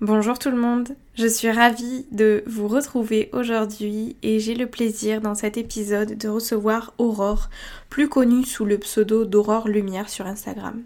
Bonjour 0.00 0.38
tout 0.38 0.50
le 0.50 0.56
monde, 0.56 0.90
je 1.16 1.26
suis 1.26 1.50
ravie 1.50 2.06
de 2.12 2.44
vous 2.46 2.68
retrouver 2.68 3.30
aujourd'hui 3.32 4.14
et 4.22 4.38
j'ai 4.38 4.54
le 4.54 4.68
plaisir 4.68 5.20
dans 5.20 5.34
cet 5.34 5.56
épisode 5.56 6.16
de 6.16 6.28
recevoir 6.28 6.94
Aurore, 6.98 7.50
plus 7.90 8.08
connue 8.08 8.44
sous 8.44 8.64
le 8.64 8.78
pseudo 8.78 9.24
d'Aurore 9.24 9.66
Lumière 9.66 10.08
sur 10.08 10.28
Instagram. 10.28 10.84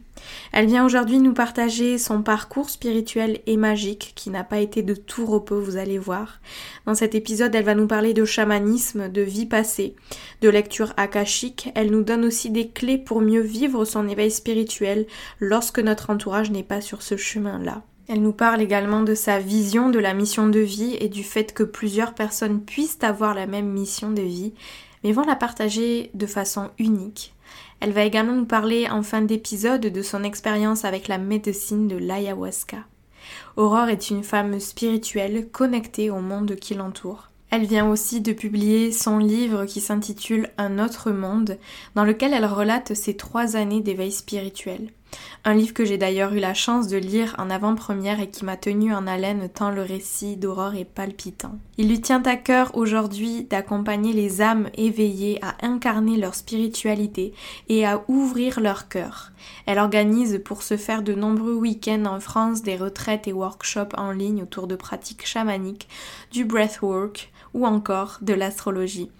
Elle 0.50 0.64
vient 0.64 0.86
aujourd'hui 0.86 1.18
nous 1.18 1.34
partager 1.34 1.98
son 1.98 2.22
parcours 2.22 2.70
spirituel 2.70 3.40
et 3.46 3.58
magique 3.58 4.14
qui 4.16 4.30
n'a 4.30 4.44
pas 4.44 4.60
été 4.60 4.80
de 4.80 4.94
tout 4.94 5.26
repos, 5.26 5.60
vous 5.60 5.76
allez 5.76 5.98
voir. 5.98 6.40
Dans 6.86 6.94
cet 6.94 7.14
épisode, 7.14 7.54
elle 7.54 7.66
va 7.66 7.74
nous 7.74 7.86
parler 7.86 8.14
de 8.14 8.24
chamanisme, 8.24 9.10
de 9.10 9.20
vie 9.20 9.44
passée, 9.44 9.94
de 10.40 10.48
lecture 10.48 10.94
akashique. 10.96 11.70
Elle 11.74 11.90
nous 11.90 12.02
donne 12.02 12.24
aussi 12.24 12.48
des 12.48 12.68
clés 12.68 12.96
pour 12.96 13.20
mieux 13.20 13.42
vivre 13.42 13.84
son 13.84 14.08
éveil 14.08 14.30
spirituel 14.30 15.06
lorsque 15.38 15.80
notre 15.80 16.08
entourage 16.08 16.50
n'est 16.50 16.62
pas 16.62 16.80
sur 16.80 17.02
ce 17.02 17.18
chemin-là. 17.18 17.82
Elle 18.08 18.22
nous 18.22 18.32
parle 18.32 18.60
également 18.60 19.02
de 19.02 19.14
sa 19.14 19.38
vision 19.38 19.88
de 19.88 19.98
la 19.98 20.12
mission 20.12 20.48
de 20.48 20.58
vie 20.58 20.96
et 21.00 21.08
du 21.08 21.22
fait 21.22 21.54
que 21.54 21.62
plusieurs 21.62 22.14
personnes 22.14 22.60
puissent 22.60 22.98
avoir 23.02 23.34
la 23.34 23.46
même 23.46 23.68
mission 23.68 24.10
de 24.10 24.22
vie, 24.22 24.52
mais 25.04 25.12
vont 25.12 25.24
la 25.24 25.36
partager 25.36 26.10
de 26.14 26.26
façon 26.26 26.70
unique. 26.78 27.34
Elle 27.80 27.92
va 27.92 28.04
également 28.04 28.34
nous 28.34 28.44
parler 28.44 28.88
en 28.88 29.02
fin 29.02 29.22
d'épisode 29.22 29.80
de 29.80 30.02
son 30.02 30.24
expérience 30.24 30.84
avec 30.84 31.08
la 31.08 31.18
médecine 31.18 31.88
de 31.88 31.96
l'ayahuasca. 31.96 32.78
Aurore 33.56 33.88
est 33.88 34.10
une 34.10 34.24
femme 34.24 34.58
spirituelle 34.60 35.48
connectée 35.50 36.10
au 36.10 36.20
monde 36.20 36.56
qui 36.56 36.74
l'entoure. 36.74 37.30
Elle 37.50 37.66
vient 37.66 37.88
aussi 37.88 38.20
de 38.20 38.32
publier 38.32 38.92
son 38.92 39.18
livre 39.18 39.66
qui 39.66 39.80
s'intitule 39.80 40.48
Un 40.58 40.78
autre 40.78 41.10
monde, 41.10 41.58
dans 41.94 42.04
lequel 42.04 42.32
elle 42.32 42.46
relate 42.46 42.94
ses 42.94 43.14
trois 43.14 43.56
années 43.56 43.82
d'éveil 43.82 44.10
spirituel. 44.10 44.90
Un 45.44 45.54
livre 45.54 45.74
que 45.74 45.84
j'ai 45.84 45.98
d'ailleurs 45.98 46.32
eu 46.34 46.38
la 46.38 46.54
chance 46.54 46.86
de 46.86 46.96
lire 46.96 47.34
en 47.38 47.50
avant-première 47.50 48.20
et 48.20 48.30
qui 48.30 48.44
m'a 48.44 48.56
tenu 48.56 48.94
en 48.94 49.06
haleine 49.06 49.48
tant 49.52 49.70
le 49.70 49.82
récit 49.82 50.36
d'Aurore 50.36 50.76
est 50.76 50.84
palpitant. 50.84 51.58
Il 51.78 51.88
lui 51.88 52.00
tient 52.00 52.22
à 52.22 52.36
cœur 52.36 52.76
aujourd'hui 52.76 53.44
d'accompagner 53.44 54.12
les 54.12 54.40
âmes 54.40 54.68
éveillées 54.76 55.38
à 55.42 55.56
incarner 55.66 56.16
leur 56.16 56.34
spiritualité 56.34 57.34
et 57.68 57.84
à 57.84 58.04
ouvrir 58.08 58.60
leur 58.60 58.88
cœur. 58.88 59.32
Elle 59.66 59.78
organise 59.78 60.40
pour 60.44 60.62
ce 60.62 60.76
faire 60.76 61.02
de 61.02 61.14
nombreux 61.14 61.54
week-ends 61.54 62.04
en 62.06 62.20
France 62.20 62.62
des 62.62 62.76
retraites 62.76 63.26
et 63.26 63.32
workshops 63.32 63.94
en 63.96 64.12
ligne 64.12 64.42
autour 64.42 64.66
de 64.66 64.76
pratiques 64.76 65.26
chamaniques, 65.26 65.88
du 66.30 66.44
breathwork, 66.44 67.32
ou 67.54 67.66
encore 67.66 68.18
de 68.22 68.34
l'astrologie. 68.34 69.10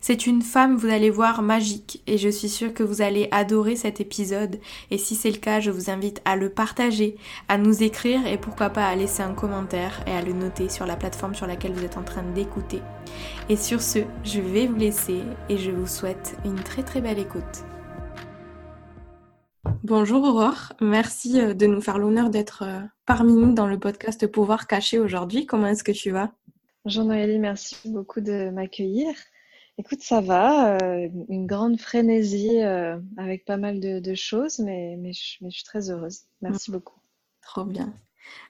C'est 0.00 0.26
une 0.26 0.42
femme, 0.42 0.76
vous 0.76 0.88
allez 0.88 1.10
voir, 1.10 1.42
magique 1.42 2.02
et 2.06 2.18
je 2.18 2.28
suis 2.28 2.48
sûre 2.48 2.72
que 2.72 2.82
vous 2.82 3.02
allez 3.02 3.28
adorer 3.30 3.76
cet 3.76 4.00
épisode 4.00 4.58
et 4.90 4.98
si 4.98 5.14
c'est 5.14 5.30
le 5.30 5.38
cas, 5.38 5.60
je 5.60 5.70
vous 5.70 5.90
invite 5.90 6.20
à 6.24 6.36
le 6.36 6.50
partager, 6.50 7.16
à 7.48 7.58
nous 7.58 7.82
écrire 7.82 8.26
et 8.26 8.38
pourquoi 8.38 8.70
pas 8.70 8.86
à 8.86 8.94
laisser 8.94 9.22
un 9.22 9.34
commentaire 9.34 10.02
et 10.06 10.12
à 10.12 10.22
le 10.22 10.32
noter 10.32 10.68
sur 10.68 10.86
la 10.86 10.96
plateforme 10.96 11.34
sur 11.34 11.46
laquelle 11.46 11.72
vous 11.72 11.84
êtes 11.84 11.98
en 11.98 12.04
train 12.04 12.22
d'écouter. 12.22 12.80
Et 13.48 13.56
sur 13.56 13.82
ce, 13.82 14.00
je 14.24 14.40
vais 14.40 14.66
vous 14.66 14.76
laisser 14.76 15.22
et 15.48 15.58
je 15.58 15.70
vous 15.70 15.86
souhaite 15.86 16.36
une 16.44 16.60
très 16.62 16.82
très 16.82 17.00
belle 17.00 17.18
écoute. 17.18 17.64
Bonjour 19.84 20.24
Aurore, 20.24 20.72
merci 20.80 21.40
euh, 21.40 21.54
de 21.54 21.66
nous 21.66 21.80
faire 21.80 21.98
l'honneur 21.98 22.30
d'être 22.30 22.62
euh, 22.62 22.80
parmi 23.06 23.34
nous 23.34 23.52
dans 23.52 23.66
le 23.66 23.78
podcast 23.78 24.26
Pouvoir 24.26 24.66
caché 24.66 24.98
aujourd'hui. 24.98 25.46
Comment 25.46 25.68
est-ce 25.68 25.84
que 25.84 25.92
tu 25.92 26.10
vas? 26.10 26.37
Bonjour 26.88 27.04
Noélie, 27.04 27.38
merci 27.38 27.76
beaucoup 27.84 28.22
de 28.22 28.48
m'accueillir. 28.48 29.14
Écoute, 29.76 30.00
ça 30.00 30.22
va, 30.22 30.78
euh, 30.78 31.10
une 31.28 31.46
grande 31.46 31.78
frénésie 31.78 32.62
euh, 32.62 32.98
avec 33.18 33.44
pas 33.44 33.58
mal 33.58 33.78
de, 33.78 34.14
choses, 34.14 34.58
mais, 34.58 34.96
mais, 34.96 35.12
je, 35.12 35.50
suis 35.50 35.64
très 35.64 35.90
heureuse. 35.90 36.20
Merci 36.40 36.70
mm. 36.70 36.72
beaucoup. 36.72 36.98
Trop 37.42 37.66
bien. 37.66 37.92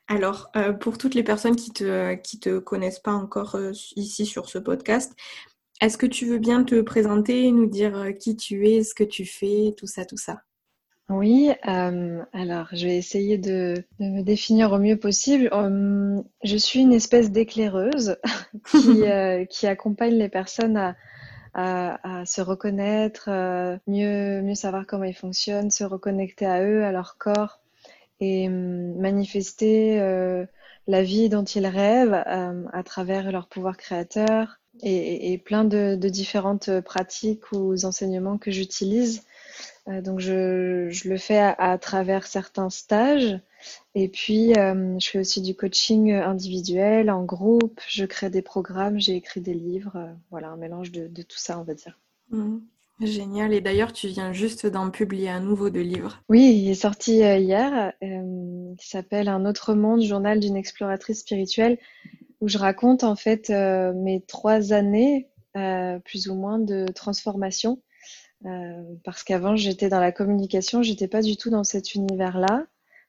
Alors, 0.06 0.52
euh, 0.54 0.72
pour 0.72 0.98
toutes 0.98 1.16
les 1.16 1.24
personnes 1.24 1.56
qui 1.56 1.70
ne 1.70 1.74
te, 1.74 2.14
qui 2.14 2.38
te 2.38 2.60
connaissent 2.60 3.00
pas 3.00 3.10
encore 3.10 3.58
ici 3.96 4.24
sur 4.24 4.48
ce 4.48 4.58
podcast, 4.58 5.16
est-ce 5.80 5.98
que 5.98 6.06
tu 6.06 6.24
veux 6.24 6.38
bien 6.38 6.62
te 6.62 6.80
présenter, 6.80 7.50
nous 7.50 7.66
dire 7.66 8.16
qui 8.20 8.36
tu 8.36 8.68
es, 8.68 8.84
ce 8.84 8.94
que 8.94 9.02
tu 9.02 9.26
fais, 9.26 9.74
tout 9.76 9.88
ça, 9.88 10.04
tout 10.04 10.16
ça? 10.16 10.44
Oui, 11.10 11.50
euh, 11.66 12.22
alors 12.34 12.66
je 12.72 12.86
vais 12.86 12.98
essayer 12.98 13.38
de, 13.38 13.82
me 13.98 14.20
définir 14.20 14.72
au 14.72 14.78
mieux 14.78 14.98
possible. 14.98 15.48
Hum, 15.52 16.22
je 16.44 16.56
suis 16.58 16.80
une 16.80 16.92
espèce 16.92 17.30
d'éclaireuse 17.30 18.18
qui, 18.70 19.04
euh, 19.08 19.46
qui 19.46 19.66
accompagne 19.66 20.14
les 20.14 20.28
personnes 20.28 20.76
à, 20.76 20.94
à, 21.54 22.26
se 22.26 22.42
reconnaître, 22.42 23.28
euh, 23.28 23.78
mieux, 23.86 24.42
mieux 24.42 24.54
savoir 24.54 24.86
comment 24.86 25.04
ils 25.04 25.14
fonctionnent, 25.14 25.70
se 25.70 25.84
reconnecter 25.84 26.44
à 26.44 26.62
eux, 26.62 26.84
à 26.84 26.92
leur 26.92 27.16
corps 27.16 27.60
et 28.20 28.48
hum, 28.48 28.94
manifester 28.98 29.98
la 30.88 31.02
vie 31.02 31.30
dont 31.30 31.44
ils 31.44 31.66
rêvent 31.66 32.22
à 32.26 32.82
travers 32.84 33.32
leur 33.32 33.48
pouvoir 33.48 33.78
créateur 33.78 34.60
et, 34.82 35.32
et 35.32 35.38
plein 35.38 35.64
de, 35.64 35.96
de 35.96 36.08
différentes 36.08 36.80
pratiques 36.80 37.50
ou 37.52 37.74
enseignements 37.84 38.38
que 38.38 38.50
j'utilise 38.50 39.22
euh, 39.22 39.27
donc 39.86 40.20
je, 40.20 41.08
le 41.08 41.16
fais 41.16 41.38
à, 41.38 41.78
travers 41.78 42.26
certains 42.26 42.70
stages. 42.70 43.40
Et 43.94 44.08
puis, 44.08 44.52
euh, 44.54 44.98
je 44.98 45.08
fais 45.08 45.18
aussi 45.18 45.40
du 45.40 45.54
coaching 45.54 46.12
individuel, 46.12 47.10
en 47.10 47.24
groupe. 47.24 47.80
Je 47.88 48.04
crée 48.04 48.30
des 48.30 48.42
programmes, 48.42 49.00
j'ai 49.00 49.16
écrit 49.16 49.40
des 49.40 49.54
livres. 49.54 49.96
Euh, 49.96 50.12
voilà, 50.30 50.48
un 50.48 50.56
mélange 50.56 50.92
de, 50.92 51.22
tout 51.22 51.38
ça, 51.38 51.58
on 51.58 51.64
va 51.64 51.74
dire. 51.74 51.98
Mmh. 52.30 52.58
Génial. 53.00 53.52
Et 53.52 53.60
d'ailleurs, 53.60 53.92
tu 53.92 54.08
viens 54.08 54.32
juste 54.32 54.66
d'en 54.66 54.90
publier 54.90 55.30
un 55.30 55.40
nouveau 55.40 55.70
de 55.70 55.80
livre. 55.80 56.22
Oui, 56.28 56.62
il 56.62 56.70
est 56.70 56.74
sorti 56.74 57.18
hier, 57.18 57.92
qui 58.00 58.88
s'appelle 58.88 59.28
Un 59.28 59.44
autre 59.46 59.74
monde, 59.74 60.02
journal 60.02 60.40
d'une 60.40 60.56
exploratrice 60.56 61.20
spirituelle, 61.20 61.78
où 62.40 62.48
je 62.48 62.58
raconte 62.58 63.04
en 63.04 63.14
fait 63.14 63.50
mes 63.50 64.20
trois 64.26 64.72
années, 64.72 65.28
plus 66.04 66.28
ou 66.28 66.34
moins, 66.34 66.58
de 66.58 66.86
transformation 66.92 67.78
euh, 67.78 67.87
parce 69.04 69.24
qu'avant, 69.24 69.56
j'étais 69.56 69.88
dans 69.88 70.00
la 70.00 70.12
communication, 70.12 70.82
j'étais 70.82 71.08
pas 71.08 71.22
du 71.22 71.36
tout 71.36 71.50
dans 71.50 71.64
cet 71.64 71.94
univers-là. 71.94 72.66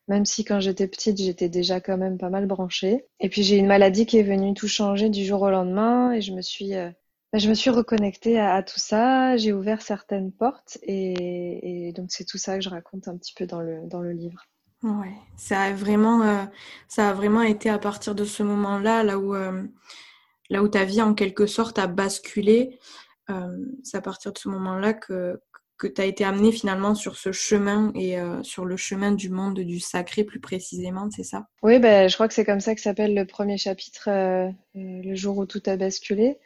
Même 0.07 0.25
si 0.25 0.44
quand 0.44 0.59
j'étais 0.59 0.88
petite, 0.88 1.22
j'étais 1.22 1.50
déjà 1.50 1.79
quand 1.79 1.97
même 1.97 2.17
pas 2.17 2.29
mal 2.29 2.47
branchée. 2.47 3.06
Et 3.19 3.29
puis 3.29 3.44
j'ai 3.44 3.57
une 3.57 3.68
maladie 3.68 4.07
qui 4.07 4.18
est 4.18 4.23
venue 4.23 4.56
tout 4.56 4.68
changer 4.68 5.09
du 5.09 5.23
jour 5.23 5.44
au 5.44 5.51
lendemain 5.51 6.13
et 6.13 6.22
je 6.22 6.34
me 6.34 6.41
suis, 6.41 6.73
euh, 6.73 6.89
bah, 7.31 7.38
je 7.38 7.47
me 7.47 7.53
suis 7.53 7.69
reconnectée 7.69 8.39
à, 8.39 8.63
tout 8.63 8.79
ça. 8.79 9.38
J'ai 9.38 9.53
ouvert 9.53 9.84
certaines 9.84 10.31
portes 10.31 10.79
et, 10.81 11.94
donc 11.95 12.07
c'est 12.09 12.25
tout 12.25 12.39
ça 12.39 12.56
que 12.56 12.63
je 12.63 12.69
raconte 12.69 13.07
un 13.07 13.15
petit 13.18 13.36
peu 13.36 13.45
dans 13.45 13.62
le, 13.62 13.86
dans 13.86 14.01
le 14.01 14.12
livre. 14.12 14.44
Ouais, 14.81 15.13
ça 15.38 15.62
a 15.62 15.74
vraiment, 15.74 16.24
euh, 16.24 16.44
ça 16.88 17.09
a 17.09 17.13
vraiment 17.13 17.44
été 17.44 17.69
à 17.69 17.77
partir 17.77 18.15
de 18.15 18.25
ce 18.25 18.42
moment-là, 18.42 19.03
là 19.03 19.19
où, 19.19 19.36
là 19.36 20.63
où 20.63 20.68
ta 20.69 20.86
vie 20.86 21.03
en 21.03 21.13
quelque 21.13 21.45
sorte 21.45 21.77
a 21.77 21.86
basculé. 21.86 22.80
Euh, 23.29 23.57
c'est 23.83 23.97
à 23.97 24.01
partir 24.01 24.33
de 24.33 24.37
ce 24.37 24.49
moment-là 24.49 24.93
que, 24.93 25.39
que 25.77 25.87
tu 25.87 26.01
as 26.01 26.05
été 26.05 26.23
amené 26.23 26.51
finalement 26.51 26.95
sur 26.95 27.15
ce 27.15 27.31
chemin 27.31 27.91
et 27.95 28.19
euh, 28.19 28.43
sur 28.43 28.65
le 28.65 28.75
chemin 28.75 29.11
du 29.11 29.29
monde 29.29 29.59
du 29.59 29.79
sacré 29.79 30.23
plus 30.23 30.39
précisément, 30.39 31.09
c'est 31.11 31.23
ça? 31.23 31.47
Oui, 31.63 31.79
ben, 31.79 32.09
je 32.09 32.15
crois 32.15 32.27
que 32.27 32.33
c'est 32.33 32.45
comme 32.45 32.59
ça 32.59 32.75
que 32.75 32.81
s'appelle 32.81 33.15
le 33.15 33.25
premier 33.25 33.57
chapitre, 33.57 34.09
euh, 34.09 34.49
le 34.75 35.15
jour 35.15 35.37
où 35.37 35.45
tout 35.45 35.61
a 35.65 35.77
basculé. 35.77 36.37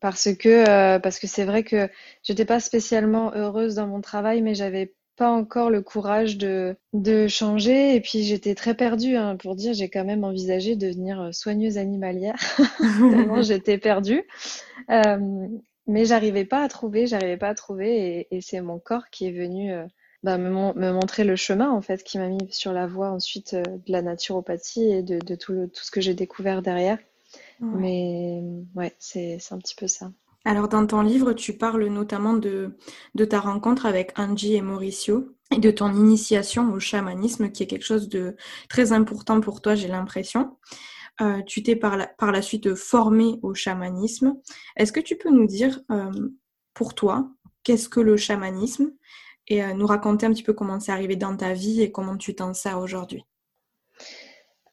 parce 0.00 0.34
que 0.34 0.98
parce 0.98 1.18
que 1.18 1.26
c'est 1.26 1.44
vrai 1.44 1.64
que 1.64 1.88
j'étais 2.22 2.44
pas 2.44 2.60
spécialement 2.60 3.32
heureuse 3.34 3.76
dans 3.76 3.86
mon 3.86 4.00
travail, 4.00 4.42
mais 4.42 4.54
j'avais 4.54 4.94
pas 5.16 5.30
encore 5.30 5.70
le 5.70 5.82
courage 5.82 6.38
de, 6.38 6.76
de 6.92 7.26
changer. 7.28 7.94
Et 7.94 8.00
puis 8.00 8.22
j'étais 8.22 8.54
très 8.54 8.74
perdue, 8.74 9.16
hein, 9.16 9.36
pour 9.36 9.54
dire, 9.54 9.74
j'ai 9.74 9.88
quand 9.88 10.04
même 10.04 10.24
envisagé 10.24 10.76
de 10.76 10.88
devenir 10.88 11.20
euh, 11.20 11.32
soigneuse 11.32 11.78
animalière. 11.78 12.36
Tellement 12.78 13.42
j'étais 13.42 13.78
perdue. 13.78 14.24
Euh, 14.90 15.48
mais 15.86 16.04
j'arrivais 16.04 16.44
pas 16.44 16.62
à 16.62 16.68
trouver, 16.68 17.06
j'arrivais 17.06 17.36
pas 17.36 17.48
à 17.48 17.54
trouver. 17.54 18.18
Et, 18.30 18.36
et 18.36 18.40
c'est 18.40 18.60
mon 18.60 18.78
corps 18.78 19.10
qui 19.10 19.26
est 19.26 19.32
venu 19.32 19.72
euh, 19.72 19.86
bah, 20.22 20.38
me, 20.38 20.92
montrer 20.92 21.24
le 21.24 21.36
chemin 21.36 21.70
en 21.70 21.82
fait 21.82 22.04
qui 22.04 22.18
m'a 22.18 22.28
mis 22.28 22.46
sur 22.50 22.72
la 22.72 22.86
voie 22.86 23.10
ensuite 23.10 23.54
de 23.54 23.92
la 23.92 24.02
naturopathie 24.02 24.84
et 24.84 25.02
de, 25.02 25.34
tout, 25.34 25.66
tout, 25.66 25.84
ce 25.84 25.90
que 25.90 26.00
j'ai 26.00 26.14
découvert 26.14 26.62
derrière. 26.62 26.98
Mais 27.60 28.42
ouais, 28.74 28.92
c'est 28.98 29.38
un 29.52 29.58
petit 29.58 29.76
peu 29.76 29.86
ça. 29.86 30.10
Alors 30.44 30.68
dans 30.68 30.86
ton 30.86 31.02
livre, 31.02 31.32
tu 31.34 31.56
parles 31.56 31.86
notamment 31.86 32.34
de, 32.34 32.76
ta 33.28 33.40
rencontre 33.40 33.86
avec 33.86 34.18
Angie 34.18 34.54
et 34.54 34.62
Mauricio 34.62 35.36
et 35.54 35.58
de 35.58 35.70
ton 35.70 35.92
initiation 35.92 36.72
au 36.72 36.80
chamanisme, 36.80 37.50
qui 37.52 37.62
est 37.62 37.66
quelque 37.66 37.84
chose 37.84 38.08
de 38.08 38.36
très 38.68 38.92
important 38.92 39.40
pour 39.40 39.60
toi, 39.60 39.74
j'ai 39.74 39.88
l'impression. 39.88 40.58
Euh, 41.20 41.42
tu 41.46 41.62
t'es 41.62 41.76
par 41.76 41.96
la, 41.96 42.06
par 42.06 42.32
la 42.32 42.42
suite 42.42 42.74
formé 42.74 43.38
au 43.42 43.54
chamanisme. 43.54 44.34
Est-ce 44.76 44.92
que 44.92 45.00
tu 45.00 45.16
peux 45.16 45.30
nous 45.30 45.46
dire, 45.46 45.80
euh, 45.90 46.10
pour 46.74 46.94
toi, 46.94 47.30
qu'est-ce 47.62 47.88
que 47.88 48.00
le 48.00 48.16
chamanisme 48.16 48.92
et 49.48 49.62
euh, 49.62 49.74
nous 49.74 49.86
raconter 49.86 50.26
un 50.26 50.32
petit 50.32 50.42
peu 50.42 50.54
comment 50.54 50.80
c'est 50.80 50.92
arrivé 50.92 51.16
dans 51.16 51.36
ta 51.36 51.52
vie 51.52 51.82
et 51.82 51.92
comment 51.92 52.16
tu 52.16 52.34
t'en 52.34 52.54
sers 52.54 52.78
aujourd'hui? 52.78 53.24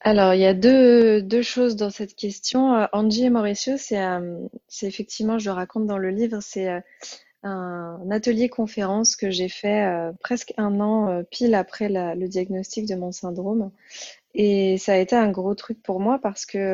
Alors, 0.02 0.34
il 0.34 0.40
y 0.42 0.46
a 0.46 0.54
deux, 0.54 1.22
deux 1.22 1.42
choses 1.42 1.76
dans 1.76 1.90
cette 1.90 2.16
question. 2.16 2.88
Angie 2.94 3.26
et 3.26 3.30
Mauricio, 3.30 3.78
c'est 3.78 4.00
c'est 4.68 4.88
effectivement, 4.88 5.40
je 5.40 5.50
le 5.50 5.54
raconte 5.54 5.88
dans 5.88 5.98
le 5.98 6.10
livre, 6.10 6.40
c'est 6.42 6.70
un 7.44 8.12
atelier 8.12 8.50
conférence 8.50 9.16
que 9.16 9.30
j'ai 9.30 9.50
fait 9.50 9.90
presque 10.22 10.54
un 10.58 10.80
an 10.80 11.24
pile 11.32 11.56
après 11.56 11.90
le 11.90 12.28
diagnostic 12.28 12.88
de 12.88 12.96
mon 12.96 13.12
syndrome. 13.12 13.72
Et 14.36 14.78
ça 14.78 14.94
a 14.94 14.98
été 14.98 15.16
un 15.16 15.32
gros 15.32 15.56
truc 15.56 15.82
pour 15.84 16.00
moi 16.00 16.20
parce 16.22 16.46
que 16.46 16.72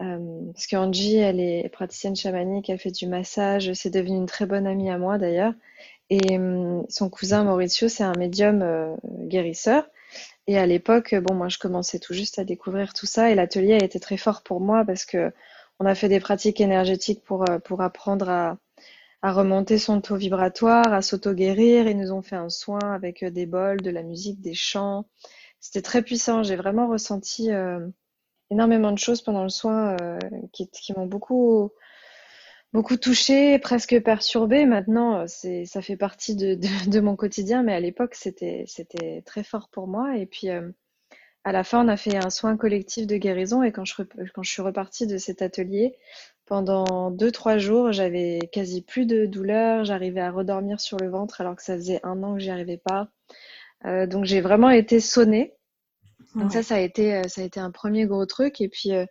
euh, 0.00 0.52
parce 0.52 0.66
qu'Angie, 0.66 1.16
elle 1.16 1.40
est 1.40 1.68
praticienne 1.70 2.14
chamanique, 2.14 2.70
elle 2.70 2.78
fait 2.78 2.92
du 2.92 3.06
massage, 3.08 3.72
c'est 3.72 3.90
devenu 3.90 4.16
une 4.16 4.26
très 4.26 4.46
bonne 4.46 4.66
amie 4.66 4.90
à 4.90 4.98
moi 4.98 5.18
d'ailleurs. 5.18 5.54
Et 6.10 6.38
hum, 6.38 6.86
son 6.88 7.10
cousin 7.10 7.44
Mauricio, 7.44 7.88
c'est 7.88 8.04
un 8.04 8.12
médium 8.18 8.62
euh, 8.62 8.94
guérisseur. 9.26 9.88
Et 10.48 10.58
à 10.58 10.66
l'époque, 10.66 11.14
bon, 11.14 11.34
moi, 11.34 11.48
je 11.48 11.58
commençais 11.58 12.00
tout 12.00 12.14
juste 12.14 12.38
à 12.40 12.44
découvrir 12.44 12.94
tout 12.94 13.06
ça, 13.06 13.30
et 13.30 13.36
l'atelier 13.36 13.74
a 13.74 13.84
été 13.84 14.00
très 14.00 14.16
fort 14.16 14.42
pour 14.42 14.60
moi 14.60 14.84
parce 14.84 15.04
que 15.04 15.30
on 15.78 15.86
a 15.86 15.94
fait 15.94 16.08
des 16.08 16.20
pratiques 16.20 16.60
énergétiques 16.60 17.22
pour 17.22 17.48
euh, 17.48 17.58
pour 17.60 17.82
apprendre 17.82 18.28
à 18.30 18.58
à 19.22 19.32
remonter 19.32 19.78
son 19.78 20.00
taux 20.00 20.16
vibratoire, 20.16 20.92
à 20.92 21.02
s'auto-guérir. 21.02 21.88
Ils 21.88 21.98
nous 21.98 22.12
ont 22.12 22.22
fait 22.22 22.36
un 22.36 22.48
soin 22.50 22.80
avec 22.80 23.24
des 23.24 23.46
bols, 23.46 23.82
de 23.82 23.90
la 23.90 24.02
musique, 24.02 24.40
des 24.40 24.54
chants. 24.54 25.06
C'était 25.60 25.82
très 25.82 26.02
puissant. 26.02 26.42
J'ai 26.44 26.56
vraiment 26.56 26.88
ressenti 26.88 27.50
euh, 27.52 27.86
énormément 28.50 28.92
de 28.92 28.98
choses 28.98 29.22
pendant 29.22 29.42
le 29.44 29.48
soin 29.50 29.96
euh, 30.02 30.18
qui, 30.52 30.70
qui 30.70 30.92
m'ont 30.94 31.06
beaucoup, 31.06 31.72
beaucoup 32.72 32.96
touchée, 32.96 33.58
presque 33.58 34.00
perturbée. 34.02 34.66
Maintenant, 34.66 35.20
euh, 35.20 35.24
c'est, 35.26 35.64
ça 35.64 35.82
fait 35.82 35.96
partie 35.96 36.36
de, 36.36 36.54
de, 36.90 37.00
mon 37.00 37.16
quotidien, 37.16 37.62
mais 37.62 37.74
à 37.74 37.80
l'époque, 37.80 38.14
c'était, 38.14 38.64
c'était 38.66 39.22
très 39.26 39.44
fort 39.44 39.68
pour 39.68 39.86
moi. 39.88 40.16
Et 40.16 40.26
puis, 40.26 40.48
à 41.44 41.52
la 41.52 41.64
fin, 41.64 41.84
on 41.84 41.88
a 41.88 41.96
fait 41.96 42.16
un 42.16 42.30
soin 42.30 42.56
collectif 42.56 43.06
de 43.06 43.16
guérison. 43.16 43.62
Et 43.62 43.72
quand 43.72 43.84
je, 43.84 43.94
quand 44.34 44.42
je 44.42 44.50
suis 44.50 44.62
repartie 44.62 45.06
de 45.06 45.18
cet 45.18 45.42
atelier, 45.42 45.96
pendant 46.48 47.10
deux, 47.10 47.30
trois 47.30 47.58
jours, 47.58 47.92
j'avais 47.92 48.38
quasi 48.52 48.82
plus 48.82 49.06
de 49.06 49.26
douleur. 49.26 49.84
J'arrivais 49.84 50.20
à 50.20 50.30
redormir 50.30 50.80
sur 50.80 50.96
le 50.98 51.08
ventre 51.08 51.40
alors 51.40 51.56
que 51.56 51.62
ça 51.62 51.74
faisait 51.74 52.00
un 52.04 52.22
an 52.22 52.34
que 52.34 52.40
j'y 52.40 52.50
arrivais 52.50 52.78
pas. 52.78 53.08
Euh, 53.84 54.06
donc 54.06 54.24
j'ai 54.24 54.40
vraiment 54.40 54.70
été 54.70 54.98
sonnée. 54.98 55.54
Donc 56.38 56.52
ça, 56.52 56.62
ça 56.62 56.76
a 56.76 56.80
été, 56.80 57.14
euh, 57.14 57.22
ça 57.26 57.40
a 57.40 57.44
été 57.44 57.58
un 57.58 57.70
premier 57.70 58.06
gros 58.06 58.24
truc. 58.24 58.60
Et 58.60 58.68
puis, 58.68 58.92
euh, 58.92 59.04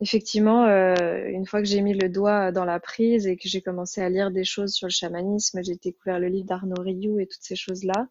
effectivement, 0.00 0.66
une 0.66 1.46
fois 1.46 1.60
que 1.60 1.68
j'ai 1.68 1.82
mis 1.82 1.94
le 1.94 2.08
doigt 2.08 2.52
dans 2.52 2.64
la 2.64 2.80
prise 2.80 3.26
et 3.26 3.36
que 3.36 3.48
j'ai 3.48 3.60
commencé 3.60 4.00
à 4.00 4.08
lire 4.08 4.30
des 4.30 4.44
choses 4.44 4.72
sur 4.72 4.86
le 4.86 4.92
chamanisme, 4.92 5.62
j'ai 5.62 5.76
découvert 5.76 6.18
le 6.18 6.28
livre 6.28 6.46
d'Arnaud 6.46 6.82
Rioux 6.82 7.18
et 7.20 7.26
toutes 7.26 7.42
ces 7.42 7.56
choses-là, 7.56 8.08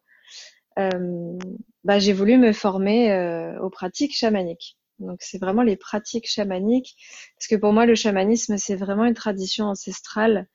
bah, 1.84 1.98
j'ai 1.98 2.12
voulu 2.12 2.38
me 2.38 2.52
former 2.52 3.56
aux 3.60 3.70
pratiques 3.70 4.16
chamaniques. 4.16 4.78
Donc 4.98 5.18
c'est 5.20 5.38
vraiment 5.38 5.62
les 5.62 5.76
pratiques 5.76 6.28
chamaniques, 6.28 6.94
parce 7.36 7.48
que 7.48 7.56
pour 7.56 7.72
moi, 7.72 7.86
le 7.86 7.94
chamanisme, 7.94 8.56
c'est 8.58 8.76
vraiment 8.76 9.04
une 9.04 9.14
tradition 9.14 9.66
ancestrale 9.66 10.46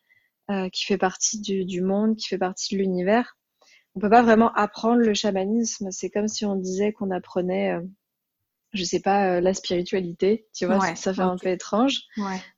qui 0.72 0.86
fait 0.86 0.98
partie 0.98 1.42
du, 1.42 1.66
du 1.66 1.82
monde, 1.82 2.16
qui 2.16 2.28
fait 2.28 2.38
partie 2.38 2.76
de 2.76 2.80
l'univers 2.80 3.36
on 3.96 4.00
peut 4.00 4.10
pas 4.10 4.22
vraiment 4.22 4.52
apprendre 4.54 5.02
le 5.02 5.14
chamanisme. 5.14 5.90
C'est 5.92 6.10
comme 6.10 6.28
si 6.28 6.46
on 6.46 6.56
disait 6.56 6.92
qu'on 6.92 7.12
apprenait, 7.12 7.76
euh, 7.76 7.82
je 8.76 8.84
sais 8.84 9.00
pas, 9.00 9.38
euh, 9.38 9.42
la 9.42 9.54
spiritualité. 9.54 10.48
Tu 10.54 10.66
vois, 10.66 10.96
ça 10.96 11.14
fait 11.14 11.22
un 11.22 11.38
peu 11.38 11.50
étrange. 11.50 12.02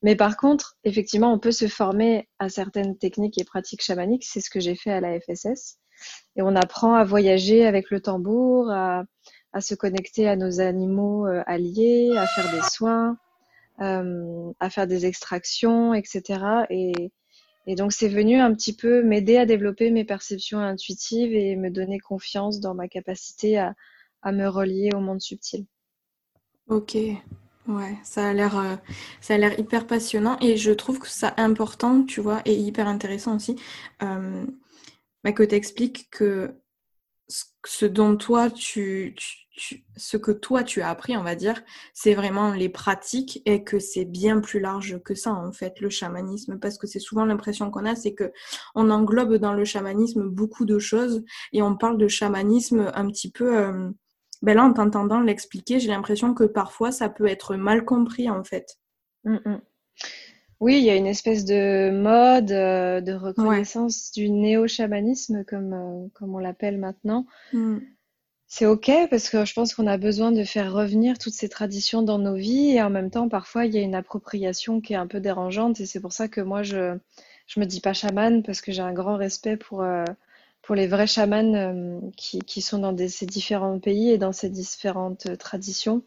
Mais 0.01 0.15
par 0.15 0.37
contre, 0.37 0.77
effectivement, 0.83 1.31
on 1.33 1.39
peut 1.39 1.51
se 1.51 1.67
former 1.67 2.27
à 2.39 2.49
certaines 2.49 2.97
techniques 2.97 3.39
et 3.39 3.43
pratiques 3.43 3.83
chamaniques. 3.83 4.25
C'est 4.25 4.41
ce 4.41 4.49
que 4.49 4.59
j'ai 4.59 4.75
fait 4.75 4.91
à 4.91 4.99
la 4.99 5.19
FSS. 5.19 5.77
Et 6.35 6.41
on 6.41 6.55
apprend 6.55 6.93
à 6.93 7.03
voyager 7.03 7.65
avec 7.65 7.89
le 7.89 8.01
tambour, 8.01 8.69
à, 8.71 9.05
se 9.59 9.73
connecter 9.73 10.27
à 10.27 10.35
nos 10.35 10.59
animaux 10.59 11.25
euh, 11.25 11.41
alliés, 11.47 12.15
à 12.15 12.27
faire 12.27 12.51
des 12.51 12.61
soins, 12.71 13.17
à 13.79 14.69
faire 14.69 14.87
des 14.87 15.05
extractions, 15.05 15.93
etc. 15.93 16.65
Et, 16.69 17.11
et 17.67 17.75
donc, 17.75 17.91
c'est 17.91 18.07
venu 18.07 18.39
un 18.39 18.53
petit 18.53 18.73
peu 18.73 19.03
m'aider 19.03 19.35
à 19.37 19.45
développer 19.45 19.91
mes 19.91 20.05
perceptions 20.05 20.59
intuitives 20.59 21.33
et 21.33 21.57
me 21.57 21.69
donner 21.69 21.99
confiance 21.99 22.61
dans 22.61 22.73
ma 22.73 22.87
capacité 22.87 23.57
à, 23.59 23.75
me 24.25 24.47
relier 24.47 24.89
au 24.93 24.99
monde 24.99 25.21
subtil. 25.21 25.65
Ok, 26.69 26.95
ouais, 26.95 27.97
ça 28.03 28.27
a 28.29 28.33
l'air, 28.33 28.57
euh, 28.57 28.75
ça 29.21 29.35
a 29.35 29.37
l'air 29.37 29.57
hyper 29.57 29.87
passionnant 29.87 30.37
et 30.41 30.57
je 30.57 30.71
trouve 30.71 30.99
que 30.99 31.07
ça 31.07 31.33
important, 31.37 32.03
tu 32.03 32.19
vois, 32.19 32.41
et 32.45 32.53
hyper 32.55 32.87
intéressant 32.87 33.37
aussi, 33.37 33.55
euh, 34.03 34.45
bah, 35.23 35.31
que 35.31 35.43
tu 35.43 35.55
expliques 35.55 36.09
que 36.11 36.53
ce 37.65 37.85
dont 37.85 38.17
toi 38.17 38.49
tu, 38.49 39.15
ce 39.97 40.17
que 40.17 40.31
toi 40.31 40.63
tu 40.63 40.81
as 40.81 40.89
appris, 40.89 41.17
on 41.17 41.23
va 41.23 41.35
dire, 41.35 41.63
c'est 41.93 42.13
vraiment 42.13 42.51
les 42.53 42.69
pratiques 42.69 43.41
et 43.45 43.63
que 43.63 43.79
c'est 43.79 44.05
bien 44.05 44.39
plus 44.41 44.59
large 44.59 44.99
que 45.03 45.15
ça 45.15 45.33
en 45.33 45.51
fait 45.53 45.79
le 45.81 45.89
chamanisme 45.89 46.59
parce 46.59 46.77
que 46.77 46.87
c'est 46.87 46.99
souvent 46.99 47.25
l'impression 47.25 47.71
qu'on 47.71 47.85
a, 47.85 47.95
c'est 47.95 48.13
que 48.13 48.31
on 48.75 48.89
englobe 48.89 49.35
dans 49.35 49.53
le 49.53 49.65
chamanisme 49.65 50.27
beaucoup 50.29 50.65
de 50.65 50.79
choses 50.79 51.23
et 51.53 51.61
on 51.61 51.75
parle 51.77 51.97
de 51.97 52.07
chamanisme 52.07 52.91
un 52.93 53.07
petit 53.07 53.31
peu. 53.31 53.57
Euh, 53.57 53.89
ben 54.41 54.55
là, 54.55 54.63
en 54.63 54.73
t'entendant 54.73 55.21
l'expliquer, 55.21 55.79
j'ai 55.79 55.89
l'impression 55.89 56.33
que 56.33 56.43
parfois 56.43 56.91
ça 56.91 57.09
peut 57.09 57.27
être 57.27 57.55
mal 57.55 57.85
compris 57.85 58.29
en 58.29 58.43
fait. 58.43 58.77
Mm, 59.23 59.37
mm. 59.45 59.61
Oui, 60.59 60.77
il 60.77 60.83
y 60.83 60.89
a 60.89 60.95
une 60.95 61.05
espèce 61.05 61.45
de 61.45 61.91
mode 61.91 62.51
euh, 62.51 62.99
de 62.99 63.13
reconnaissance 63.13 64.11
du 64.11 64.29
néo-chamanisme, 64.29 65.43
comme, 65.45 65.73
euh, 65.73 66.07
comme 66.13 66.33
on 66.33 66.39
l'appelle 66.39 66.79
maintenant. 66.79 67.27
Mm. 67.53 67.77
C'est 68.47 68.65
OK 68.65 68.89
parce 69.09 69.29
que 69.29 69.43
je 69.43 69.53
pense 69.53 69.75
qu'on 69.75 69.87
a 69.87 69.97
besoin 69.97 70.31
de 70.31 70.43
faire 70.43 70.73
revenir 70.73 71.17
toutes 71.17 71.33
ces 71.33 71.49
traditions 71.49 72.01
dans 72.01 72.17
nos 72.17 72.35
vies 72.35 72.71
et 72.71 72.81
en 72.81 72.89
même 72.89 73.11
temps, 73.11 73.27
parfois, 73.27 73.65
il 73.65 73.75
y 73.75 73.77
a 73.77 73.81
une 73.81 73.93
appropriation 73.93 74.79
qui 74.79 74.93
est 74.93 74.97
un 74.97 75.05
peu 75.05 75.19
dérangeante 75.19 75.81
et 75.81 75.85
c'est 75.85 75.99
pour 75.99 76.13
ça 76.13 76.27
que 76.27 76.41
moi, 76.41 76.63
je 76.63 76.97
je 77.47 77.59
me 77.59 77.65
dis 77.65 77.79
pas 77.79 77.93
chamane 77.93 78.43
parce 78.43 78.61
que 78.61 78.71
j'ai 78.71 78.81
un 78.81 78.93
grand 78.93 79.15
respect 79.15 79.57
pour, 79.57 79.81
euh, 79.81 80.03
pour 80.67 80.75
les 80.75 80.85
vrais 80.85 81.07
chamans 81.07 81.99
qui, 82.15 82.39
qui 82.39 82.61
sont 82.61 82.77
dans 82.77 82.95
ces 83.07 83.25
différents 83.25 83.79
pays 83.79 84.11
et 84.11 84.19
dans 84.19 84.33
ces 84.33 84.49
différentes 84.49 85.35
traditions, 85.39 86.03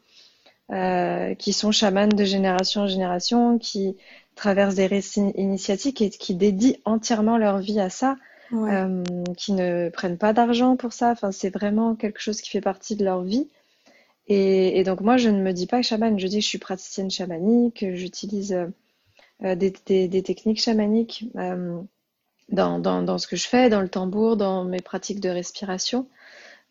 qui 1.38 1.52
sont 1.52 1.72
chamanes 1.72 2.10
de 2.10 2.24
génération 2.24 2.82
en 2.82 2.86
génération, 2.86 3.58
qui 3.58 3.96
traversent 4.36 4.76
des 4.76 4.86
récits 4.86 5.32
initiatiques 5.34 6.00
et 6.02 6.10
qui 6.10 6.34
dédient 6.34 6.76
entièrement 6.84 7.38
leur 7.38 7.58
vie 7.58 7.80
à 7.80 7.90
ça, 7.90 8.16
euh, 8.52 9.04
qui 9.36 9.52
ne 9.52 9.90
prennent 9.90 10.18
pas 10.18 10.32
d'argent 10.32 10.76
pour 10.76 10.92
ça. 10.92 11.10
Enfin, 11.10 11.30
c'est 11.30 11.50
vraiment 11.50 11.94
quelque 11.94 12.20
chose 12.20 12.40
qui 12.40 12.50
fait 12.50 12.60
partie 12.60 12.96
de 12.96 13.04
leur 13.04 13.22
vie. 13.22 13.48
Et, 14.26 14.84
donc 14.84 15.00
moi, 15.00 15.16
je 15.16 15.28
ne 15.28 15.42
me 15.42 15.52
dis 15.52 15.66
pas 15.66 15.82
chamane, 15.82 16.18
je 16.18 16.26
dis 16.26 16.36
que 16.36 16.42
je 16.42 16.48
suis 16.48 16.58
praticienne 16.58 17.10
chamanique, 17.10 17.84
j'utilise 17.94 18.56
euh, 19.42 19.54
des, 19.56 19.72
techniques 20.22 20.60
chamaniques 20.60 21.26
euh, 21.36 21.80
dans, 22.50 22.78
dans, 22.78 23.18
ce 23.18 23.26
que 23.26 23.36
je 23.36 23.46
fais, 23.46 23.68
dans 23.68 23.80
le 23.80 23.88
tambour, 23.88 24.36
dans 24.36 24.64
mes 24.64 24.80
pratiques 24.80 25.20
de 25.20 25.28
respiration. 25.28 26.08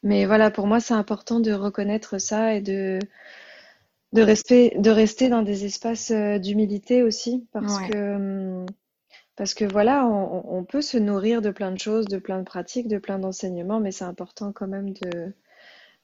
Mais 0.03 0.25
voilà, 0.25 0.51
pour 0.51 0.67
moi, 0.67 0.79
c'est 0.79 0.93
important 0.93 1.39
de 1.39 1.51
reconnaître 1.51 2.19
ça 2.19 2.55
et 2.55 2.61
de, 2.61 2.99
de, 4.13 4.21
respect, 4.21 4.73
de 4.77 4.89
rester 4.89 5.29
dans 5.29 5.41
des 5.41 5.65
espaces 5.65 6.11
euh, 6.11 6.39
d'humilité 6.39 7.03
aussi, 7.03 7.47
parce 7.51 7.79
que 7.89 8.15
hum, 8.15 8.65
parce 9.35 9.53
que 9.53 9.63
voilà, 9.63 10.05
on, 10.05 10.65
peut 10.65 10.81
se 10.81 10.97
nourrir 10.97 11.41
de 11.41 11.49
plein 11.49 11.71
de 11.71 11.79
choses, 11.79 12.07
de 12.07 12.17
plein 12.17 12.39
de 12.39 12.43
pratiques, 12.43 12.89
de 12.89 12.97
plein 12.97 13.19
d'enseignements, 13.19 13.79
mais 13.79 13.93
c'est 13.93 14.03
important 14.03 14.51
quand 14.51 14.67
même 14.67 14.91
de 14.91 15.33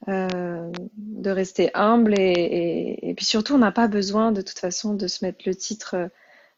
euh, 0.07 0.71
de 0.97 1.29
rester 1.29 1.69
humble 1.73 2.17
et, 2.17 2.97
et, 3.01 3.13
puis 3.13 3.25
surtout, 3.25 3.55
on 3.55 3.57
n'a 3.57 3.73
pas 3.73 3.89
besoin 3.89 4.31
de 4.31 4.41
toute 4.41 4.59
façon 4.59 4.93
de 4.93 5.07
se 5.07 5.25
mettre 5.25 5.39
le 5.45 5.53
titre 5.53 6.09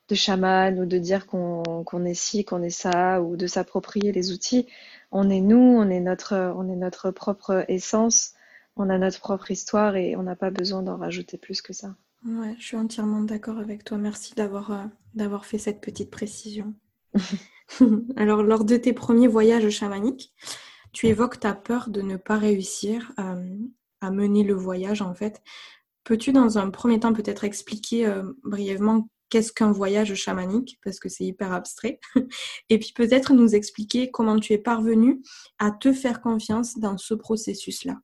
de 0.07 0.15
chaman 0.15 0.79
ou 0.79 0.85
de 0.85 0.97
dire 0.97 1.27
qu'on 1.27 2.05
est 2.05 2.13
ci, 2.13 2.45
qu'on 2.45 2.63
est 2.63 2.69
ça, 2.69 3.21
ou 3.21 3.35
de 3.35 3.47
s'approprier 3.47 4.11
les 4.11 4.31
outils. 4.31 4.67
On 5.11 5.29
est 5.29 5.41
nous, 5.41 5.57
on 5.57 5.89
est 5.89 5.99
notre, 5.99 6.53
on 6.55 6.69
est 6.69 6.75
notre 6.75 7.11
propre 7.11 7.65
essence 7.67 8.33
on 8.77 8.89
a 8.89 8.97
notre 8.97 9.19
propre 9.19 9.51
histoire 9.51 9.95
et 9.95 10.15
on 10.15 10.23
n'a 10.23 10.35
pas 10.35 10.51
besoin 10.51 10.83
d'en 10.83 10.97
rajouter 10.97 11.37
plus 11.37 11.61
que 11.61 11.73
ça. 11.73 11.95
Ouais, 12.25 12.55
je 12.59 12.63
suis 12.63 12.77
entièrement 12.77 13.21
d'accord 13.21 13.57
avec 13.57 13.83
toi. 13.83 13.97
Merci 13.97 14.33
d'avoir 14.35 14.71
euh, 14.71 14.85
d'avoir 15.13 15.45
fait 15.45 15.57
cette 15.57 15.81
petite 15.81 16.11
précision. 16.11 16.73
Alors, 18.15 18.43
lors 18.43 18.65
de 18.65 18.77
tes 18.77 18.93
premiers 18.93 19.27
voyages 19.27 19.69
chamaniques, 19.69 20.33
tu 20.93 21.07
évoques 21.07 21.39
ta 21.39 21.53
peur 21.53 21.89
de 21.89 22.01
ne 22.01 22.17
pas 22.17 22.37
réussir 22.37 23.11
à 23.17 24.11
mener 24.11 24.43
le 24.43 24.53
voyage 24.53 25.01
en 25.01 25.13
fait. 25.13 25.41
Peux-tu 26.03 26.31
dans 26.31 26.57
un 26.57 26.69
premier 26.69 26.99
temps 26.99 27.13
peut-être 27.13 27.43
expliquer 27.43 28.09
brièvement 28.43 29.09
qu'est-ce 29.29 29.51
qu'un 29.51 29.71
voyage 29.71 30.13
chamanique, 30.13 30.79
parce 30.83 30.99
que 30.99 31.09
c'est 31.09 31.25
hyper 31.25 31.53
abstrait, 31.53 31.99
et 32.69 32.79
puis 32.79 32.93
peut-être 32.95 33.33
nous 33.33 33.55
expliquer 33.55 34.11
comment 34.11 34.39
tu 34.39 34.53
es 34.53 34.57
parvenu 34.57 35.21
à 35.59 35.71
te 35.71 35.93
faire 35.93 36.21
confiance 36.21 36.77
dans 36.77 36.97
ce 36.97 37.13
processus-là. 37.13 37.95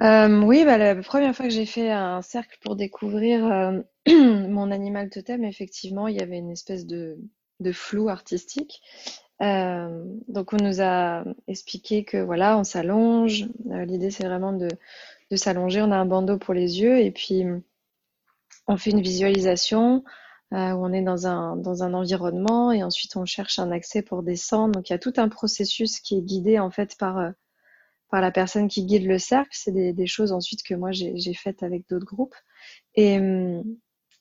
Euh, 0.00 0.42
oui, 0.42 0.64
bah, 0.64 0.78
la 0.78 0.96
première 0.96 1.34
fois 1.34 1.46
que 1.46 1.52
j'ai 1.52 1.66
fait 1.66 1.90
un 1.90 2.22
cercle 2.22 2.56
pour 2.62 2.74
découvrir 2.74 3.44
euh, 3.46 3.80
mon 4.08 4.70
animal 4.70 5.10
totem, 5.10 5.44
effectivement, 5.44 6.08
il 6.08 6.16
y 6.16 6.22
avait 6.22 6.38
une 6.38 6.50
espèce 6.50 6.86
de, 6.86 7.18
flou 7.72 8.08
artistique. 8.08 8.80
Euh, 9.42 10.04
donc 10.28 10.52
on 10.52 10.62
nous 10.62 10.82
a 10.82 11.24
expliqué 11.48 12.04
que 12.04 12.18
voilà, 12.18 12.58
on 12.58 12.64
s'allonge. 12.64 13.46
L'idée 13.66 14.10
c'est 14.10 14.24
vraiment 14.24 14.52
de, 14.52 14.68
de 15.30 15.36
s'allonger. 15.36 15.82
On 15.82 15.92
a 15.92 15.96
un 15.96 16.06
bandeau 16.06 16.38
pour 16.38 16.54
les 16.54 16.80
yeux 16.80 16.98
et 16.98 17.10
puis 17.10 17.44
on 18.70 18.76
fait 18.76 18.90
une 18.90 19.02
visualisation 19.02 20.04
euh, 20.52 20.72
où 20.72 20.84
on 20.84 20.92
est 20.92 21.02
dans 21.02 21.26
un, 21.26 21.94
environnement 21.94 22.70
et 22.70 22.82
ensuite 22.84 23.16
on 23.16 23.24
cherche 23.24 23.58
un 23.58 23.70
accès 23.72 24.02
pour 24.02 24.22
descendre. 24.22 24.74
Donc 24.74 24.88
il 24.88 24.92
y 24.92 24.96
a 24.96 24.98
tout 24.98 25.12
un 25.16 25.28
processus 25.28 25.98
qui 26.00 26.16
est 26.16 26.22
guidé 26.22 26.58
en 26.58 26.70
fait 26.70 26.96
par, 26.96 27.18
euh, 27.18 27.30
la 28.12 28.30
personne 28.30 28.68
qui 28.68 28.84
guide 28.84 29.06
le 29.06 29.18
cercle. 29.18 29.50
C'est 29.52 29.72
des, 29.72 30.06
choses 30.06 30.32
ensuite 30.32 30.62
que 30.62 30.74
moi 30.74 30.90
j'ai 30.92 31.34
faites 31.34 31.62
avec 31.62 31.88
d'autres 31.88 32.06
groupes. 32.06 32.34
Et, 32.94 33.18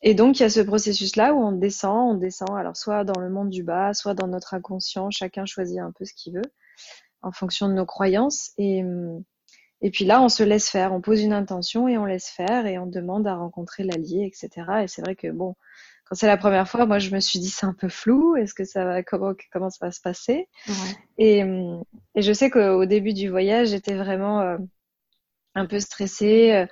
et 0.01 0.13
donc 0.13 0.39
il 0.39 0.43
y 0.43 0.45
a 0.45 0.49
ce 0.49 0.61
processus-là 0.61 1.33
où 1.33 1.43
on 1.43 1.51
descend, 1.51 2.15
on 2.15 2.17
descend, 2.17 2.51
alors 2.51 2.77
soit 2.77 3.03
dans 3.03 3.19
le 3.19 3.29
monde 3.29 3.49
du 3.49 3.63
bas, 3.63 3.93
soit 3.93 4.13
dans 4.13 4.27
notre 4.27 4.53
inconscient, 4.53 5.11
chacun 5.11 5.45
choisit 5.45 5.79
un 5.79 5.91
peu 5.91 6.05
ce 6.05 6.13
qu'il 6.13 6.33
veut 6.33 6.51
en 7.21 7.31
fonction 7.31 7.67
de 7.67 7.73
nos 7.73 7.85
croyances. 7.85 8.51
Et 9.81 9.91
puis 9.91 10.05
là, 10.05 10.21
on 10.21 10.29
se 10.29 10.43
laisse 10.43 10.69
faire, 10.69 10.93
on 10.93 11.01
pose 11.01 11.21
une 11.21 11.33
intention 11.33 11.87
et 11.87 11.97
on 11.97 12.05
laisse 12.05 12.29
faire 12.29 12.65
et 12.65 12.77
on 12.77 12.85
demande 12.85 13.27
à 13.27 13.35
rencontrer 13.35 13.83
l'allié, 13.83 14.25
etc. 14.25 14.67
Et 14.83 14.87
c'est 14.87 15.01
vrai 15.01 15.15
que 15.15 15.29
bon, 15.31 15.55
quand 16.05 16.15
c'est 16.15 16.27
la 16.27 16.37
première 16.37 16.67
fois, 16.67 16.85
moi 16.85 16.99
je 16.99 17.11
me 17.11 17.19
suis 17.19 17.39
dit 17.39 17.49
c'est 17.49 17.65
un 17.65 17.73
peu 17.73 17.87
flou. 17.87 18.35
Est-ce 18.35 18.53
que 18.53 18.65
ça 18.65 18.83
va 18.83 19.03
comment 19.03 19.33
comment 19.53 19.69
ça 19.69 19.85
va 19.85 19.91
se 19.91 20.01
passer? 20.01 20.49
Et, 21.17 21.39
et, 22.15 22.21
je 22.21 22.33
sais 22.33 22.49
qu'au 22.49 22.85
début 22.85 23.13
du 23.13 23.29
voyage, 23.29 23.69
j'étais 23.69 23.95
vraiment 23.95 24.41
euh, 24.41 24.57
un 25.55 25.65
peu 25.65 25.79
stressée. 25.79 26.67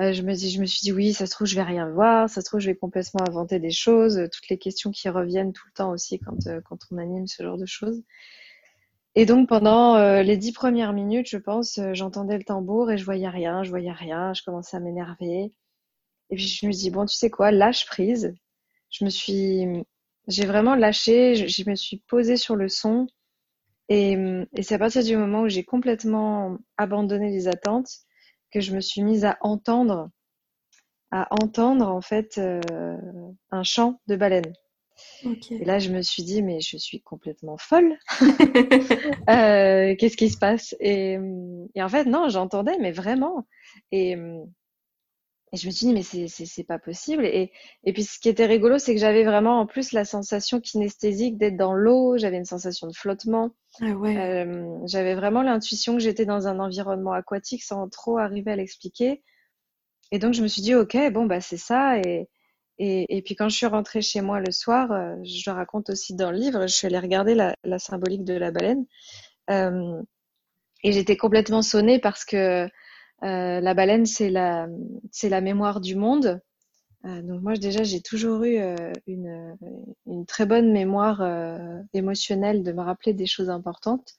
Euh, 0.00 0.12
je 0.12 0.22
me 0.22 0.32
dis, 0.34 0.50
je 0.50 0.60
me 0.60 0.66
suis 0.66 0.80
dit 0.80 0.92
oui, 0.92 1.12
ça 1.12 1.26
se 1.26 1.32
trouve 1.32 1.46
je 1.46 1.54
vais 1.54 1.62
rien 1.62 1.88
voir, 1.90 2.28
ça 2.28 2.40
se 2.40 2.46
trouve 2.46 2.60
je 2.60 2.66
vais 2.70 2.76
complètement 2.76 3.20
inventer 3.28 3.60
des 3.60 3.70
choses, 3.70 4.16
toutes 4.32 4.48
les 4.48 4.58
questions 4.58 4.90
qui 4.90 5.08
reviennent 5.08 5.52
tout 5.52 5.66
le 5.66 5.72
temps 5.72 5.90
aussi 5.90 6.18
quand 6.18 6.46
euh, 6.46 6.60
quand 6.62 6.78
on 6.90 6.98
anime 6.98 7.26
ce 7.26 7.42
genre 7.42 7.58
de 7.58 7.66
choses. 7.66 8.02
Et 9.14 9.26
donc 9.26 9.48
pendant 9.48 9.96
euh, 9.96 10.22
les 10.22 10.36
dix 10.36 10.52
premières 10.52 10.92
minutes, 10.92 11.28
je 11.28 11.36
pense, 11.36 11.78
euh, 11.78 11.92
j'entendais 11.94 12.38
le 12.38 12.44
tambour 12.44 12.90
et 12.90 12.96
je 12.98 13.04
voyais 13.04 13.28
rien, 13.28 13.62
je 13.62 13.70
voyais 13.70 13.92
rien, 13.92 14.32
je 14.34 14.42
commençais 14.42 14.76
à 14.76 14.80
m'énerver. 14.80 15.52
Et 16.30 16.36
puis 16.36 16.46
je 16.46 16.66
me 16.66 16.72
dis 16.72 16.90
bon, 16.90 17.06
tu 17.06 17.14
sais 17.14 17.30
quoi, 17.30 17.50
lâche 17.50 17.86
prise. 17.86 18.34
Je 18.90 19.04
me 19.04 19.10
suis, 19.10 19.66
j'ai 20.28 20.46
vraiment 20.46 20.74
lâché, 20.74 21.34
je, 21.36 21.70
me 21.70 21.74
suis 21.74 21.98
posée 22.08 22.36
sur 22.36 22.56
le 22.56 22.68
son. 22.68 23.06
Et, 23.88 24.16
et 24.54 24.62
c'est 24.62 24.76
à 24.76 24.78
partir 24.78 25.04
du 25.04 25.16
moment 25.16 25.42
où 25.42 25.48
j'ai 25.48 25.64
complètement 25.64 26.58
abandonné 26.78 27.30
les 27.30 27.48
attentes 27.48 27.90
que 28.52 28.60
je 28.60 28.74
me 28.74 28.80
suis 28.80 29.02
mise 29.02 29.24
à 29.24 29.38
entendre, 29.40 30.10
à 31.10 31.26
entendre 31.42 31.88
en 31.88 32.00
fait 32.00 32.38
euh, 32.38 32.60
un 33.50 33.62
chant 33.62 34.00
de 34.06 34.16
baleine. 34.16 34.52
Et 35.50 35.64
là, 35.64 35.78
je 35.78 35.90
me 35.90 36.02
suis 36.02 36.22
dit, 36.22 36.42
mais 36.42 36.60
je 36.60 36.76
suis 36.76 37.00
complètement 37.00 37.56
folle. 37.56 37.96
euh, 39.30 39.94
Qu'est-ce 39.96 40.16
qui 40.16 40.30
se 40.30 40.38
passe? 40.38 40.74
Et, 40.80 41.18
et, 41.74 41.82
en 41.82 41.88
fait, 41.88 42.04
non, 42.04 42.28
j'entendais, 42.28 42.76
mais 42.78 42.92
vraiment. 42.92 43.46
Et, 43.92 44.12
et, 44.12 44.16
je 45.56 45.66
me 45.66 45.70
suis 45.70 45.86
dit, 45.86 45.92
mais 45.92 46.02
c'est 46.02 46.64
pas 46.64 46.78
possible. 46.78 47.24
Et, 47.24 47.52
et 47.84 47.92
puis, 47.92 48.04
ce 48.04 48.18
qui 48.18 48.28
était 48.28 48.46
rigolo, 48.46 48.78
c'est 48.78 48.94
que 48.94 49.00
j'avais 49.00 49.24
vraiment 49.24 49.60
en 49.60 49.66
plus 49.66 49.92
la 49.92 50.04
sensation 50.04 50.60
kinesthésique 50.60 51.38
d'être 51.38 51.56
dans 51.56 51.74
l'eau. 51.74 52.16
J'avais 52.16 52.38
une 52.38 52.44
sensation 52.44 52.86
de 52.88 52.94
flottement. 52.94 53.50
Ah 53.80 53.92
ouais. 53.92 54.16
euh, 54.16 54.78
j'avais 54.86 55.14
vraiment 55.14 55.42
l'intuition 55.42 55.94
que 55.94 56.00
j'étais 56.00 56.26
dans 56.26 56.48
un 56.48 56.58
environnement 56.58 57.12
aquatique 57.12 57.62
sans 57.62 57.88
trop 57.88 58.18
arriver 58.18 58.50
à 58.52 58.56
l'expliquer. 58.56 59.22
Et 60.10 60.18
donc, 60.18 60.34
je 60.34 60.42
me 60.42 60.48
suis 60.48 60.62
dit, 60.62 60.74
OK, 60.74 60.96
bon, 61.12 61.26
bah, 61.26 61.40
c'est 61.40 61.56
ça. 61.56 61.98
Et, 61.98 62.28
et, 62.78 63.22
puis 63.22 63.36
quand 63.36 63.48
je 63.48 63.56
suis 63.56 63.66
rentrée 63.66 64.02
chez 64.02 64.20
moi 64.20 64.40
le 64.40 64.50
soir, 64.50 64.90
euh, 64.92 65.14
je 65.22 65.48
le 65.48 65.54
raconte 65.54 65.90
aussi 65.90 66.14
dans 66.14 66.30
le 66.30 66.38
livre, 66.38 66.62
je 66.62 66.74
suis 66.74 66.86
allée 66.86 66.98
regarder 66.98 67.34
la, 67.34 67.78
symbolique 67.78 68.24
de 68.24 68.34
la 68.34 68.50
baleine. 68.50 68.86
Euh, 69.50 70.00
et 70.82 70.92
j'étais 70.92 71.16
complètement 71.16 71.62
sonnée 71.62 71.98
parce 71.98 72.24
que 72.24 72.64
euh, 73.22 73.60
la 73.60 73.74
baleine, 73.74 74.06
c'est 74.06 74.30
la, 74.30 74.66
c'est 75.12 75.28
la 75.28 75.40
mémoire 75.40 75.80
du 75.80 75.94
monde. 75.94 76.40
donc 77.04 77.42
moi 77.42 77.54
déjà, 77.54 77.84
j'ai 77.84 78.00
toujours 78.00 78.42
eu 78.42 78.58
une, 79.06 79.56
une, 80.06 80.26
très 80.26 80.46
bonne 80.46 80.72
mémoire 80.72 81.22
émotionnelle 81.94 82.64
de 82.64 82.72
me 82.72 82.82
rappeler 82.82 83.12
des 83.12 83.26
choses 83.26 83.50
importantes. 83.50 84.14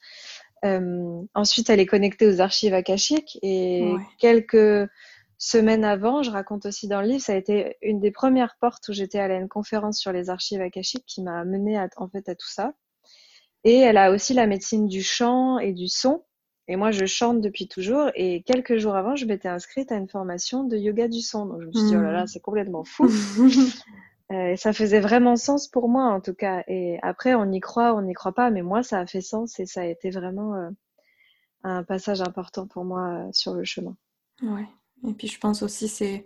ensuite, 1.33 1.69
elle 1.69 1.81
est 1.81 1.85
connectée 1.85 2.27
aux 2.27 2.39
archives 2.39 2.73
akashiques 2.73 3.37
et 3.41 3.93
quelques 4.19 4.89
semaine 5.43 5.83
avant, 5.83 6.23
je 6.23 6.31
raconte 6.31 6.65
aussi 6.65 6.87
dans 6.87 7.01
le 7.01 7.07
livre, 7.07 7.21
ça 7.21 7.33
a 7.33 7.35
été 7.35 7.75
une 7.81 7.99
des 7.99 8.11
premières 8.11 8.55
portes 8.61 8.87
où 8.87 8.93
j'étais 8.93 9.19
allée 9.19 9.33
à 9.33 9.39
une 9.39 9.49
conférence 9.49 9.99
sur 9.99 10.13
les 10.13 10.29
archives 10.29 10.61
akashiques 10.61 11.05
qui 11.05 11.21
m'a 11.21 11.39
amenée 11.39 11.77
à, 11.77 11.89
en 11.97 12.07
fait 12.07 12.29
à 12.29 12.35
tout 12.35 12.47
ça. 12.47 12.73
Et 13.65 13.77
elle 13.79 13.97
a 13.97 14.11
aussi 14.11 14.33
la 14.33 14.47
médecine 14.47 14.87
du 14.87 15.03
chant 15.03 15.59
et 15.59 15.73
du 15.73 15.89
son. 15.89 16.23
Et 16.69 16.77
moi, 16.77 16.91
je 16.91 17.05
chante 17.05 17.41
depuis 17.41 17.67
toujours. 17.67 18.09
Et 18.15 18.41
quelques 18.43 18.77
jours 18.77 18.95
avant, 18.95 19.17
je 19.17 19.25
m'étais 19.25 19.49
inscrite 19.49 19.91
à 19.91 19.95
une 19.95 20.07
formation 20.07 20.63
de 20.63 20.77
yoga 20.77 21.09
du 21.09 21.19
son. 21.19 21.45
Donc, 21.45 21.61
je 21.61 21.67
me 21.67 21.73
suis 21.73 21.87
dit, 21.87 21.95
oh 21.97 22.01
là 22.01 22.13
là, 22.13 22.23
mmh. 22.23 22.27
c'est 22.27 22.39
complètement 22.39 22.85
fou. 22.85 23.09
euh, 24.31 24.47
et 24.47 24.55
ça 24.55 24.71
faisait 24.71 25.01
vraiment 25.01 25.35
sens 25.35 25.67
pour 25.67 25.89
moi, 25.89 26.05
en 26.05 26.21
tout 26.21 26.33
cas. 26.33 26.63
Et 26.67 26.99
après, 27.01 27.35
on 27.35 27.51
y 27.51 27.59
croit, 27.59 27.93
on 27.95 28.01
n'y 28.01 28.13
croit 28.13 28.33
pas. 28.33 28.49
Mais 28.49 28.61
moi, 28.61 28.81
ça 28.81 28.99
a 28.99 29.05
fait 29.05 29.21
sens 29.21 29.59
et 29.59 29.65
ça 29.65 29.81
a 29.81 29.85
été 29.85 30.09
vraiment 30.09 30.55
euh, 30.55 30.69
un 31.63 31.83
passage 31.83 32.21
important 32.21 32.65
pour 32.65 32.85
moi 32.85 33.09
euh, 33.09 33.29
sur 33.33 33.53
le 33.53 33.65
chemin. 33.65 33.97
Ouais. 34.41 34.67
Et 35.07 35.13
puis 35.13 35.27
je 35.27 35.39
pense 35.39 35.63
aussi 35.63 35.87
c'est 35.87 36.25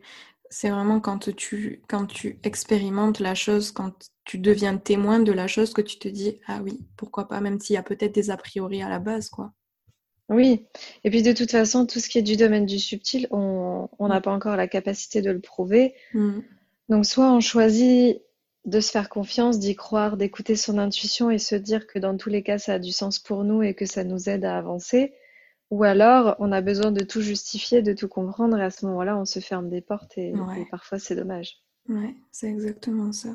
c'est 0.49 0.69
vraiment 0.69 0.99
quand 0.99 1.33
tu 1.35 1.81
quand 1.87 2.05
tu 2.05 2.39
expérimentes 2.43 3.19
la 3.19 3.35
chose, 3.35 3.71
quand 3.71 3.91
tu 4.23 4.37
deviens 4.39 4.77
témoin 4.77 5.19
de 5.19 5.31
la 5.31 5.47
chose 5.47 5.73
que 5.73 5.81
tu 5.81 5.99
te 5.99 6.07
dis 6.07 6.39
ah 6.47 6.61
oui 6.63 6.79
pourquoi 6.95 7.27
pas 7.27 7.41
même 7.41 7.59
s'il 7.59 7.75
y 7.75 7.77
a 7.77 7.83
peut-être 7.83 8.13
des 8.15 8.29
a 8.29 8.37
priori 8.37 8.81
à 8.81 8.89
la 8.89 8.99
base 8.99 9.29
quoi. 9.29 9.53
Oui, 10.29 10.65
et 11.05 11.09
puis 11.09 11.21
de 11.21 11.31
toute 11.31 11.51
façon, 11.51 11.85
tout 11.85 11.99
ce 11.99 12.09
qui 12.09 12.17
est 12.17 12.21
du 12.21 12.35
domaine 12.35 12.65
du 12.65 12.79
subtil, 12.79 13.27
on 13.31 13.87
n'a 14.01 14.19
mm. 14.19 14.21
pas 14.21 14.31
encore 14.33 14.57
la 14.57 14.67
capacité 14.67 15.21
de 15.21 15.31
le 15.31 15.39
prouver. 15.39 15.95
Mm. 16.13 16.39
Donc 16.89 17.05
soit 17.05 17.31
on 17.31 17.39
choisit 17.39 18.21
de 18.65 18.79
se 18.81 18.91
faire 18.91 19.07
confiance, 19.07 19.59
d'y 19.59 19.75
croire, 19.75 20.17
d'écouter 20.17 20.57
son 20.57 20.77
intuition 20.77 21.31
et 21.31 21.37
se 21.37 21.55
dire 21.55 21.87
que 21.87 21.99
dans 21.99 22.17
tous 22.17 22.29
les 22.29 22.43
cas, 22.43 22.57
ça 22.57 22.73
a 22.73 22.79
du 22.79 22.91
sens 22.91 23.19
pour 23.19 23.45
nous 23.45 23.63
et 23.63 23.73
que 23.73 23.85
ça 23.85 24.03
nous 24.03 24.27
aide 24.27 24.43
à 24.43 24.57
avancer. 24.57 25.13
Ou 25.69 25.83
alors, 25.83 26.35
on 26.39 26.51
a 26.51 26.61
besoin 26.61 26.91
de 26.91 27.03
tout 27.03 27.21
justifier, 27.21 27.81
de 27.81 27.93
tout 27.93 28.07
comprendre, 28.07 28.57
et 28.57 28.63
à 28.63 28.69
ce 28.69 28.85
moment-là, 28.85 29.17
on 29.17 29.25
se 29.25 29.39
ferme 29.39 29.69
des 29.69 29.81
portes, 29.81 30.17
et, 30.17 30.33
parfois, 30.71 30.99
c'est 30.99 31.15
dommage. 31.15 31.57
Ouais, 31.89 32.15
c'est 32.31 32.47
exactement 32.47 33.11
ça. 33.11 33.29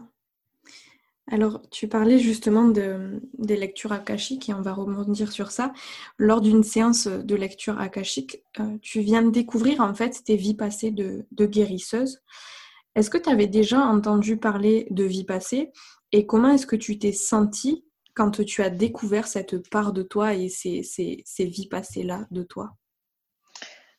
Alors, 1.31 1.63
tu 1.71 1.89
parlais 1.89 2.19
justement 2.19 2.69
de, 2.69 3.21
des 3.39 3.57
lectures 3.57 3.93
akashiques, 3.93 4.49
et 4.49 4.55
on 4.55 4.63
va 4.63 4.73
rebondir 4.73 5.31
sur 5.31 5.51
ça. 5.51 5.73
Lors 6.19 6.41
d'une 6.41 6.63
séance 6.63 7.07
de 7.07 7.35
lecture 7.35 7.81
akashique, 7.81 8.43
euh, 8.61 8.77
tu 8.81 9.01
viens 9.01 9.23
de 9.23 9.31
découvrir 9.31 9.81
en 9.81 9.95
fait 9.95 10.23
tes 10.25 10.37
vies 10.37 10.57
passées 10.57 10.91
de, 10.91 11.25
de 11.31 11.47
guérisseuse. 11.47 12.23
Est-ce 12.95 13.09
que 13.09 13.19
tu 13.19 13.31
avais 13.31 13.47
déjà 13.47 13.81
entendu 13.81 14.37
parler 14.37 14.87
de 14.91 15.05
vie 15.05 15.25
passée 15.25 15.71
et 16.13 16.27
comment 16.27 16.51
est-ce 16.51 16.67
que 16.67 16.77
tu 16.77 16.99
t'es 16.99 17.13
sentie 17.13 17.85
quand 18.15 18.45
tu 18.45 18.63
as 18.63 18.71
découvert 18.71 19.27
cette 19.27 19.69
part 19.71 19.93
de 19.93 20.03
toi 20.03 20.35
et 20.35 20.49
ces, 20.49 20.83
ces, 20.83 21.45
vies 21.45 21.69
passées-là 21.69 22.27
de 22.31 22.43
toi? 22.43 22.75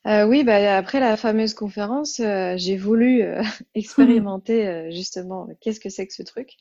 Euh, 0.06 0.26
oui, 0.26 0.44
bah, 0.44 0.76
après 0.76 1.00
la 1.00 1.16
fameuse 1.16 1.54
conférence, 1.54 2.20
euh, 2.20 2.56
j'ai 2.58 2.76
voulu 2.76 3.22
euh, 3.24 3.42
expérimenter 3.76 4.92
justement 4.92 5.48
qu'est-ce 5.62 5.80
que 5.80 5.90
c'est 5.90 6.06
que 6.06 6.14
ce 6.14 6.24
truc. 6.24 6.58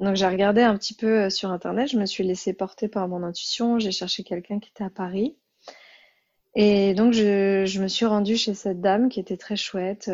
Donc 0.00 0.16
j'ai 0.16 0.26
regardé 0.26 0.62
un 0.62 0.76
petit 0.76 0.94
peu 0.94 1.28
sur 1.28 1.50
Internet, 1.50 1.88
je 1.88 1.98
me 1.98 2.06
suis 2.06 2.24
laissée 2.24 2.52
porter 2.52 2.88
par 2.88 3.08
mon 3.08 3.22
intuition, 3.24 3.78
j'ai 3.78 3.90
cherché 3.90 4.22
quelqu'un 4.22 4.60
qui 4.60 4.70
était 4.70 4.84
à 4.84 4.90
Paris. 4.90 5.36
Et 6.54 6.94
donc 6.94 7.12
je, 7.12 7.64
je, 7.66 7.82
me 7.82 7.88
suis 7.88 8.06
rendue 8.06 8.36
chez 8.36 8.54
cette 8.54 8.80
dame 8.80 9.08
qui 9.08 9.18
était 9.18 9.36
très 9.36 9.56
chouette 9.56 10.08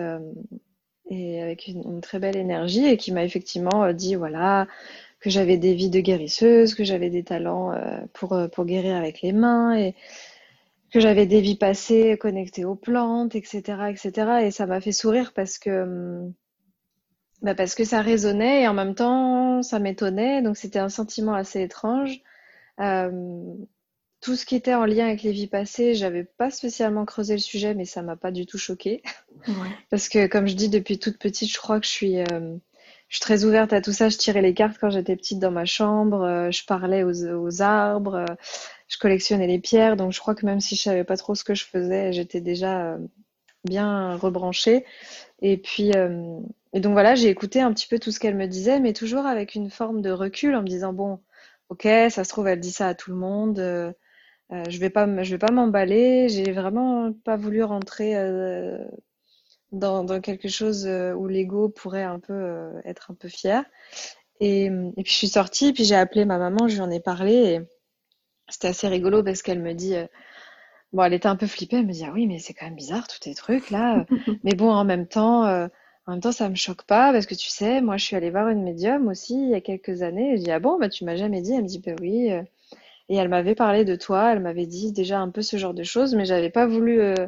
et 1.10 1.42
avec 1.42 1.66
une, 1.66 2.00
très 2.00 2.18
belle 2.18 2.36
énergie 2.36 2.86
et 2.86 2.96
qui 2.96 3.12
m'a 3.12 3.24
effectivement 3.24 3.92
dit, 3.92 4.14
voilà, 4.14 4.66
que 5.20 5.30
j'avais 5.30 5.58
des 5.58 5.74
vies 5.74 5.90
de 5.90 6.00
guérisseuse, 6.00 6.74
que 6.74 6.84
j'avais 6.84 7.10
des 7.10 7.22
talents 7.22 7.72
euh, 7.72 8.00
pour, 8.14 8.32
euh, 8.32 8.48
pour 8.48 8.64
guérir 8.64 8.96
avec 8.96 9.20
les 9.22 9.32
mains 9.32 9.76
et 9.76 9.94
que 10.92 11.00
j'avais 11.00 11.26
des 11.26 11.40
vies 11.40 11.56
passées 11.56 12.16
connectées 12.18 12.64
aux 12.64 12.74
plantes, 12.74 13.34
etc., 13.36 13.60
etc. 13.90 14.42
Et 14.44 14.50
ça 14.50 14.66
m'a 14.66 14.80
fait 14.80 14.92
sourire 14.92 15.32
parce 15.34 15.58
que, 15.58 15.82
hum, 15.82 16.32
bah 17.42 17.54
parce 17.54 17.74
que 17.74 17.84
ça 17.84 18.02
résonnait 18.02 18.62
et 18.62 18.68
en 18.68 18.74
même 18.74 18.94
temps 18.94 19.62
ça 19.62 19.78
m'étonnait. 19.78 20.42
Donc 20.42 20.56
c'était 20.56 20.78
un 20.78 20.88
sentiment 20.88 21.34
assez 21.34 21.62
étrange. 21.62 22.20
Euh, 22.80 23.54
tout 24.20 24.36
ce 24.36 24.44
qui 24.44 24.54
était 24.54 24.74
en 24.74 24.84
lien 24.84 25.06
avec 25.06 25.22
les 25.22 25.32
vies 25.32 25.46
passées, 25.46 25.94
j'avais 25.94 26.24
pas 26.24 26.50
spécialement 26.50 27.06
creusé 27.06 27.34
le 27.34 27.40
sujet, 27.40 27.74
mais 27.74 27.86
ça 27.86 28.02
m'a 28.02 28.16
pas 28.16 28.30
du 28.30 28.44
tout 28.46 28.58
choqué. 28.58 29.02
Parce 29.90 30.08
que, 30.08 30.26
comme 30.26 30.46
je 30.46 30.54
dis, 30.54 30.68
depuis 30.68 30.98
toute 30.98 31.18
petite, 31.18 31.50
je 31.50 31.58
crois 31.58 31.80
que 31.80 31.86
je 31.86 31.90
suis, 31.90 32.20
euh, 32.20 32.56
je 33.10 33.16
suis 33.16 33.20
très 33.20 33.44
ouverte 33.44 33.72
à 33.74 33.82
tout 33.82 33.92
ça. 33.92 34.08
Je 34.08 34.16
tirais 34.16 34.40
les 34.42 34.54
cartes 34.54 34.78
quand 34.80 34.90
j'étais 34.90 35.16
petite 35.16 35.38
dans 35.38 35.50
ma 35.50 35.66
chambre, 35.66 36.22
euh, 36.22 36.50
je 36.50 36.64
parlais 36.64 37.04
aux, 37.04 37.26
aux 37.26 37.62
arbres, 37.62 38.14
euh, 38.14 38.34
je 38.88 38.98
collectionnais 38.98 39.46
les 39.46 39.58
pierres. 39.58 39.96
Donc, 39.96 40.12
je 40.12 40.20
crois 40.20 40.34
que 40.34 40.46
même 40.46 40.60
si 40.60 40.76
je 40.76 40.82
savais 40.82 41.04
pas 41.04 41.16
trop 41.18 41.34
ce 41.34 41.44
que 41.44 41.54
je 41.54 41.64
faisais, 41.66 42.12
j'étais 42.12 42.40
déjà 42.40 42.96
bien 43.64 44.16
rebranchée. 44.16 44.86
Et 45.42 45.58
puis, 45.58 45.92
et 46.72 46.80
donc 46.80 46.92
voilà, 46.92 47.14
j'ai 47.14 47.28
écouté 47.28 47.60
un 47.60 47.72
petit 47.72 47.86
peu 47.88 47.98
tout 47.98 48.12
ce 48.12 48.20
qu'elle 48.20 48.36
me 48.36 48.46
disait, 48.46 48.80
mais 48.80 48.92
toujours 48.92 49.26
avec 49.26 49.54
une 49.54 49.70
forme 49.70 50.02
de 50.02 50.10
recul 50.10 50.54
en 50.54 50.62
me 50.62 50.66
disant, 50.68 50.92
bon, 50.92 51.20
ok, 51.68 51.82
ça 52.10 52.24
se 52.24 52.28
trouve, 52.28 52.48
elle 52.48 52.60
dit 52.60 52.72
ça 52.72 52.88
à 52.88 52.94
tout 52.94 53.10
le 53.10 53.16
monde. 53.16 53.92
Euh, 54.52 54.64
je 54.68 54.78
vais 54.78 54.90
pas, 54.90 55.06
je 55.22 55.30
vais 55.30 55.38
pas 55.38 55.52
m'emballer. 55.52 56.28
J'ai 56.28 56.52
vraiment 56.52 57.12
pas 57.24 57.36
voulu 57.36 57.62
rentrer 57.62 58.16
euh, 58.16 58.84
dans, 59.72 60.04
dans, 60.04 60.20
quelque 60.20 60.48
chose 60.48 60.86
euh, 60.86 61.12
où 61.14 61.26
l'ego 61.28 61.68
pourrait 61.68 62.02
un 62.02 62.18
peu 62.18 62.72
être 62.84 63.10
un 63.10 63.14
peu 63.14 63.28
fier. 63.28 63.64
Et, 64.40 64.66
et, 64.66 65.02
puis 65.02 65.12
je 65.12 65.16
suis 65.16 65.28
sortie, 65.28 65.72
puis 65.72 65.84
j'ai 65.84 65.96
appelé 65.96 66.24
ma 66.24 66.38
maman, 66.38 66.68
je 66.68 66.74
lui 66.74 66.80
en 66.80 66.90
ai 66.90 67.00
parlé. 67.00 67.32
Et 67.34 67.60
c'était 68.48 68.68
assez 68.68 68.88
rigolo 68.88 69.22
parce 69.22 69.42
qu'elle 69.42 69.60
me 69.60 69.74
dit, 69.74 69.94
bon, 70.92 71.02
elle 71.04 71.12
était 71.12 71.28
un 71.28 71.36
peu 71.36 71.46
flippée. 71.46 71.76
Elle 71.76 71.86
me 71.86 71.92
dit, 71.92 72.04
ah 72.06 72.12
oui, 72.14 72.26
mais 72.26 72.38
c'est 72.38 72.54
quand 72.54 72.66
même 72.66 72.74
bizarre 72.74 73.06
tous 73.06 73.20
tes 73.20 73.34
trucs 73.34 73.70
là. 73.70 74.06
mais 74.44 74.54
bon, 74.54 74.70
en 74.70 74.84
même 74.84 75.06
temps. 75.06 75.44
En 76.06 76.12
même 76.12 76.20
temps, 76.22 76.32
ça 76.32 76.48
me 76.48 76.56
choque 76.56 76.84
pas 76.84 77.12
parce 77.12 77.26
que 77.26 77.34
tu 77.34 77.50
sais, 77.50 77.82
moi, 77.82 77.98
je 77.98 78.04
suis 78.04 78.16
allée 78.16 78.30
voir 78.30 78.48
une 78.48 78.64
médium 78.64 79.06
aussi 79.08 79.34
il 79.34 79.50
y 79.50 79.54
a 79.54 79.60
quelques 79.60 80.02
années. 80.02 80.32
Et 80.32 80.36
je 80.38 80.42
dis 80.42 80.50
ah 80.50 80.58
bon, 80.58 80.78
bah 80.78 80.88
tu 80.88 81.04
m'as 81.04 81.16
jamais 81.16 81.42
dit? 81.42 81.52
Elle 81.52 81.62
me 81.62 81.68
dit 81.68 81.78
bah 81.78 81.92
oui. 82.00 82.32
Et 83.10 83.16
elle 83.16 83.28
m'avait 83.28 83.56
parlé 83.56 83.84
de 83.84 83.96
toi, 83.96 84.32
elle 84.32 84.40
m'avait 84.40 84.66
dit 84.66 84.92
déjà 84.92 85.18
un 85.18 85.30
peu 85.30 85.42
ce 85.42 85.56
genre 85.56 85.74
de 85.74 85.82
choses, 85.82 86.14
mais 86.14 86.24
j'avais 86.24 86.48
pas 86.48 86.68
voulu 86.68 87.00
euh, 87.00 87.26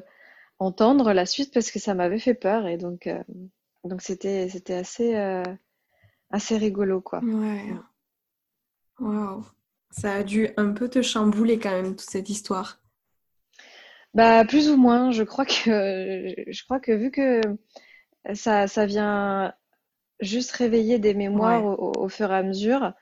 entendre 0.62 1.12
la 1.12 1.26
suite 1.26 1.52
parce 1.52 1.71
que 1.71 1.78
ça 1.78 1.95
m'avait 1.95 2.19
fait 2.19 2.35
peur. 2.35 2.66
Et 2.66 2.76
donc, 2.76 3.07
euh, 3.07 3.23
donc 3.85 4.02
c'était, 4.02 4.49
c'était 4.49 4.75
assez, 4.75 5.14
euh, 5.16 5.42
assez 6.31 6.57
rigolo, 6.57 7.00
quoi. 7.00 7.21
Ouais. 7.23 7.64
Waouh. 8.99 9.45
Ça 9.90 10.14
a 10.14 10.23
dû 10.23 10.49
un 10.57 10.73
peu 10.73 10.88
te 10.88 11.02
chambouler 11.02 11.59
quand 11.59 11.71
même, 11.71 11.97
toute 11.97 12.09
cette 12.09 12.31
histoire. 12.31 12.81
Bah, 14.14 14.45
plus 14.45 14.71
ou 14.71 14.76
moins. 14.76 15.11
Je 15.11 15.23
crois 15.23 15.45
que, 15.45 16.35
je 16.47 16.64
crois 16.64 16.81
que 16.81 16.92
vu 16.92 17.11
que 17.11 17.40
ça, 18.35 18.69
ça 18.69 18.87
vient 18.87 19.52
juste 20.21 20.52
réveiller 20.52 20.99
des 20.99 21.14
mémoires 21.14 21.64
au, 21.64 22.09
fur 22.09 22.31
et 22.31 22.37
à 22.37 22.42
mesure, 22.42 22.92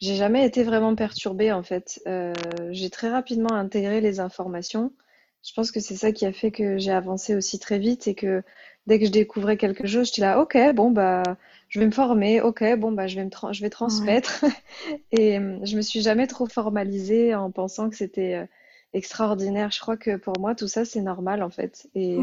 j'ai 0.00 0.16
jamais 0.16 0.46
été 0.46 0.62
vraiment 0.62 0.94
perturbée 0.94 1.52
en 1.52 1.62
fait. 1.62 2.00
Euh, 2.06 2.32
j'ai 2.70 2.90
très 2.90 3.10
rapidement 3.10 3.52
intégré 3.52 4.00
les 4.00 4.18
informations. 4.18 4.92
Je 5.42 5.52
pense 5.54 5.70
que 5.70 5.80
c'est 5.80 5.96
ça 5.96 6.12
qui 6.12 6.26
a 6.26 6.32
fait 6.32 6.50
que 6.50 6.78
j'ai 6.78 6.92
avancé 6.92 7.34
aussi 7.34 7.58
très 7.58 7.78
vite 7.78 8.06
et 8.08 8.14
que 8.14 8.42
dès 8.86 8.98
que 8.98 9.06
je 9.06 9.10
découvrais 9.10 9.56
quelque 9.56 9.86
chose, 9.86 10.08
j'étais 10.08 10.22
là, 10.22 10.40
ok, 10.40 10.56
bon 10.74 10.90
bah, 10.90 11.22
je 11.68 11.80
vais 11.80 11.86
me 11.86 11.90
former, 11.90 12.40
ok, 12.40 12.76
bon 12.78 12.92
bah, 12.92 13.06
je 13.06 13.16
vais 13.16 13.24
me 13.24 13.30
je 13.52 13.60
vais 13.62 13.70
transmettre. 13.70 14.44
et 15.12 15.38
euh, 15.38 15.58
je 15.64 15.76
me 15.76 15.82
suis 15.82 16.02
jamais 16.02 16.26
trop 16.26 16.46
formalisée 16.46 17.34
en 17.34 17.50
pensant 17.50 17.88
que 17.88 17.96
c'était 17.96 18.34
euh, 18.34 18.46
extraordinaire. 18.92 19.70
Je 19.70 19.80
crois 19.80 19.96
que 19.96 20.16
pour 20.16 20.38
moi, 20.38 20.54
tout 20.54 20.68
ça, 20.68 20.84
c'est 20.84 21.00
normal 21.00 21.42
en 21.42 21.50
fait. 21.50 21.88
Et, 21.94 22.18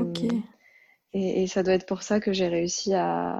et, 1.13 1.43
et 1.43 1.47
ça 1.47 1.63
doit 1.63 1.73
être 1.73 1.87
pour 1.87 2.03
ça 2.03 2.19
que 2.19 2.33
j'ai 2.33 2.47
réussi 2.47 2.93
à, 2.93 3.37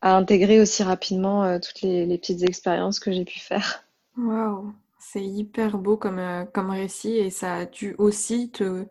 à 0.00 0.16
intégrer 0.16 0.60
aussi 0.60 0.82
rapidement 0.82 1.44
euh, 1.44 1.58
toutes 1.58 1.82
les, 1.82 2.18
petites 2.18 2.42
expériences 2.42 3.00
que 3.00 3.12
j'ai 3.12 3.24
pu 3.24 3.38
faire. 3.38 3.84
Waouh, 4.16 4.72
c'est 4.98 5.24
hyper 5.24 5.78
beau 5.78 5.96
comme, 5.96 6.18
euh, 6.18 6.44
comme 6.46 6.70
récit 6.70 7.16
et 7.16 7.30
ça 7.30 7.54
a 7.56 7.66
dû 7.66 7.94
aussi 7.98 8.50
te, 8.50 8.86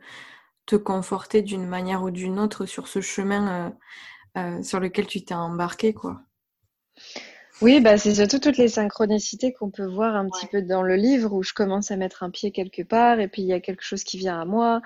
te 0.66 0.76
conforter 0.78 1.42
d'une 1.44 1.68
manière 1.68 2.04
ou 2.04 2.12
d'une 2.12 2.40
autre 2.40 2.66
sur 2.66 2.88
ce 2.88 3.02
chemin 3.02 3.74
euh, 4.38 4.64
sur 4.64 4.80
lequel 4.80 5.08
tu 5.08 5.24
t'es 5.26 5.34
embarqué, 5.36 5.94
quoi. 5.94 6.22
Oui, 7.62 7.82
bah 7.82 7.98
c'est 7.98 8.16
surtout 8.16 8.40
toutes 8.40 8.58
les 8.58 8.68
synchronicités 8.68 9.52
qu'on 9.54 9.72
peut 9.72 9.86
voir 9.86 10.16
un 10.16 10.30
petit 10.30 10.46
peu 10.48 10.62
dans 10.62 10.84
le 10.84 10.96
livre 10.96 11.34
où 11.34 11.42
je 11.44 11.54
commence 11.54 11.90
à 11.92 11.96
mettre 11.98 12.22
un 12.24 12.30
pied 12.30 12.52
quelque 12.52 12.84
part 12.84 13.20
et 13.20 13.28
puis 13.28 13.42
il 13.42 13.48
y 13.48 13.54
a 13.54 13.60
quelque 13.60 13.84
chose 13.84 14.04
qui 14.04 14.18
vient 14.20 14.40
à 14.40 14.46
moi 14.46 14.82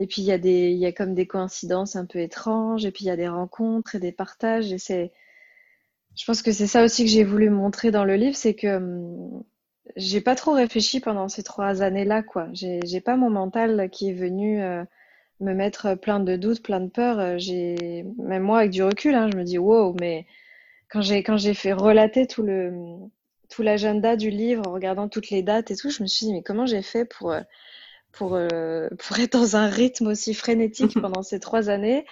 et 0.00 0.06
puis 0.06 0.22
il 0.22 0.26
y 0.26 0.32
a 0.32 0.38
des 0.38 0.70
il 0.70 0.78
y 0.78 0.86
a 0.86 0.92
comme 0.92 1.14
des 1.14 1.26
coïncidences 1.26 1.96
un 1.96 2.06
peu 2.06 2.20
étranges 2.20 2.84
et 2.86 2.92
puis 2.92 3.04
il 3.06 3.08
y 3.08 3.10
a 3.10 3.16
des 3.16 3.28
rencontres 3.28 3.96
et 3.96 4.00
des 4.00 4.12
partages 4.12 4.72
et 4.72 4.78
c'est 4.78 5.12
je 6.16 6.24
pense 6.24 6.42
que 6.42 6.52
c'est 6.52 6.66
ça 6.66 6.84
aussi 6.84 7.04
que 7.04 7.10
j'ai 7.10 7.24
voulu 7.24 7.50
montrer 7.50 7.90
dans 7.90 8.04
le 8.04 8.16
livre, 8.16 8.36
c'est 8.36 8.54
que 8.54 8.76
hum, 8.76 9.42
j'ai 9.96 10.20
pas 10.20 10.34
trop 10.34 10.52
réfléchi 10.52 11.00
pendant 11.00 11.28
ces 11.28 11.42
trois 11.42 11.82
années-là, 11.82 12.22
quoi. 12.22 12.48
J'ai 12.52 13.00
pas 13.00 13.16
mon 13.16 13.30
mental 13.30 13.90
qui 13.90 14.10
est 14.10 14.14
venu 14.14 14.62
euh, 14.62 14.84
me 15.40 15.54
mettre 15.54 15.94
plein 15.94 16.20
de 16.20 16.36
doutes, 16.36 16.62
plein 16.62 16.80
de 16.80 16.88
peurs. 16.88 17.18
Euh, 17.18 17.34
j'ai 17.38 18.04
même 18.18 18.42
moi 18.42 18.60
avec 18.60 18.70
du 18.70 18.82
recul, 18.82 19.14
hein, 19.14 19.28
je 19.32 19.36
me 19.36 19.44
dis 19.44 19.58
wow, 19.58 19.94
mais 20.00 20.26
quand 20.90 21.02
j'ai 21.02 21.22
quand 21.22 21.36
j'ai 21.38 21.54
fait 21.54 21.72
relater 21.72 22.26
tout 22.26 22.42
le 22.42 22.72
tout 23.50 23.62
l'agenda 23.62 24.16
du 24.16 24.30
livre 24.30 24.66
en 24.68 24.72
regardant 24.72 25.08
toutes 25.08 25.30
les 25.30 25.42
dates 25.42 25.70
et 25.70 25.76
tout, 25.76 25.90
je 25.90 26.02
me 26.02 26.08
suis 26.08 26.26
dit 26.26 26.32
mais 26.34 26.42
comment 26.42 26.66
j'ai 26.66 26.82
fait 26.82 27.04
pour 27.04 27.32
euh, 27.32 27.42
pour 28.12 28.38
pour 28.98 29.18
être 29.20 29.32
dans 29.32 29.56
un 29.56 29.68
rythme 29.68 30.08
aussi 30.08 30.34
frénétique 30.34 30.94
pendant 31.00 31.22
ces 31.22 31.40
trois 31.40 31.70
années? 31.70 32.06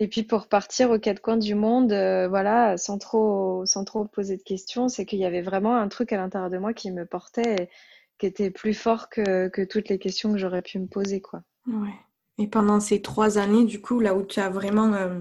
Et 0.00 0.08
puis 0.08 0.24
pour 0.24 0.48
partir 0.48 0.90
aux 0.90 0.98
quatre 0.98 1.20
coins 1.20 1.36
du 1.36 1.54
monde, 1.54 1.92
euh, 1.92 2.28
voilà, 2.28 2.76
sans 2.76 2.98
trop, 2.98 3.64
sans 3.64 3.84
trop 3.84 4.04
poser 4.04 4.36
de 4.36 4.42
questions, 4.42 4.88
c'est 4.88 5.06
qu'il 5.06 5.20
y 5.20 5.24
avait 5.24 5.42
vraiment 5.42 5.76
un 5.76 5.88
truc 5.88 6.12
à 6.12 6.16
l'intérieur 6.16 6.50
de 6.50 6.58
moi 6.58 6.74
qui 6.74 6.90
me 6.90 7.06
portait, 7.06 7.70
qui 8.18 8.26
était 8.26 8.50
plus 8.50 8.74
fort 8.74 9.08
que, 9.08 9.48
que 9.48 9.62
toutes 9.62 9.88
les 9.88 9.98
questions 9.98 10.32
que 10.32 10.38
j'aurais 10.38 10.62
pu 10.62 10.78
me 10.80 10.86
poser, 10.86 11.20
quoi. 11.20 11.42
Ouais. 11.68 11.94
Et 12.38 12.48
pendant 12.48 12.80
ces 12.80 13.00
trois 13.00 13.38
années, 13.38 13.64
du 13.64 13.80
coup, 13.80 14.00
là 14.00 14.14
où 14.14 14.24
tu 14.24 14.40
as 14.40 14.50
vraiment, 14.50 14.92
euh, 14.94 15.20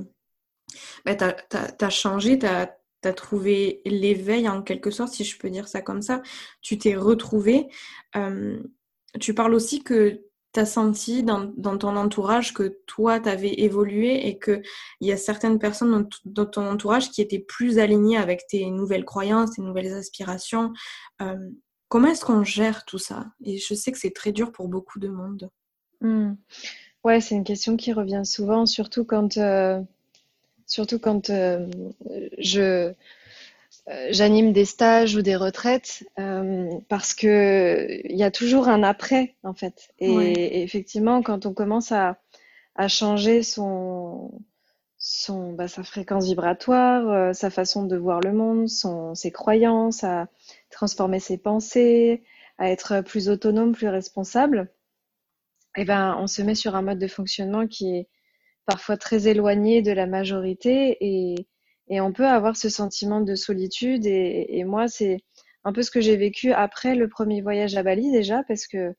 bah, 1.05 1.15
tu 1.15 1.25
as, 1.85 1.89
changé, 1.91 2.39
tu 2.39 2.47
as, 2.47 2.75
as, 3.03 3.13
trouvé 3.13 3.81
l'éveil 3.85 4.49
en 4.49 4.63
quelque 4.63 4.89
sorte, 4.89 5.13
si 5.13 5.23
je 5.23 5.37
peux 5.37 5.51
dire 5.51 5.67
ça 5.67 5.81
comme 5.81 6.01
ça, 6.01 6.23
tu 6.63 6.79
t'es 6.79 6.95
retrouvé. 6.95 7.67
Euh, 8.15 8.59
tu 9.19 9.35
parles 9.35 9.53
aussi 9.53 9.83
que 9.83 10.23
tu 10.53 10.59
as 10.59 10.65
senti 10.65 11.23
dans, 11.23 11.51
ton 11.77 11.95
entourage 11.95 12.53
que 12.53 12.79
toi, 12.85 13.19
tu 13.19 13.29
avais 13.29 13.53
évolué 13.53 14.27
et 14.27 14.37
qu'il 14.37 14.61
y 15.01 15.11
a 15.11 15.17
certaines 15.17 15.59
personnes 15.59 16.07
dans, 16.25 16.45
ton 16.45 16.69
entourage 16.69 17.09
qui 17.11 17.21
étaient 17.21 17.39
plus 17.39 17.79
alignées 17.79 18.17
avec 18.17 18.45
tes 18.47 18.69
nouvelles 18.69 19.05
croyances, 19.05 19.51
tes 19.51 19.61
nouvelles 19.61 19.93
aspirations. 19.93 20.71
Euh, 21.21 21.49
comment 21.89 22.09
est-ce 22.09 22.23
qu'on 22.23 22.43
gère 22.43 22.85
tout 22.85 22.99
ça? 22.99 23.25
Et 23.43 23.57
je 23.57 23.73
sais 23.73 23.91
que 23.91 23.97
c'est 23.97 24.13
très 24.13 24.31
dur 24.31 24.51
pour 24.51 24.67
beaucoup 24.67 24.99
de 24.99 25.09
monde. 25.09 25.49
Hmm. 26.01 26.33
Ouais, 27.03 27.19
c'est 27.19 27.35
une 27.35 27.43
question 27.43 27.75
qui 27.75 27.91
revient 27.91 28.23
souvent, 28.23 28.65
surtout 28.65 29.05
quand, 29.05 29.37
euh, 29.37 29.81
surtout 30.67 30.99
quand 30.99 31.29
euh, 31.29 31.67
je 32.37 32.93
j'anime 33.87 34.53
des 34.53 34.65
stages 34.65 35.15
ou 35.15 35.21
des 35.21 35.35
retraites 35.35 36.03
euh, 36.19 36.69
parce 36.87 37.13
que 37.13 37.87
il 38.05 38.17
y 38.17 38.23
a 38.23 38.31
toujours 38.31 38.67
un 38.69 38.83
après 38.83 39.35
en 39.43 39.53
fait. 39.53 39.89
Et, 39.99 40.63
effectivement, 40.63 41.21
quand 41.21 41.45
on 41.45 41.53
commence 41.53 41.91
à, 41.91 42.17
à 42.75 42.87
changer 42.87 43.43
son, 43.43 44.31
son 44.97 45.53
bah, 45.53 45.67
sa 45.67 45.83
fréquence 45.83 46.25
vibratoire, 46.25 47.09
euh, 47.09 47.33
sa 47.33 47.49
façon 47.49 47.85
de 47.85 47.97
voir 47.97 48.21
le 48.21 48.31
monde, 48.31 48.69
son, 48.69 49.15
ses 49.15 49.31
croyances, 49.31 50.03
à 50.03 50.27
transformer 50.69 51.19
ses 51.19 51.37
pensées, 51.37 52.23
à 52.57 52.69
être 52.69 53.01
plus 53.01 53.29
autonome, 53.29 53.73
plus 53.73 53.89
responsable, 53.89 54.71
et 55.75 55.81
eh 55.81 55.85
ben 55.85 56.15
on 56.19 56.27
se 56.27 56.41
met 56.43 56.55
sur 56.55 56.75
un 56.75 56.83
mode 56.83 56.99
de 56.99 57.07
fonctionnement 57.07 57.67
qui 57.67 57.97
est 57.97 58.07
parfois 58.65 58.95
très 58.95 59.27
éloigné 59.27 59.81
de 59.81 59.91
la 59.91 60.05
majorité 60.05 60.97
et 61.01 61.47
et 61.89 62.01
on 62.01 62.11
peut 62.11 62.27
avoir 62.27 62.55
ce 62.55 62.69
sentiment 62.69 63.21
de 63.21 63.35
solitude. 63.35 64.05
Et, 64.05 64.63
moi, 64.63 64.87
c'est 64.87 65.19
un 65.63 65.73
peu 65.73 65.81
ce 65.83 65.91
que 65.91 66.01
j'ai 66.01 66.17
vécu 66.17 66.51
après 66.51 66.95
le 66.95 67.07
premier 67.09 67.41
voyage 67.41 67.75
à 67.75 67.83
Bali 67.83 68.11
déjà, 68.11 68.43
parce 68.47 68.67
que 68.67 68.93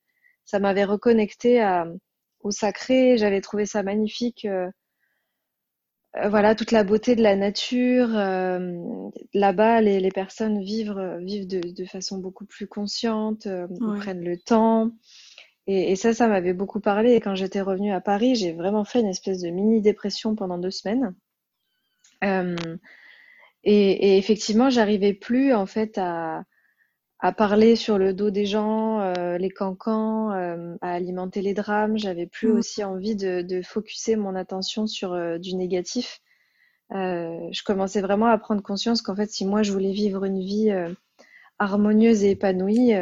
ça 0.44 0.59
m'avait 0.59 0.85
reconnecté 0.85 1.61
à, 1.61 1.87
au 2.40 2.51
sacré. 2.51 3.16
J'avais 3.16 3.40
trouvé 3.40 3.66
ça 3.66 3.83
magnifique. 3.83 4.44
Euh, 4.44 4.70
euh, 6.16 6.29
voilà, 6.29 6.55
toute 6.55 6.70
la 6.70 6.85
beauté 6.85 7.16
de 7.16 7.23
la 7.23 7.37
nature. 7.37 8.09
Euh, 8.16 9.09
là-bas, 9.33 9.81
les, 9.81 9.99
les, 10.01 10.11
personnes 10.11 10.62
vivent, 10.62 11.18
vivent 11.20 11.49
de, 11.49 11.61
de, 11.61 11.85
façon 11.87 12.18
beaucoup 12.18 12.44
plus 12.47 12.68
consciente, 12.68 13.49
prennent 13.99 14.25
le 14.25 14.38
temps. 14.38 14.92
Et, 15.66 15.92
et 15.92 15.97
ça, 15.97 16.12
ça 16.12 16.29
m'avait 16.29 16.53
beaucoup 16.53 16.81
parlé. 16.81 17.14
Et 17.14 17.20
quand 17.20 17.35
j'étais 17.35 17.62
revenue 17.62 17.92
à 17.92 18.01
Paris, 18.01 18.37
j'ai 18.37 18.53
vraiment 18.53 18.85
fait 18.85 19.01
une 19.01 19.09
espèce 19.09 19.40
de 19.40 19.49
mini 19.49 19.81
dépression 19.81 20.37
pendant 20.37 20.59
deux 20.59 20.70
semaines. 20.70 21.14
Euh, 22.24 22.56
et, 23.64 24.18
effectivement, 24.18 24.70
j'arrivais 24.70 25.14
plus 25.14 25.54
en 25.54 25.66
fait 25.66 25.98
à, 25.98 26.44
parler 27.38 27.74
sur 27.74 27.96
le 27.96 28.12
dos 28.12 28.30
des 28.30 28.44
gens, 28.44 29.00
euh, 29.00 29.38
les 29.38 29.48
cancans, 29.48 30.30
euh, 30.32 30.76
à 30.82 30.92
alimenter 30.92 31.40
les 31.40 31.54
drames. 31.54 31.96
J'avais 31.96 32.26
plus 32.26 32.48
mmh. 32.48 32.56
aussi 32.56 32.84
envie 32.84 33.16
de, 33.16 33.40
de 33.40 33.62
focuser 33.62 34.16
mon 34.16 34.34
attention 34.34 34.87
sur 34.87 35.38
du 35.38 35.54
négatif. 35.54 36.20
je 36.90 37.62
commençais 37.64 38.02
vraiment 38.02 38.26
à 38.26 38.37
prendre 38.38 38.62
conscience 38.62 39.00
qu'en 39.00 39.16
fait, 39.16 39.30
si 39.30 39.46
moi 39.46 39.62
je 39.62 39.72
voulais 39.72 39.92
vivre 39.92 40.24
une 40.24 40.40
vie 40.40 40.70
harmonieuse 41.58 42.24
et 42.24 42.32
épanouie, 42.32 42.92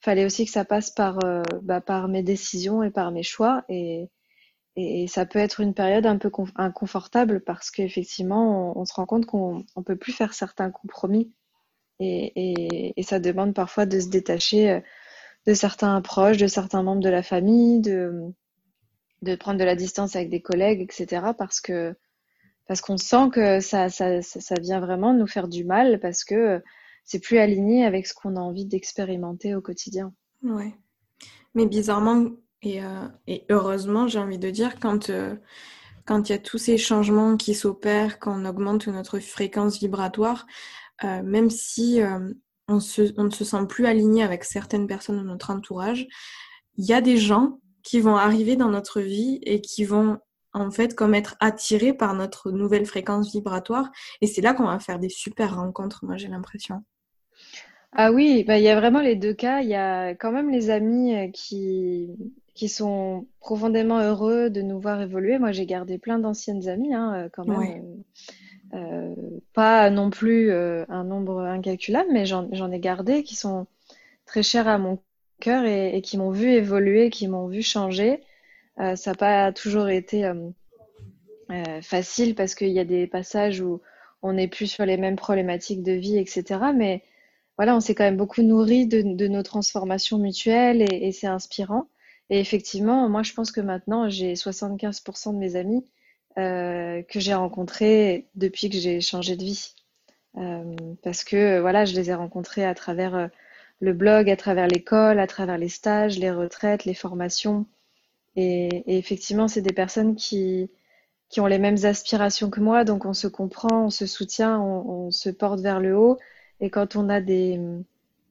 fallait 0.00 0.24
aussi 0.24 0.44
que 0.44 0.52
ça 0.52 0.64
passe 0.64 0.92
par, 0.92 1.18
bah, 1.62 1.80
par 1.80 2.06
mes 2.06 2.22
décisions 2.22 2.84
et 2.84 2.90
par 2.90 3.10
mes 3.10 3.24
choix. 3.24 3.64
Et, 3.68 4.10
et, 4.76 5.06
ça 5.08 5.26
peut 5.26 5.38
être 5.38 5.60
une 5.60 5.74
période 5.74 6.06
un 6.06 6.16
peu 6.18 6.30
inconfortable 6.56 7.40
parce 7.40 7.70
qu'effectivement, 7.70 8.72
on, 8.72 8.80
on, 8.80 8.84
se 8.84 8.94
rend 8.94 9.06
compte 9.06 9.26
qu'on 9.26 9.64
ne 9.76 9.82
peut 9.82 9.96
plus 9.96 10.12
faire 10.12 10.34
certains 10.34 10.70
compromis. 10.70 11.32
Et, 12.00 12.94
ça 13.02 13.20
demande 13.20 13.54
parfois 13.54 13.86
de 13.86 14.00
se 14.00 14.08
détacher 14.08 14.70
euh, 14.70 14.80
de 15.46 15.54
certains 15.54 16.00
proches, 16.00 16.38
de 16.38 16.46
certains 16.46 16.82
membres 16.82 17.02
de 17.02 17.08
la 17.08 17.22
famille, 17.22 17.80
de, 17.80 18.32
prendre 19.38 19.58
de 19.58 19.64
la 19.64 19.76
distance 19.76 20.16
avec 20.16 20.30
des 20.30 20.40
collègues, 20.40 20.80
etc. 20.80 21.32
Parce 21.36 21.60
que 21.60 21.94
parce 22.66 22.80
qu'on 22.80 22.98
sent 22.98 23.30
que 23.32 23.58
ça, 23.60 23.88
ça, 23.88 24.22
ça, 24.22 24.54
vient 24.60 24.78
vraiment 24.78 25.12
nous 25.12 25.26
faire 25.26 25.48
du 25.48 25.64
mal 25.64 25.98
parce 25.98 26.22
que 26.22 26.62
c'est 27.04 27.18
plus 27.18 27.38
aligné 27.38 27.84
avec 27.84 28.06
ce 28.06 28.14
qu'on 28.14 28.36
a 28.36 28.40
envie 28.40 28.64
d'expérimenter 28.64 29.56
au 29.56 29.60
quotidien. 29.60 30.14
Ouais. 30.44 30.72
Mais 31.54 31.66
bizarrement, 31.66 32.30
et, 32.62 32.82
euh, 32.82 33.08
et 33.26 33.44
heureusement, 33.50 34.08
j'ai 34.08 34.18
envie 34.18 34.38
de 34.38 34.50
dire, 34.50 34.78
quand 34.80 35.10
euh, 35.10 35.36
quand 36.06 36.28
il 36.28 36.32
y 36.32 36.34
a 36.34 36.38
tous 36.38 36.58
ces 36.58 36.78
changements 36.78 37.36
qui 37.36 37.54
s'opèrent, 37.54 38.18
quand 38.18 38.40
on 38.40 38.44
augmente 38.44 38.88
notre 38.88 39.20
fréquence 39.20 39.78
vibratoire, 39.78 40.46
euh, 41.04 41.22
même 41.22 41.50
si 41.50 42.00
on, 42.68 42.78
on 43.16 43.24
ne 43.24 43.30
se 43.30 43.44
sent 43.44 43.66
plus 43.68 43.86
aligné 43.86 44.22
avec 44.24 44.44
certaines 44.44 44.86
personnes 44.86 45.18
de 45.18 45.22
notre 45.22 45.50
entourage, 45.50 46.08
il 46.76 46.84
y 46.84 46.92
a 46.92 47.00
des 47.00 47.16
gens 47.16 47.60
qui 47.82 48.00
vont 48.00 48.16
arriver 48.16 48.56
dans 48.56 48.70
notre 48.70 49.00
vie 49.00 49.38
et 49.42 49.60
qui 49.60 49.84
vont 49.84 50.18
en 50.52 50.70
fait 50.70 50.94
comme 50.96 51.14
être 51.14 51.36
attirés 51.40 51.92
par 51.92 52.14
notre 52.14 52.50
nouvelle 52.50 52.86
fréquence 52.86 53.32
vibratoire. 53.32 53.90
Et 54.20 54.26
c'est 54.26 54.42
là 54.42 54.54
qu'on 54.54 54.66
va 54.66 54.80
faire 54.80 54.98
des 54.98 55.08
super 55.08 55.56
rencontres, 55.56 56.04
moi 56.04 56.16
j'ai 56.16 56.28
l'impression. 56.28 56.84
Ah 57.92 58.12
oui, 58.12 58.44
bah, 58.44 58.58
il 58.58 58.62
y 58.62 58.68
a 58.68 58.78
vraiment 58.78 59.00
les 59.00 59.16
deux 59.16 59.34
cas. 59.34 59.60
Il 59.62 59.68
y 59.68 59.74
a 59.74 60.10
quand 60.10 60.32
même 60.32 60.50
les 60.50 60.70
amis 60.70 61.30
qui, 61.32 62.08
qui 62.60 62.68
sont 62.68 63.26
profondément 63.40 64.00
heureux 64.00 64.50
de 64.50 64.60
nous 64.60 64.78
voir 64.78 65.00
évoluer. 65.00 65.38
Moi, 65.38 65.50
j'ai 65.50 65.64
gardé 65.64 65.96
plein 65.96 66.18
d'anciennes 66.18 66.68
amies, 66.68 66.94
hein, 66.94 67.14
euh, 67.14 67.28
quand 67.32 67.46
même. 67.46 68.02
Euh, 68.74 68.76
euh, 68.76 69.14
pas 69.54 69.88
non 69.88 70.10
plus 70.10 70.52
un 70.52 71.04
nombre 71.04 71.40
incalculable, 71.40 72.10
mais 72.12 72.26
j'en 72.26 72.70
ai 72.70 72.78
gardé 72.78 73.22
qui 73.22 73.34
sont 73.34 73.66
très 74.26 74.42
chers 74.42 74.68
à 74.68 74.76
mon 74.76 74.98
cœur 75.40 75.64
et, 75.64 76.02
qui 76.02 76.18
m'ont 76.18 76.30
vu 76.30 76.50
évoluer, 76.50 77.08
qui 77.08 77.28
m'ont 77.28 77.48
vu 77.48 77.62
changer. 77.62 78.20
ça 78.76 78.94
n'a 79.10 79.14
pas 79.14 79.52
toujours 79.52 79.88
été 79.88 80.30
facile 81.80 82.34
parce 82.34 82.54
qu'il 82.54 82.68
y 82.68 82.78
a 82.78 82.84
des 82.84 83.08
passages 83.08 83.60
où 83.60 83.80
on 84.22 84.34
n'est 84.34 84.48
plus 84.48 84.66
sur 84.66 84.84
les 84.84 84.98
mêmes 84.98 85.16
problématiques 85.16 85.82
de 85.82 85.92
vie, 85.92 86.18
etc. 86.18 86.60
Mais 86.72 87.02
voilà, 87.60 87.76
on 87.76 87.80
s'est 87.80 87.94
quand 87.94 88.04
même 88.04 88.16
beaucoup 88.16 88.40
nourri 88.40 88.86
de, 88.86 89.28
nos 89.28 89.42
transformations 89.42 90.16
mutuelles 90.16 90.80
et 90.80 91.12
c'est 91.12 91.26
inspirant. 91.26 91.90
Et 92.30 92.40
effectivement, 92.40 93.06
moi, 93.10 93.22
je 93.22 93.34
pense 93.34 93.52
que 93.52 93.60
maintenant, 93.60 94.08
j'ai 94.08 94.32
75% 94.32 95.34
de 95.34 95.38
mes 95.38 95.56
amis 95.56 95.84
euh, 96.38 97.02
que 97.02 97.20
j'ai 97.20 97.34
rencontrés 97.34 98.28
depuis 98.34 98.70
que 98.70 98.78
j'ai 98.78 99.02
changé 99.02 99.36
de 99.36 99.44
vie. 99.44 99.74
Euh, 100.38 100.74
parce 101.02 101.22
que, 101.22 101.60
voilà, 101.60 101.84
je 101.84 101.94
les 101.94 102.08
ai 102.08 102.14
rencontrés 102.14 102.64
à 102.64 102.74
travers 102.74 103.14
euh, 103.14 103.26
le 103.80 103.92
blog, 103.92 104.30
à 104.30 104.36
travers 104.36 104.66
l'école, 104.66 105.20
à 105.20 105.26
travers 105.26 105.58
les 105.58 105.68
stages, 105.68 106.18
les 106.18 106.30
retraites, 106.30 106.86
les 106.86 106.94
formations. 106.94 107.66
Et, 108.36 108.98
effectivement, 108.98 109.48
c'est 109.48 109.60
des 109.60 109.74
personnes 109.74 110.16
qui, 110.16 110.70
qui 111.28 111.40
ont 111.42 111.46
les 111.46 111.58
mêmes 111.58 111.84
aspirations 111.84 112.48
que 112.48 112.60
moi, 112.60 112.84
donc 112.84 113.04
on 113.04 113.12
se 113.12 113.26
comprend, 113.28 113.84
on 113.84 113.90
se 113.90 114.06
soutient, 114.06 114.58
on 114.58 115.10
se 115.10 115.28
porte 115.28 115.60
vers 115.60 115.78
le 115.78 115.94
haut. 115.94 116.18
Et 116.60 116.70
quand 116.70 116.96
on 116.96 117.08
a 117.08 117.20
des, 117.20 117.58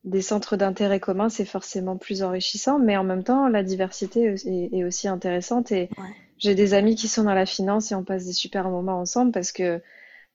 des 0.04 0.22
centres 0.22 0.56
d'intérêt 0.56 1.00
communs, 1.00 1.30
c'est 1.30 1.46
forcément 1.46 1.98
plus 1.98 2.24
enrichissant, 2.24 2.80
mais 2.80 2.98
en 2.98 3.04
même 3.04 3.24
temps, 3.24 3.48
la 3.48 3.64
diversité 3.64 4.36
est, 4.46 4.84
aussi 4.84 5.08
intéressante. 5.08 5.72
Et 5.72 5.90
j'ai 6.38 6.56
des 6.56 6.74
amis 6.74 6.96
qui 6.96 7.08
sont 7.08 7.24
dans 7.24 7.34
la 7.34 7.46
finance 7.46 7.92
et 7.92 7.96
on 7.96 8.04
passe 8.04 8.26
des 8.26 8.34
super 8.34 8.70
moments 8.70 9.00
ensemble 9.00 9.32
parce 9.32 9.52
que, 9.52 9.82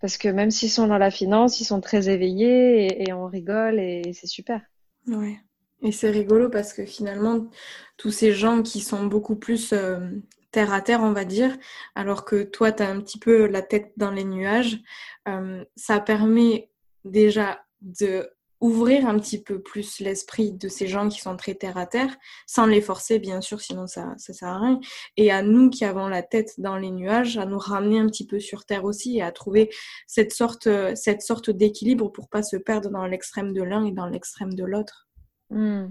parce 0.00 0.18
que 0.18 0.28
même 0.28 0.50
s'ils 0.50 0.70
sont 0.70 0.86
dans 0.86 0.98
la 0.98 1.10
finance, 1.10 1.60
ils 1.60 1.64
sont 1.64 1.80
très 1.80 2.08
éveillés 2.08 3.02
et, 3.02 3.12
on 3.12 3.26
rigole 3.26 3.80
et, 3.80 4.12
c'est 4.12 4.26
super. 4.26 4.60
Ouais. 5.06 5.38
Et 5.82 5.92
c'est 5.92 6.10
rigolo 6.10 6.48
parce 6.48 6.72
que 6.72 6.84
finalement, 6.84 7.46
tous 7.96 8.10
ces 8.10 8.32
gens 8.32 8.62
qui 8.62 8.80
sont 8.80 9.06
beaucoup 9.06 9.36
plus 9.36 9.72
euh, 9.72 9.98
terre 10.50 10.72
à 10.72 10.80
terre, 10.80 11.02
on 11.02 11.12
va 11.12 11.24
dire, 11.24 11.56
alors 11.94 12.24
que 12.24 12.42
toi, 12.42 12.72
tu 12.72 12.82
as 12.82 12.88
un 12.88 13.00
petit 13.00 13.18
peu 13.18 13.46
la 13.46 13.60
tête 13.60 13.92
dans 13.96 14.10
les 14.10 14.24
nuages, 14.24 14.80
euh, 15.28 15.64
ça 15.76 16.00
permet 16.00 16.70
déjà 17.04 17.63
de 17.84 18.30
ouvrir 18.64 19.06
un 19.06 19.18
petit 19.18 19.42
peu 19.42 19.60
plus 19.60 20.00
l'esprit 20.00 20.52
de 20.52 20.68
ces 20.68 20.86
gens 20.86 21.08
qui 21.08 21.20
sont 21.20 21.36
très 21.36 21.54
terre 21.54 21.76
à 21.76 21.86
terre, 21.86 22.16
sans 22.46 22.64
les 22.64 22.80
forcer 22.80 23.18
bien 23.18 23.42
sûr, 23.42 23.60
sinon 23.60 23.86
ça 23.86 24.14
ça 24.16 24.32
sert 24.32 24.48
à 24.48 24.58
rien. 24.58 24.80
Et 25.18 25.30
à 25.30 25.42
nous 25.42 25.68
qui 25.68 25.84
avons 25.84 26.08
la 26.08 26.22
tête 26.22 26.54
dans 26.58 26.76
les 26.76 26.90
nuages, 26.90 27.36
à 27.36 27.44
nous 27.44 27.58
ramener 27.58 27.98
un 27.98 28.06
petit 28.06 28.26
peu 28.26 28.40
sur 28.40 28.64
terre 28.64 28.84
aussi 28.84 29.18
et 29.18 29.22
à 29.22 29.32
trouver 29.32 29.70
cette 30.06 30.32
sorte 30.32 30.68
cette 30.94 31.20
sorte 31.20 31.50
d'équilibre 31.50 32.08
pour 32.08 32.28
pas 32.28 32.42
se 32.42 32.56
perdre 32.56 32.90
dans 32.90 33.06
l'extrême 33.06 33.52
de 33.52 33.62
l'un 33.62 33.84
et 33.84 33.92
dans 33.92 34.06
l'extrême 34.06 34.54
de 34.54 34.64
l'autre. 34.64 35.08
Hmm. 35.50 35.90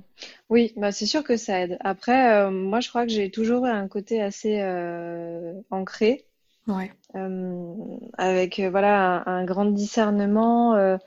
Oui, 0.49 0.73
bah 0.75 0.91
c'est 0.91 1.05
sûr 1.05 1.23
que 1.23 1.37
ça 1.37 1.61
aide. 1.61 1.77
Après, 1.81 2.33
euh, 2.37 2.49
moi 2.49 2.79
je 2.79 2.89
crois 2.89 3.05
que 3.05 3.11
j'ai 3.11 3.29
toujours 3.29 3.65
un 3.65 3.87
côté 3.87 4.19
assez 4.19 4.59
euh, 4.61 5.53
ancré, 5.69 6.25
ouais. 6.67 6.91
Euh, 7.15 7.75
avec 8.17 8.59
voilà 8.59 9.23
un, 9.29 9.45
grand 9.45 9.65
discernement 9.65 10.97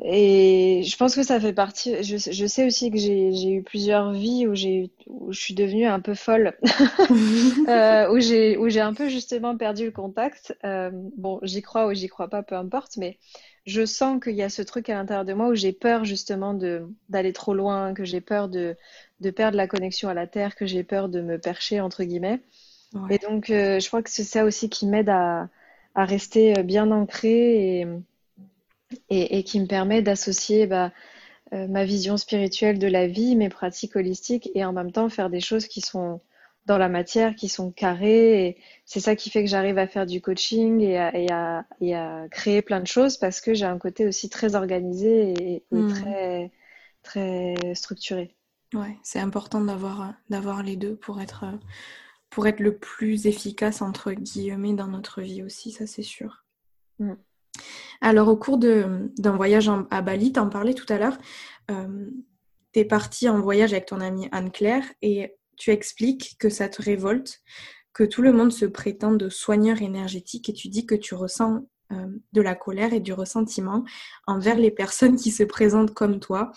et 0.00 0.82
je 0.84 0.96
pense 0.96 1.16
que 1.16 1.24
ça 1.24 1.40
fait 1.40 1.52
partie. 1.52 2.02
Je, 2.04 2.16
je 2.18 2.46
sais 2.46 2.64
aussi 2.64 2.90
que 2.90 2.98
j'ai 2.98 3.50
eu 3.52 3.62
plusieurs 3.64 4.12
vies 4.12 4.46
où, 4.46 4.52
où 5.08 5.32
je 5.32 5.40
suis 5.40 5.54
devenue 5.54 5.86
un 5.86 5.98
peu 5.98 6.14
folle, 6.14 6.56
euh, 7.68 8.08
où 8.10 8.20
j'ai 8.20 8.80
un 8.80 8.94
peu 8.94 9.08
justement 9.08 9.56
perdu 9.56 9.86
le 9.86 9.90
contact. 9.90 10.56
Euh, 10.64 10.90
bon, 11.16 11.40
j'y 11.42 11.62
crois 11.62 11.88
ou 11.88 11.94
j'y 11.94 12.06
crois 12.08 12.28
pas, 12.28 12.44
peu 12.44 12.54
importe, 12.54 12.96
mais 12.96 13.18
je 13.66 13.84
sens 13.84 14.22
qu'il 14.22 14.36
y 14.36 14.42
a 14.42 14.48
ce 14.48 14.62
truc 14.62 14.88
à 14.88 14.94
l'intérieur 14.94 15.24
de 15.24 15.32
moi 15.32 15.48
où 15.48 15.54
j'ai 15.54 15.72
peur 15.72 16.04
justement 16.04 16.54
d'aller 17.08 17.32
trop 17.32 17.54
loin, 17.54 17.92
que 17.92 18.04
j'ai 18.04 18.20
peur 18.20 18.48
de, 18.48 18.76
de 19.20 19.30
perdre 19.30 19.56
la 19.56 19.66
connexion 19.66 20.08
à 20.08 20.14
la 20.14 20.28
terre, 20.28 20.54
que 20.54 20.66
j'ai 20.66 20.84
peur 20.84 21.08
de 21.08 21.20
me 21.22 21.38
percher 21.38 21.80
entre 21.80 22.04
guillemets. 22.04 22.40
Et 23.08 23.18
donc, 23.18 23.50
euh, 23.50 23.80
je 23.80 23.88
crois 23.88 24.02
que 24.02 24.10
c'est 24.10 24.24
ça 24.24 24.44
aussi 24.44 24.68
qui 24.70 24.86
m'aide 24.86 25.08
à, 25.08 25.48
à 25.94 26.04
rester 26.04 26.62
bien 26.62 26.90
ancrée 26.90 27.80
et 27.80 27.86
et, 29.10 29.42
qui 29.44 29.60
me 29.60 29.66
permet 29.66 30.02
d'associer 30.02 30.66
bah, 30.66 30.92
euh, 31.52 31.66
ma 31.68 31.84
vision 31.84 32.16
spirituelle 32.16 32.78
de 32.78 32.86
la 32.86 33.06
vie, 33.06 33.36
mes 33.36 33.48
pratiques 33.48 33.96
holistiques 33.96 34.50
et 34.54 34.64
en 34.64 34.72
même 34.72 34.92
temps 34.92 35.08
faire 35.08 35.30
des 35.30 35.40
choses 35.40 35.66
qui 35.66 35.80
sont 35.80 36.20
dans 36.66 36.78
la 36.78 36.88
matière, 36.88 37.34
qui 37.34 37.48
sont 37.48 37.70
carrées. 37.70 38.58
C'est 38.84 39.00
ça 39.00 39.16
qui 39.16 39.30
fait 39.30 39.42
que 39.42 39.48
j'arrive 39.48 39.78
à 39.78 39.86
faire 39.86 40.04
du 40.04 40.20
coaching 40.20 40.80
et 40.80 40.98
à, 40.98 41.64
et, 41.80 41.94
à, 41.94 42.26
créer 42.30 42.60
plein 42.60 42.80
de 42.80 42.86
choses 42.86 43.16
parce 43.16 43.40
que 43.40 43.54
j'ai 43.54 43.64
un 43.64 43.78
côté 43.78 44.06
aussi 44.06 44.28
très 44.28 44.54
organisé 44.54 45.32
et, 45.54 45.64
hmm. 45.70 45.88
très, 45.88 46.52
très 47.02 47.74
structuré. 47.74 48.34
Ouais, 48.74 48.98
c'est 49.02 49.20
important 49.20 49.62
d'avoir, 49.62 50.12
d'avoir 50.28 50.62
les 50.62 50.76
deux 50.76 50.94
pour 50.94 51.22
être, 51.22 51.46
pour 52.28 52.46
être 52.46 52.60
le 52.60 52.76
plus 52.76 53.26
efficace, 53.26 53.80
entre 53.80 54.12
guillemets, 54.12 54.74
dans 54.74 54.88
notre 54.88 55.22
vie 55.22 55.42
aussi, 55.42 55.72
ça 55.72 55.86
c'est 55.86 56.02
sûr. 56.02 56.44
Hmm. 56.98 57.14
Alors, 58.00 58.28
au 58.28 58.36
cours 58.36 58.58
d'un 58.58 59.36
voyage 59.36 59.70
à 59.90 60.02
Bali, 60.02 60.32
tu 60.32 60.40
en 60.40 60.48
parlais 60.48 60.74
tout 60.74 60.86
à 60.88 60.98
l'heure, 60.98 61.18
euh, 61.70 62.10
tu 62.72 62.80
es 62.80 62.84
partie 62.84 63.28
en 63.28 63.40
voyage 63.40 63.72
avec 63.72 63.86
ton 63.86 64.00
amie 64.00 64.28
Anne-Claire 64.32 64.84
et 65.02 65.34
tu 65.56 65.70
expliques 65.70 66.36
que 66.38 66.48
ça 66.48 66.68
te 66.68 66.80
révolte, 66.80 67.40
que 67.92 68.04
tout 68.04 68.22
le 68.22 68.32
monde 68.32 68.52
se 68.52 68.64
prétend 68.64 69.12
de 69.12 69.28
soigneur 69.28 69.82
énergétique 69.82 70.48
et 70.48 70.52
tu 70.52 70.68
dis 70.68 70.86
que 70.86 70.94
tu 70.94 71.14
ressens 71.14 71.66
euh, 71.92 72.06
de 72.32 72.40
la 72.42 72.54
colère 72.54 72.92
et 72.92 73.00
du 73.00 73.12
ressentiment 73.12 73.84
envers 74.26 74.56
les 74.56 74.70
personnes 74.70 75.16
qui 75.16 75.30
se 75.30 75.42
présentent 75.42 75.94
comme 75.94 76.20
toi. 76.20 76.52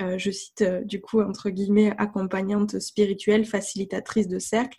Euh, 0.00 0.18
je 0.18 0.30
cite 0.30 0.64
du 0.84 1.00
coup 1.00 1.20
entre 1.20 1.50
guillemets 1.50 1.94
accompagnante 1.98 2.78
spirituelle, 2.78 3.44
facilitatrice 3.44 4.28
de 4.28 4.38
cercle, 4.38 4.78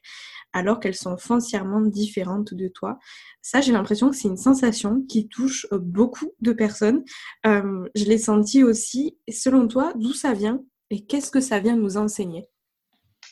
alors 0.54 0.80
qu'elles 0.80 0.96
sont 0.96 1.18
foncièrement 1.18 1.82
différentes 1.82 2.54
de 2.54 2.68
toi. 2.68 3.00
Ça, 3.42 3.62
j'ai 3.62 3.72
l'impression 3.72 4.10
que 4.10 4.16
c'est 4.16 4.28
une 4.28 4.38
sensation 4.38 5.04
qui 5.08 5.28
touche 5.28 5.66
euh, 5.72 5.80
beaucoup 5.80 6.32
de 6.42 6.52
personnes. 6.52 7.04
Euh, 7.46 7.88
je 7.96 8.06
l'ai 8.06 8.18
senti 8.18 8.64
aussi. 8.64 9.18
selon 9.30 9.68
toi, 9.68 9.94
d'où 9.96 10.14
ça 10.14 10.34
vient 10.34 10.64
et 10.90 11.06
qu'est-ce 11.06 11.32
que 11.32 11.40
ça 11.40 11.60
vient 11.60 11.76
nous 11.76 11.98
enseigner? 11.98 12.48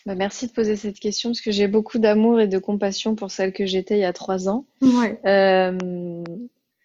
Bah, 0.05 0.15
merci 0.15 0.47
de 0.47 0.53
poser 0.53 0.75
cette 0.75 0.99
question 0.99 1.29
parce 1.29 1.41
que 1.41 1.51
j'ai 1.51 1.67
beaucoup 1.67 1.99
d'amour 1.99 2.39
et 2.39 2.47
de 2.47 2.57
compassion 2.57 3.15
pour 3.15 3.31
celle 3.31 3.51
que 3.51 3.65
j'étais 3.65 3.97
il 3.97 4.01
y 4.01 4.05
a 4.05 4.13
trois 4.13 4.47
ans. 4.47 4.65
Ouais. 4.81 5.19
Euh, 5.25 6.23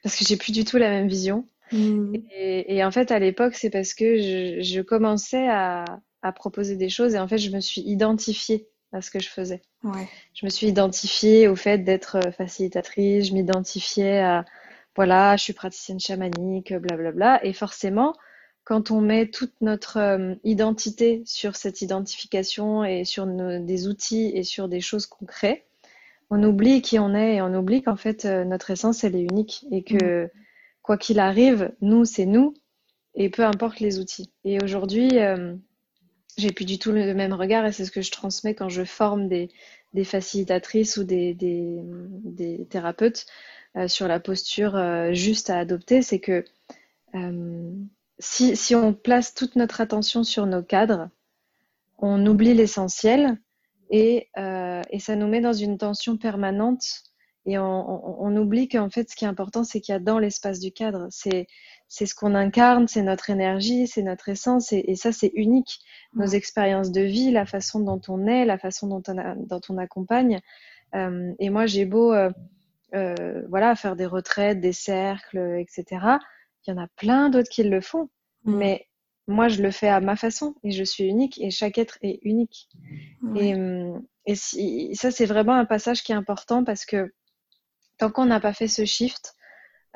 parce 0.03 0.17
que 0.17 0.25
j'ai 0.25 0.37
plus 0.37 0.53
du 0.53 0.65
tout 0.65 0.77
la 0.77 0.91
même 0.91 1.09
vision. 1.09 1.47
Mmh. 1.75 2.15
Et, 2.31 2.85
en 2.85 2.91
fait, 2.91 3.11
à 3.11 3.19
l'époque, 3.19 3.55
c'est 3.55 3.71
parce 3.71 3.95
que 3.95 4.17
je, 4.17 4.81
commençais 4.81 5.49
à, 5.49 5.85
à, 6.23 6.33
proposer 6.33 6.77
des 6.77 6.89
choses 6.89 7.15
et 7.15 7.19
en 7.19 7.27
fait, 7.27 7.39
je 7.39 7.51
me 7.51 7.61
suis 7.61 7.81
identifiée 7.83 8.69
à 8.93 9.03
ce 9.03 9.11
que 9.11 9.19
je 9.19 9.29
faisais. 9.29 9.63
Je 10.35 10.47
me 10.47 10.51
suis 10.51 10.69
identifiée 10.69 11.49
au 11.49 11.57
fait 11.57 11.79
d'être 11.79 12.17
euh, 12.17 12.31
facilitatrice, 12.31 13.29
je 13.29 13.35
m'identifiais 13.35 14.21
à, 14.21 14.45
voilà, 14.95 15.37
je 15.37 15.43
suis 15.43 15.53
praticienne 15.53 15.99
chamanique, 15.99 16.73
blablabla. 16.73 17.45
Et 17.45 17.53
forcément, 17.53 18.15
quand 18.63 18.91
on 18.91 19.01
met 19.01 19.27
toute 19.27 19.53
notre 19.61 19.99
euh, 19.99 20.35
identité 20.45 21.23
sur 21.27 21.57
cette 21.57 21.83
identification 21.83 22.85
et 22.85 23.05
sur 23.05 23.27
des 23.27 23.89
outils 23.89 24.31
et 24.35 24.45
sur 24.45 24.69
des 24.69 24.81
choses 24.81 25.07
concrètes, 25.07 25.67
on 26.31 26.43
oublie 26.43 26.81
qui 26.83 26.99
on 26.99 27.15
est 27.15 27.37
et 27.37 27.43
on 27.43 27.55
oublie 27.55 27.83
qu'en 27.83 27.97
fait 27.97 28.25
euh, 28.25 28.45
notre 28.45 28.71
essence 28.71 29.05
elle 29.05 29.15
est 29.15 29.23
unique 29.23 29.67
et 29.71 29.83
que 29.83 30.25
mm. 30.25 30.31
Quoi 30.85 30.97
qu'il 30.97 31.19
arrive, 31.19 31.73
nous 31.81 32.05
c'est 32.05 32.27
nous 32.27 32.55
et 33.17 33.29
peu 33.29 33.45
importe 33.45 33.81
les 33.81 33.99
outils. 33.99 34.31
Et 34.45 34.63
aujourd'hui, 34.63 35.19
euh, 35.19 35.57
j'ai 36.39 36.53
plus 36.53 36.65
du 36.65 36.79
tout 36.79 36.93
le 36.93 37.13
même 37.15 37.33
regard 37.33 37.67
et 37.67 37.73
c'est 37.73 37.85
ce 37.85 37.91
que 37.91 38.03
je 38.03 38.13
transmets 38.13 38.55
quand 38.55 38.69
je 38.69 38.85
forme 38.85 39.29
des, 39.29 39.49
facilitatrices 40.05 40.97
ou 40.97 41.05
des, 41.05 41.37
thérapeutes 42.71 43.27
sur 43.89 44.07
la 44.07 44.21
posture 44.21 45.13
juste 45.13 45.51
à 45.51 45.59
adopter, 45.59 46.03
c'est 46.03 46.21
que 46.21 46.45
si, 48.19 48.75
on 48.75 48.95
place 48.95 49.35
toute 49.35 49.57
notre 49.57 49.81
attention 49.81 50.25
sur 50.25 50.47
nos 50.47 50.63
cadres, 50.63 51.09
on 51.99 52.25
oublie 52.27 52.55
l'essentiel 52.55 53.39
et, 53.91 54.29
euh, 54.39 54.83
ça 54.99 55.17
nous 55.17 55.29
met 55.29 55.41
dans 55.41 55.53
une 55.53 55.79
tension 55.79 56.17
permanente 56.17 57.05
et 57.47 57.59
on, 57.59 58.37
oublie 58.37 58.69
qu'en 58.69 58.91
fait 58.91 59.11
ce 59.11 59.17
qui 59.17 59.25
est 59.25 59.29
important 59.29 59.65
c'est 59.65 59.81
qu'il 59.81 59.93
y 59.93 59.97
a 59.97 60.01
dans 60.01 60.19
l'espace 60.19 60.61
du 60.61 60.73
cadre, 60.73 61.09
c'est 61.11 61.47
ce 61.89 62.15
qu'on 62.15 62.35
incarne, 62.35 62.89
c'est 62.89 63.03
notre 63.03 63.31
énergie, 63.31 63.87
c'est 63.87 64.03
notre 64.03 64.29
essence 64.29 64.73
et, 64.73 64.95
ça 64.97 65.13
c'est 65.13 65.33
unique. 65.35 65.81
Nos 66.15 66.27
expériences 66.27 66.91
de 66.91 67.03
vie, 67.03 67.31
la 67.31 67.47
façon 67.47 67.81
dont 67.81 68.01
on 68.09 68.27
est, 68.27 68.45
la 68.45 68.59
façon 68.59 68.87
dont 68.89 69.03
on, 69.69 69.79
accompagne. 69.79 70.41
Euh, 70.95 71.33
et 71.39 71.51
moi 71.51 71.67
j'ai 71.67 71.85
beau 71.85 72.13
euh, 72.15 72.31
voilà 73.49 73.75
faire 73.75 73.97
des 73.97 74.07
retraites, 74.07 74.61
des 74.61 74.73
cercles, 74.73 75.59
etc 75.59 76.19
il 76.67 76.71
y 76.71 76.79
en 76.79 76.83
a 76.83 76.89
plein 76.97 77.31
d'autres 77.31 77.51
qui 77.51 77.63
le 77.63 77.81
font. 77.81 78.09
Mm. 78.45 78.57
Mais 78.57 78.89
moi, 79.27 79.49
je 79.49 79.63
le 79.63 79.71
fais 79.71 79.89
à 79.89 80.01
ma 80.01 80.17
façon 80.17 80.55
et 80.63 80.71
je 80.71 80.85
suis 80.85 81.05
unique 81.05 81.41
et 81.41 81.51
chaque 81.51 81.79
être 81.79 81.99
est 82.03 82.21
unique. 82.23 82.69
Et, 83.37 83.55
hum, 83.55 84.05
et 84.27 84.35
si, 84.35 84.95
ça, 84.95 85.11
c'est 85.11 85.27
vraiment 85.27 85.55
un 85.55 85.65
passage 85.65 86.03
qui 86.03 86.13
est 86.13 86.17
important 86.17 86.65
parce 86.65 86.85
que 86.85 87.13
tant 87.99 88.11
qu'on 88.11 88.27
n'a 88.27 88.41
pas 88.41 88.53
fait 88.53 88.69
ce 88.69 88.85
shift, 88.85 89.35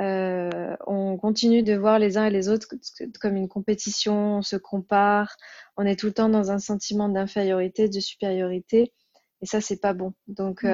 euh, 0.01 0.77
on 0.87 1.17
continue 1.17 1.63
de 1.63 1.75
voir 1.75 1.99
les 1.99 2.17
uns 2.17 2.27
et 2.27 2.31
les 2.31 2.49
autres 2.49 2.69
comme 3.21 3.37
une 3.37 3.49
compétition, 3.49 4.37
on 4.39 4.43
se 4.43 4.57
compare, 4.57 5.37
on 5.77 5.85
est 5.85 5.99
tout 5.99 6.07
le 6.07 6.13
temps 6.13 6.29
dans 6.29 6.51
un 6.53 6.59
sentiment 6.59 7.09
d'infériorité, 7.09 7.89
de 7.89 8.01
supériorité, 8.01 8.93
et 9.43 9.47
ça, 9.47 9.61
c'est 9.61 9.81
pas 9.81 9.93
bon. 9.93 10.15
Donc, 10.27 10.61
il 10.63 10.69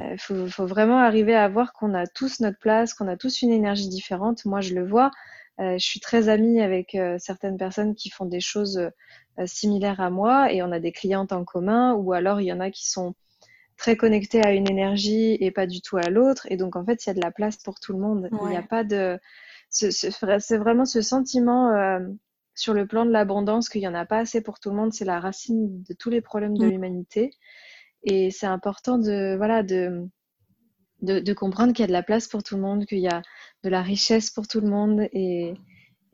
euh, 0.00 0.16
faut, 0.18 0.66
vraiment 0.66 0.98
arriver 0.98 1.34
à 1.34 1.48
voir 1.48 1.72
qu'on 1.72 1.94
a 1.94 2.06
tous 2.06 2.40
notre 2.40 2.58
place, 2.58 2.94
qu'on 2.94 3.08
a 3.08 3.16
tous 3.16 3.42
une 3.42 3.52
énergie 3.52 3.88
différente. 3.88 4.44
Moi, 4.44 4.60
je 4.60 4.74
le 4.74 4.86
vois. 4.86 5.10
Euh, 5.60 5.78
je 5.78 5.84
suis 5.84 6.00
très 6.00 6.28
amie 6.28 6.60
avec 6.60 6.94
euh, 6.94 7.16
certaines 7.18 7.56
personnes 7.56 7.94
qui 7.94 8.10
font 8.10 8.26
des 8.26 8.40
choses 8.40 8.90
similaires 9.46 10.00
à 10.00 10.10
moi 10.10 10.52
et 10.52 10.62
on 10.62 10.70
a 10.70 10.78
des 10.78 10.92
clientes 10.92 11.32
en 11.32 11.44
commun 11.44 11.94
ou 11.94 12.12
alors 12.12 12.40
il 12.40 12.44
y 12.44 12.52
en 12.52 12.60
a 12.60 12.70
qui 12.70 12.88
sont 12.88 13.16
très 13.84 13.96
connectées 13.98 14.42
à 14.42 14.52
une 14.52 14.66
énergie 14.66 15.36
et 15.40 15.50
pas 15.50 15.66
du 15.66 15.82
tout 15.82 15.98
à 15.98 16.08
l'autre. 16.08 16.46
Et 16.48 16.56
donc, 16.56 16.74
en 16.74 16.86
fait, 16.86 17.04
il 17.04 17.08
y 17.08 17.10
a 17.10 17.14
de 17.14 17.20
la 17.20 17.30
place 17.30 17.58
pour 17.58 17.80
tout 17.80 17.92
le 17.92 17.98
monde. 17.98 18.30
Il 18.32 18.48
n'y 18.48 18.56
a 18.56 18.62
pas 18.62 18.82
de. 18.82 19.18
C'est 19.68 20.56
vraiment 20.56 20.86
ce 20.86 21.02
sentiment 21.02 21.70
sur 22.54 22.72
le 22.72 22.86
plan 22.86 23.04
de 23.04 23.10
l'abondance 23.10 23.68
qu'il 23.68 23.82
n'y 23.82 23.88
en 23.88 23.94
a 23.94 24.06
pas 24.06 24.20
assez 24.20 24.40
pour 24.40 24.58
tout 24.58 24.70
le 24.70 24.76
monde. 24.76 24.94
C'est 24.94 25.04
la 25.04 25.20
racine 25.20 25.82
de 25.82 25.92
tous 25.92 26.08
les 26.08 26.22
problèmes 26.22 26.56
de 26.56 26.64
mm. 26.64 26.70
l'humanité. 26.70 27.30
Et 28.04 28.30
c'est 28.30 28.46
important 28.46 28.96
de, 28.96 29.36
voilà, 29.36 29.62
de, 29.62 30.08
de, 31.02 31.32
comprendre 31.34 31.74
qu'il 31.74 31.82
y 31.82 31.84
a 31.84 31.88
de 31.88 31.92
la 31.92 32.02
place 32.02 32.26
pour 32.26 32.42
tout 32.42 32.56
le 32.56 32.62
monde, 32.62 32.86
qu'il 32.86 33.00
y 33.00 33.08
a 33.08 33.20
de 33.64 33.68
la 33.68 33.82
richesse 33.82 34.30
pour 34.30 34.48
tout 34.48 34.62
le 34.62 34.68
monde 34.68 35.08
et, 35.12 35.52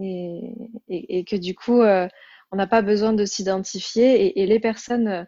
et, 0.00 0.54
et, 0.88 1.24
que 1.24 1.36
du 1.36 1.54
coup, 1.54 1.82
euh, 1.82 2.08
on 2.50 2.56
n'a 2.56 2.66
pas 2.66 2.82
besoin 2.82 3.12
de 3.12 3.24
s'identifier. 3.24 4.40
Et, 4.40 4.46
les 4.46 4.58
personnes 4.58 5.06
euh, 5.06 5.24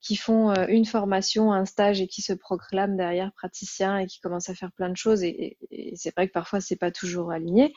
qui 0.00 0.16
font 0.16 0.50
euh, 0.50 0.66
une 0.68 0.84
formation, 0.84 1.52
un 1.52 1.64
stage 1.64 2.00
et 2.00 2.06
qui 2.06 2.22
se 2.22 2.32
proclament 2.32 2.96
derrière 2.96 3.32
praticiens 3.32 3.98
et 3.98 4.06
qui 4.06 4.20
commencent 4.20 4.48
à 4.48 4.54
faire 4.54 4.72
plein 4.72 4.88
de 4.88 4.96
choses, 4.96 5.22
et, 5.22 5.58
c'est 5.94 6.14
vrai 6.14 6.28
que 6.28 6.32
parfois 6.32 6.60
c'est 6.60 6.76
pas 6.76 6.90
toujours 6.90 7.32
aligné, 7.32 7.72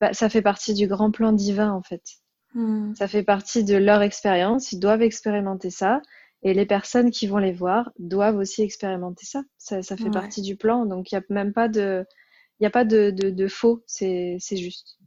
bah, 0.00 0.12
ça 0.12 0.28
fait 0.28 0.42
partie 0.42 0.74
du 0.74 0.86
grand 0.86 1.10
plan 1.10 1.32
divin 1.32 1.72
en 1.72 1.82
fait. 1.82 2.02
Hmm. 2.54 2.94
Ça 2.94 3.08
fait 3.08 3.22
partie 3.22 3.64
de 3.64 3.76
leur 3.76 4.02
expérience, 4.02 4.72
ils 4.72 4.80
doivent 4.80 5.02
expérimenter 5.02 5.70
ça. 5.70 6.00
Et 6.46 6.52
les 6.52 6.66
personnes 6.66 7.10
qui 7.10 7.26
vont 7.26 7.38
les 7.38 7.52
voir 7.52 7.90
doivent 7.98 8.36
aussi 8.36 8.60
expérimenter 8.60 9.24
ça. 9.24 9.42
Ça, 9.56 9.80
fait 9.96 10.10
partie 10.10 10.42
du 10.42 10.56
plan. 10.56 10.84
Donc, 10.84 11.10
il 11.10 11.14
n'y 11.14 11.18
a 11.18 11.24
même 11.30 11.54
pas 11.54 11.68
de, 11.68 12.04
il 12.60 12.66
a 12.66 12.70
pas 12.70 12.84
de, 12.84 13.10
de, 13.10 13.48
faux. 13.48 13.82
C'est 13.86 14.38
juste. 14.50 14.98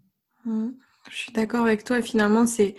Mmh. 0.45 0.69
Je 1.12 1.15
suis 1.15 1.31
d'accord 1.31 1.62
avec 1.62 1.83
toi. 1.83 2.01
Finalement, 2.01 2.47
c'est 2.47 2.75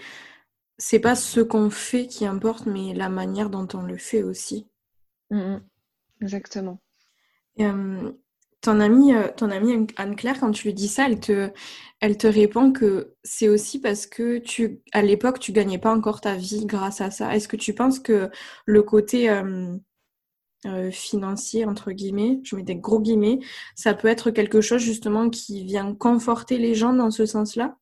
c'est 0.78 1.00
pas 1.00 1.14
ce 1.14 1.40
qu'on 1.40 1.70
fait 1.70 2.06
qui 2.06 2.26
importe, 2.26 2.66
mais 2.66 2.94
la 2.94 3.08
manière 3.08 3.50
dont 3.50 3.68
on 3.74 3.82
le 3.82 3.98
fait 3.98 4.22
aussi. 4.22 4.66
Mmh, 5.30 5.38
mmh. 5.38 5.60
Exactement. 6.22 6.80
Ton 8.60 8.80
amie, 8.80 9.14
euh, 9.14 9.28
ton 9.36 9.50
amie 9.52 9.86
Anne-Claire, 9.96 10.40
quand 10.40 10.50
tu 10.50 10.66
lui 10.66 10.74
dis 10.74 10.88
ça, 10.88 11.06
elle 11.06 11.20
te, 11.20 11.50
elle 12.00 12.18
te 12.18 12.26
répond 12.26 12.72
que 12.72 13.14
c'est 13.22 13.48
aussi 13.48 13.80
parce 13.80 14.06
que 14.06 14.38
tu, 14.38 14.80
à 14.92 15.00
l'époque, 15.00 15.38
tu 15.38 15.52
gagnais 15.52 15.78
pas 15.78 15.94
encore 15.94 16.20
ta 16.20 16.34
vie 16.34 16.66
grâce 16.66 17.00
à 17.00 17.12
ça. 17.12 17.34
Est-ce 17.36 17.46
que 17.46 17.56
tu 17.56 17.72
penses 17.72 18.00
que 18.00 18.30
le 18.66 18.82
côté 18.82 19.30
euh, 19.30 19.76
euh, 20.66 20.90
financier, 20.90 21.66
entre 21.66 21.92
guillemets, 21.92 22.40
je 22.42 22.56
mets 22.56 22.64
des 22.64 22.74
gros 22.74 23.00
guillemets, 23.00 23.38
ça 23.76 23.94
peut 23.94 24.08
être 24.08 24.32
quelque 24.32 24.60
chose 24.60 24.82
justement 24.82 25.30
qui 25.30 25.62
vient 25.64 25.94
conforter 25.94 26.58
les 26.58 26.74
gens 26.74 26.92
dans 26.92 27.12
ce 27.12 27.26
sens-là? 27.26 27.76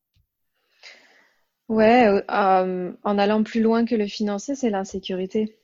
Ouais, 1.69 2.23
en 2.29 3.19
allant 3.19 3.43
plus 3.43 3.61
loin 3.61 3.85
que 3.85 3.95
le 3.95 4.07
financier, 4.07 4.55
c'est 4.55 4.71
l'insécurité. 4.71 5.59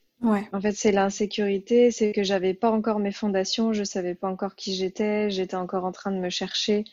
En 0.52 0.60
fait, 0.60 0.72
c'est 0.72 0.92
l'insécurité, 0.92 1.90
c'est 1.90 2.12
que 2.12 2.22
j'avais 2.22 2.54
pas 2.54 2.70
encore 2.70 3.00
mes 3.00 3.10
fondations, 3.12 3.72
je 3.72 3.82
savais 3.82 4.14
pas 4.14 4.28
encore 4.28 4.54
qui 4.54 4.74
j'étais, 4.74 5.30
j'étais 5.30 5.56
encore 5.56 5.84
en 5.84 5.92
train 5.92 6.12
de 6.12 6.18
me 6.18 6.30
chercher. 6.30 6.84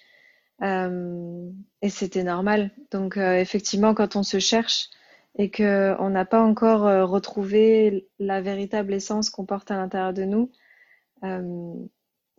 Euh, 0.62 1.50
et 1.82 1.89
c'était 1.89 2.24
normal. 2.24 2.72
Donc, 2.91 3.17
euh, 3.17 3.39
effectivement, 3.39 3.93
quand 3.93 4.15
on 4.15 4.24
se 4.24 4.39
cherche 4.39 4.89
et 5.38 5.52
qu'on 5.52 6.10
n'a 6.10 6.26
pas 6.26 6.41
encore 6.41 6.88
euh, 6.88 7.06
retrouvé 7.06 8.10
la 8.17 8.41
véritable 8.41 8.93
essence 8.93 9.30
qu'on 9.30 9.45
porte 9.45 9.72
à 9.72 9.78
l'intérieur 9.78 10.13
de 10.13 10.24
nous, 10.24 10.52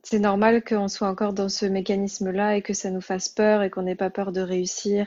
c'est 0.03 0.19
normal 0.19 0.65
qu'on 0.65 0.89
soit 0.89 1.09
encore 1.09 1.35
dans 1.35 1.51
ce 1.51 1.67
mécanisme-là 1.67 2.57
et 2.57 2.63
que 2.63 2.73
ça 2.73 2.91
nous 2.91 3.03
fasse 3.03 3.29
peur 3.29 3.63
et 3.63 3.71
qu'on 3.71 3.83
n'ait 3.83 3.95
pas 3.95 4.11
peur 4.11 4.33
de 4.33 4.41
réussir, 4.41 5.07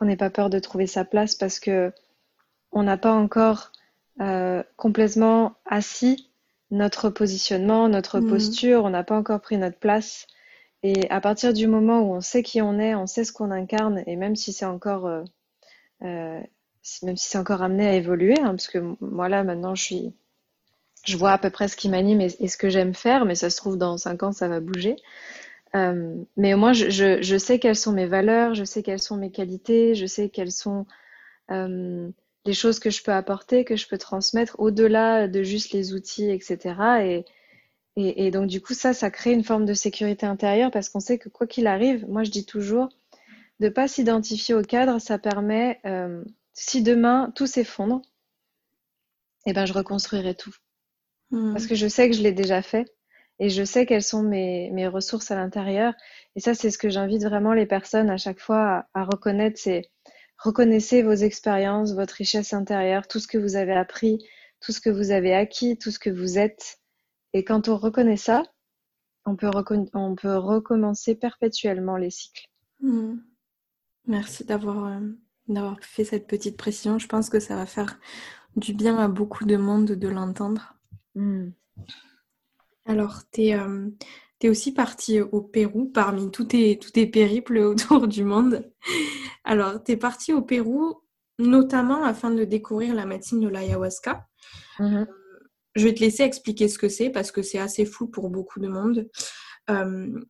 qu'on 0.00 0.06
n'ait 0.06 0.16
pas 0.16 0.30
peur 0.30 0.48
de 0.48 0.58
trouver 0.58 0.86
sa 0.86 1.04
place 1.04 1.34
parce 1.34 1.60
que 1.60 1.92
on 2.72 2.82
n'a 2.82 2.96
pas 2.96 3.12
encore 3.12 3.70
euh, 4.22 4.62
complètement 4.76 5.56
assis 5.66 6.30
notre 6.70 7.10
positionnement, 7.10 7.88
notre 7.88 8.20
mm. 8.20 8.28
posture, 8.28 8.84
on 8.84 8.90
n'a 8.90 9.04
pas 9.04 9.16
encore 9.16 9.40
pris 9.40 9.58
notre 9.58 9.78
place. 9.78 10.26
Et 10.82 11.10
à 11.10 11.20
partir 11.20 11.52
du 11.52 11.66
moment 11.66 12.00
où 12.00 12.14
on 12.14 12.22
sait 12.22 12.42
qui 12.42 12.62
on 12.62 12.78
est, 12.78 12.94
on 12.94 13.06
sait 13.06 13.24
ce 13.24 13.32
qu'on 13.32 13.50
incarne, 13.50 14.02
et 14.06 14.16
même 14.16 14.36
si 14.36 14.52
c'est 14.52 14.64
encore, 14.64 15.06
euh, 15.06 15.22
euh, 16.02 16.40
même 17.02 17.16
si 17.16 17.28
c'est 17.28 17.38
encore 17.38 17.60
amené 17.60 17.86
à 17.86 17.94
évoluer, 17.94 18.38
hein, 18.40 18.50
parce 18.50 18.68
que 18.68 18.78
moi 19.00 19.28
là 19.28 19.44
maintenant 19.44 19.74
je 19.74 19.82
suis, 19.82 20.14
je 21.04 21.16
vois 21.18 21.32
à 21.32 21.38
peu 21.38 21.50
près 21.50 21.68
ce 21.68 21.76
qui 21.76 21.90
m'anime 21.90 22.22
et, 22.22 22.48
ce 22.48 22.56
que 22.56 22.70
j'aime 22.70 22.94
faire, 22.94 23.26
mais 23.26 23.34
ça 23.34 23.50
se 23.50 23.58
trouve 23.58 23.76
dans 23.76 23.98
cinq 23.98 24.22
ans 24.22 24.32
ça 24.32 24.48
va 24.48 24.60
bouger. 24.60 24.96
Mais 25.74 26.54
au 26.54 26.56
moins 26.56 26.72
je, 26.72 26.90
je, 26.90 27.22
je, 27.22 27.36
sais 27.36 27.58
quelles 27.58 27.76
sont 27.76 27.92
mes 27.92 28.06
valeurs, 28.06 28.54
je 28.54 28.64
sais 28.64 28.82
quelles 28.82 29.02
sont 29.02 29.16
mes 29.16 29.30
qualités, 29.30 29.94
je 29.94 30.06
sais 30.06 30.28
quelles 30.28 30.52
sont 30.52 30.86
les 32.46 32.54
choses 32.54 32.78
que 32.78 32.90
je 32.90 33.02
peux 33.02 33.12
apporter, 33.12 33.64
que 33.64 33.76
je 33.76 33.86
peux 33.86 33.98
transmettre 33.98 34.56
au-delà 34.58 35.28
de 35.28 35.42
juste 35.42 35.72
les 35.72 35.92
outils, 35.92 36.30
etc. 36.30 37.24
Et, 37.96 38.26
et, 38.26 38.30
donc 38.30 38.46
du 38.46 38.60
coup, 38.60 38.74
ça, 38.74 38.94
ça 38.94 39.10
crée 39.10 39.32
une 39.32 39.44
forme 39.44 39.64
de 39.64 39.74
sécurité 39.74 40.26
intérieure 40.26 40.70
parce 40.70 40.88
qu'on 40.88 41.00
sait 41.00 41.18
que 41.18 41.28
quoi 41.28 41.46
qu'il 41.46 41.66
arrive, 41.66 42.06
moi 42.08 42.24
je 42.24 42.30
dis 42.30 42.46
toujours, 42.46 42.88
de 43.58 43.68
pas 43.68 43.88
s'identifier 43.88 44.54
au 44.54 44.62
cadre, 44.62 44.98
ça 45.00 45.18
permet, 45.18 45.80
euh, 45.84 46.24
si 46.54 46.82
demain 46.82 47.32
tout 47.34 47.46
s'effondre, 47.46 48.00
eh 49.46 49.52
ben 49.52 49.66
je 49.66 49.72
reconstruirai 49.72 50.34
tout. 50.34 50.54
Hmm. 51.30 51.52
Parce 51.52 51.66
que 51.66 51.74
je 51.74 51.86
sais 51.86 52.08
que 52.08 52.16
je 52.16 52.22
l'ai 52.22 52.32
déjà 52.32 52.62
fait 52.62 52.90
et 53.40 53.50
je 53.50 53.64
sais 53.64 53.86
quelles 53.86 54.04
sont 54.04 54.22
mes, 54.22 54.70
mes 54.70 54.86
ressources 54.86 55.32
à 55.32 55.36
l'intérieur. 55.36 55.94
Et 56.36 56.40
ça, 56.40 56.54
c'est 56.54 56.70
ce 56.70 56.78
que 56.78 56.90
j'invite 56.90 57.24
vraiment 57.24 57.52
les 57.52 57.66
personnes 57.66 58.10
à 58.10 58.16
chaque 58.16 58.38
fois 58.38 58.86
à, 58.94 59.00
à 59.00 59.04
reconnaître, 59.04 59.58
c'est 59.58 59.90
Reconnaissez 60.40 61.02
vos 61.02 61.12
expériences, 61.12 61.92
votre 61.92 62.14
richesse 62.14 62.54
intérieure, 62.54 63.06
tout 63.06 63.18
ce 63.18 63.26
que 63.26 63.36
vous 63.36 63.56
avez 63.56 63.74
appris, 63.74 64.24
tout 64.60 64.72
ce 64.72 64.80
que 64.80 64.88
vous 64.88 65.10
avez 65.10 65.34
acquis, 65.34 65.76
tout 65.76 65.90
ce 65.90 65.98
que 65.98 66.08
vous 66.08 66.38
êtes. 66.38 66.80
Et 67.34 67.44
quand 67.44 67.68
on 67.68 67.76
reconnaît 67.76 68.16
ça, 68.16 68.42
on 69.26 69.36
peut, 69.36 69.50
on 69.92 70.14
peut 70.14 70.36
recommencer 70.36 71.14
perpétuellement 71.14 71.98
les 71.98 72.08
cycles. 72.08 72.48
Hmm. 72.80 73.18
Merci 74.06 74.44
d'avoir 74.44 74.86
euh, 74.86 75.00
d'avoir 75.46 75.78
fait 75.82 76.04
cette 76.04 76.26
petite 76.26 76.56
précision. 76.56 76.98
Je 76.98 77.06
pense 77.06 77.28
que 77.28 77.38
ça 77.38 77.54
va 77.54 77.66
faire 77.66 78.00
du 78.56 78.72
bien 78.72 78.96
à 78.96 79.08
beaucoup 79.08 79.44
de 79.44 79.56
monde 79.58 79.92
de 79.92 80.08
l'entendre. 80.08 80.74
Hmm. 81.14 81.50
Alors, 82.90 83.20
tu 83.32 83.42
es, 83.42 83.54
euh, 83.54 83.88
es 84.40 84.48
aussi 84.48 84.74
partie 84.74 85.20
au 85.20 85.40
Pérou 85.42 85.86
parmi 85.86 86.32
tous 86.32 86.46
tes, 86.46 86.76
tous 86.76 86.90
tes 86.90 87.06
périples 87.06 87.58
autour 87.58 88.08
du 88.08 88.24
monde. 88.24 88.68
Alors, 89.44 89.80
tu 89.84 89.92
es 89.92 89.96
partie 89.96 90.32
au 90.32 90.42
Pérou 90.42 91.00
notamment 91.38 92.02
afin 92.02 92.32
de 92.32 92.42
découvrir 92.42 92.94
la 92.96 93.06
médecine 93.06 93.38
de 93.38 93.48
l'ayahuasca. 93.48 94.26
Mm-hmm. 94.80 95.06
Je 95.76 95.84
vais 95.84 95.94
te 95.94 96.00
laisser 96.00 96.24
expliquer 96.24 96.66
ce 96.66 96.80
que 96.80 96.88
c'est 96.88 97.10
parce 97.10 97.30
que 97.30 97.42
c'est 97.42 97.60
assez 97.60 97.86
flou 97.86 98.08
pour 98.08 98.28
beaucoup 98.28 98.58
de 98.58 98.66
monde. 98.66 99.08
Euh, 99.70 100.20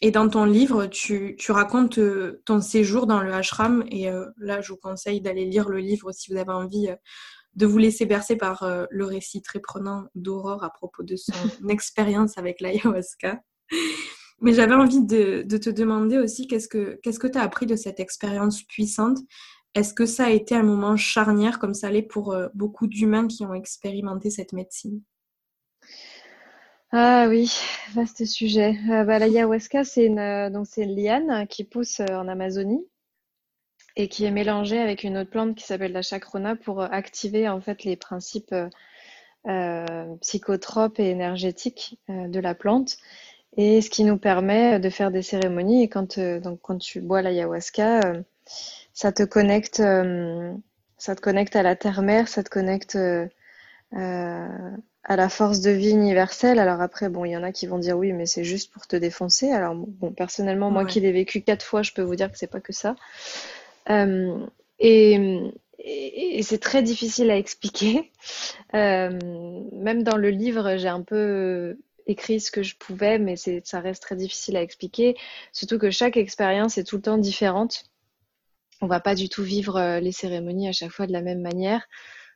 et 0.00 0.10
dans 0.10 0.30
ton 0.30 0.46
livre, 0.46 0.86
tu, 0.86 1.36
racontes 1.50 1.98
euh, 1.98 2.40
ton 2.46 2.62
séjour 2.62 3.06
dans 3.06 3.20
le 3.20 3.34
ashram. 3.34 3.84
Et 3.90 4.08
euh, 4.08 4.24
là, 4.38 4.62
je 4.62 4.72
vous 4.72 4.78
conseille 4.78 5.20
d'aller 5.20 5.44
lire 5.44 5.68
le 5.68 5.78
livre 5.78 6.10
si 6.12 6.32
vous 6.32 6.38
avez 6.38 6.52
envie 6.52 6.88
de 7.58 7.66
vous 7.66 7.76
laisser 7.76 8.06
bercer 8.06 8.36
par 8.36 8.66
le 8.88 9.04
récit 9.04 9.42
très 9.42 9.60
prenant 9.60 10.04
d'Aurore 10.14 10.64
à 10.64 10.70
propos 10.70 11.02
de 11.02 11.16
son 11.16 11.32
expérience 11.68 12.38
avec 12.38 12.60
l'ayahuasca. 12.60 13.42
Mais 14.40 14.54
j'avais 14.54 14.74
envie 14.74 15.04
de, 15.04 15.42
te 15.42 15.68
demander 15.68 16.16
aussi 16.18 16.46
qu'est-ce 16.46 16.68
que 16.68 17.26
tu 17.26 17.38
as 17.38 17.42
appris 17.42 17.66
de 17.66 17.76
cette 17.76 18.00
expérience 18.00 18.62
puissante? 18.62 19.18
Est-ce 19.74 19.94
que 19.94 20.06
ça 20.06 20.26
a 20.26 20.30
été 20.30 20.54
un 20.54 20.62
moment 20.62 20.96
charnière 20.96 21.58
comme 21.58 21.74
ça 21.74 21.90
l'est 21.90 22.02
pour 22.02 22.32
euh, 22.32 22.48
beaucoup 22.54 22.86
d'humains 22.86 23.26
qui 23.26 23.44
ont 23.44 23.54
expérimenté 23.54 24.30
cette 24.30 24.52
médecine? 24.52 25.02
Ah 26.90 27.26
oui, 27.28 27.52
vaste 27.94 28.24
sujet. 28.24 28.76
Euh, 28.90 29.04
bah, 29.04 29.18
L'ayahuasca, 29.18 29.84
c'est 29.84 30.06
une, 30.06 30.18
euh, 30.18 30.50
donc 30.50 30.66
c'est 30.66 30.84
une 30.84 30.96
liane 30.96 31.46
qui 31.48 31.64
pousse 31.64 32.00
en 32.00 32.28
Amazonie 32.28 32.84
et 33.98 34.08
qui 34.08 34.24
est 34.24 34.30
mélangée 34.30 34.78
avec 34.78 35.04
une 35.04 35.18
autre 35.18 35.28
plante 35.28 35.54
qui 35.54 35.64
s'appelle 35.64 35.92
la 35.92 36.00
chacrona 36.00 36.56
pour 36.56 36.80
activer 36.80 37.48
en 37.48 37.60
fait 37.60 37.84
les 37.84 37.96
principes 37.96 38.54
psychotropes 40.20 40.98
et 40.98 41.10
énergétiques 41.10 41.98
de 42.08 42.40
la 42.40 42.54
plante. 42.54 42.96
Et 43.56 43.80
ce 43.82 43.90
qui 43.90 44.04
nous 44.04 44.18
permet 44.18 44.78
de 44.78 44.88
faire 44.88 45.10
des 45.10 45.22
cérémonies. 45.22 45.82
Et 45.82 45.88
quand, 45.88 46.18
donc, 46.18 46.60
quand 46.62 46.78
tu 46.78 47.00
bois 47.00 47.22
l'ayahuasca, 47.22 48.00
ça 48.98 49.12
te 49.12 49.22
connecte, 49.22 49.78
euh, 49.78 50.52
ça 50.96 51.14
te 51.14 51.20
connecte 51.20 51.54
à 51.54 51.62
la 51.62 51.76
terre-mère, 51.76 52.26
ça 52.26 52.42
te 52.42 52.50
connecte 52.50 52.96
euh, 52.96 53.28
euh, 53.94 54.70
à 55.04 55.16
la 55.16 55.28
force 55.28 55.60
de 55.60 55.70
vie 55.70 55.90
universelle. 55.90 56.58
Alors 56.58 56.80
après, 56.80 57.08
bon, 57.08 57.24
il 57.24 57.30
y 57.30 57.36
en 57.36 57.44
a 57.44 57.52
qui 57.52 57.68
vont 57.68 57.78
dire 57.78 57.96
oui, 57.96 58.12
mais 58.12 58.26
c'est 58.26 58.42
juste 58.42 58.72
pour 58.72 58.88
te 58.88 58.96
défoncer. 58.96 59.52
Alors 59.52 59.76
bon, 59.76 60.10
personnellement, 60.10 60.72
moi 60.72 60.84
qui 60.84 60.98
l'ai 60.98 61.12
vécu 61.12 61.42
quatre 61.42 61.64
fois, 61.64 61.82
je 61.82 61.92
peux 61.92 62.02
vous 62.02 62.16
dire 62.16 62.32
que 62.32 62.38
c'est 62.38 62.50
pas 62.50 62.60
que 62.60 62.72
ça. 62.72 62.96
Et, 63.88 65.52
c'est 66.42 66.60
très 66.60 66.82
difficile 66.82 67.30
à 67.30 67.36
expliquer. 67.36 68.10
même 68.72 70.02
dans 70.02 70.16
le 70.16 70.30
livre, 70.30 70.76
j'ai 70.76 70.88
un 70.88 71.02
peu 71.02 71.78
écrit 72.06 72.40
ce 72.40 72.50
que 72.50 72.62
je 72.62 72.76
pouvais, 72.76 73.18
mais 73.18 73.36
ça 73.36 73.80
reste 73.80 74.02
très 74.02 74.16
difficile 74.16 74.56
à 74.56 74.62
expliquer. 74.62 75.16
Surtout 75.52 75.78
que 75.78 75.90
chaque 75.90 76.16
expérience 76.16 76.78
est 76.78 76.84
tout 76.84 76.96
le 76.96 77.02
temps 77.02 77.18
différente 77.18 77.84
on 78.80 78.86
va 78.86 79.00
pas 79.00 79.14
du 79.14 79.28
tout 79.28 79.42
vivre 79.42 79.76
euh, 79.76 80.00
les 80.00 80.12
cérémonies 80.12 80.68
à 80.68 80.72
chaque 80.72 80.90
fois 80.90 81.06
de 81.06 81.12
la 81.12 81.22
même 81.22 81.40
manière. 81.40 81.86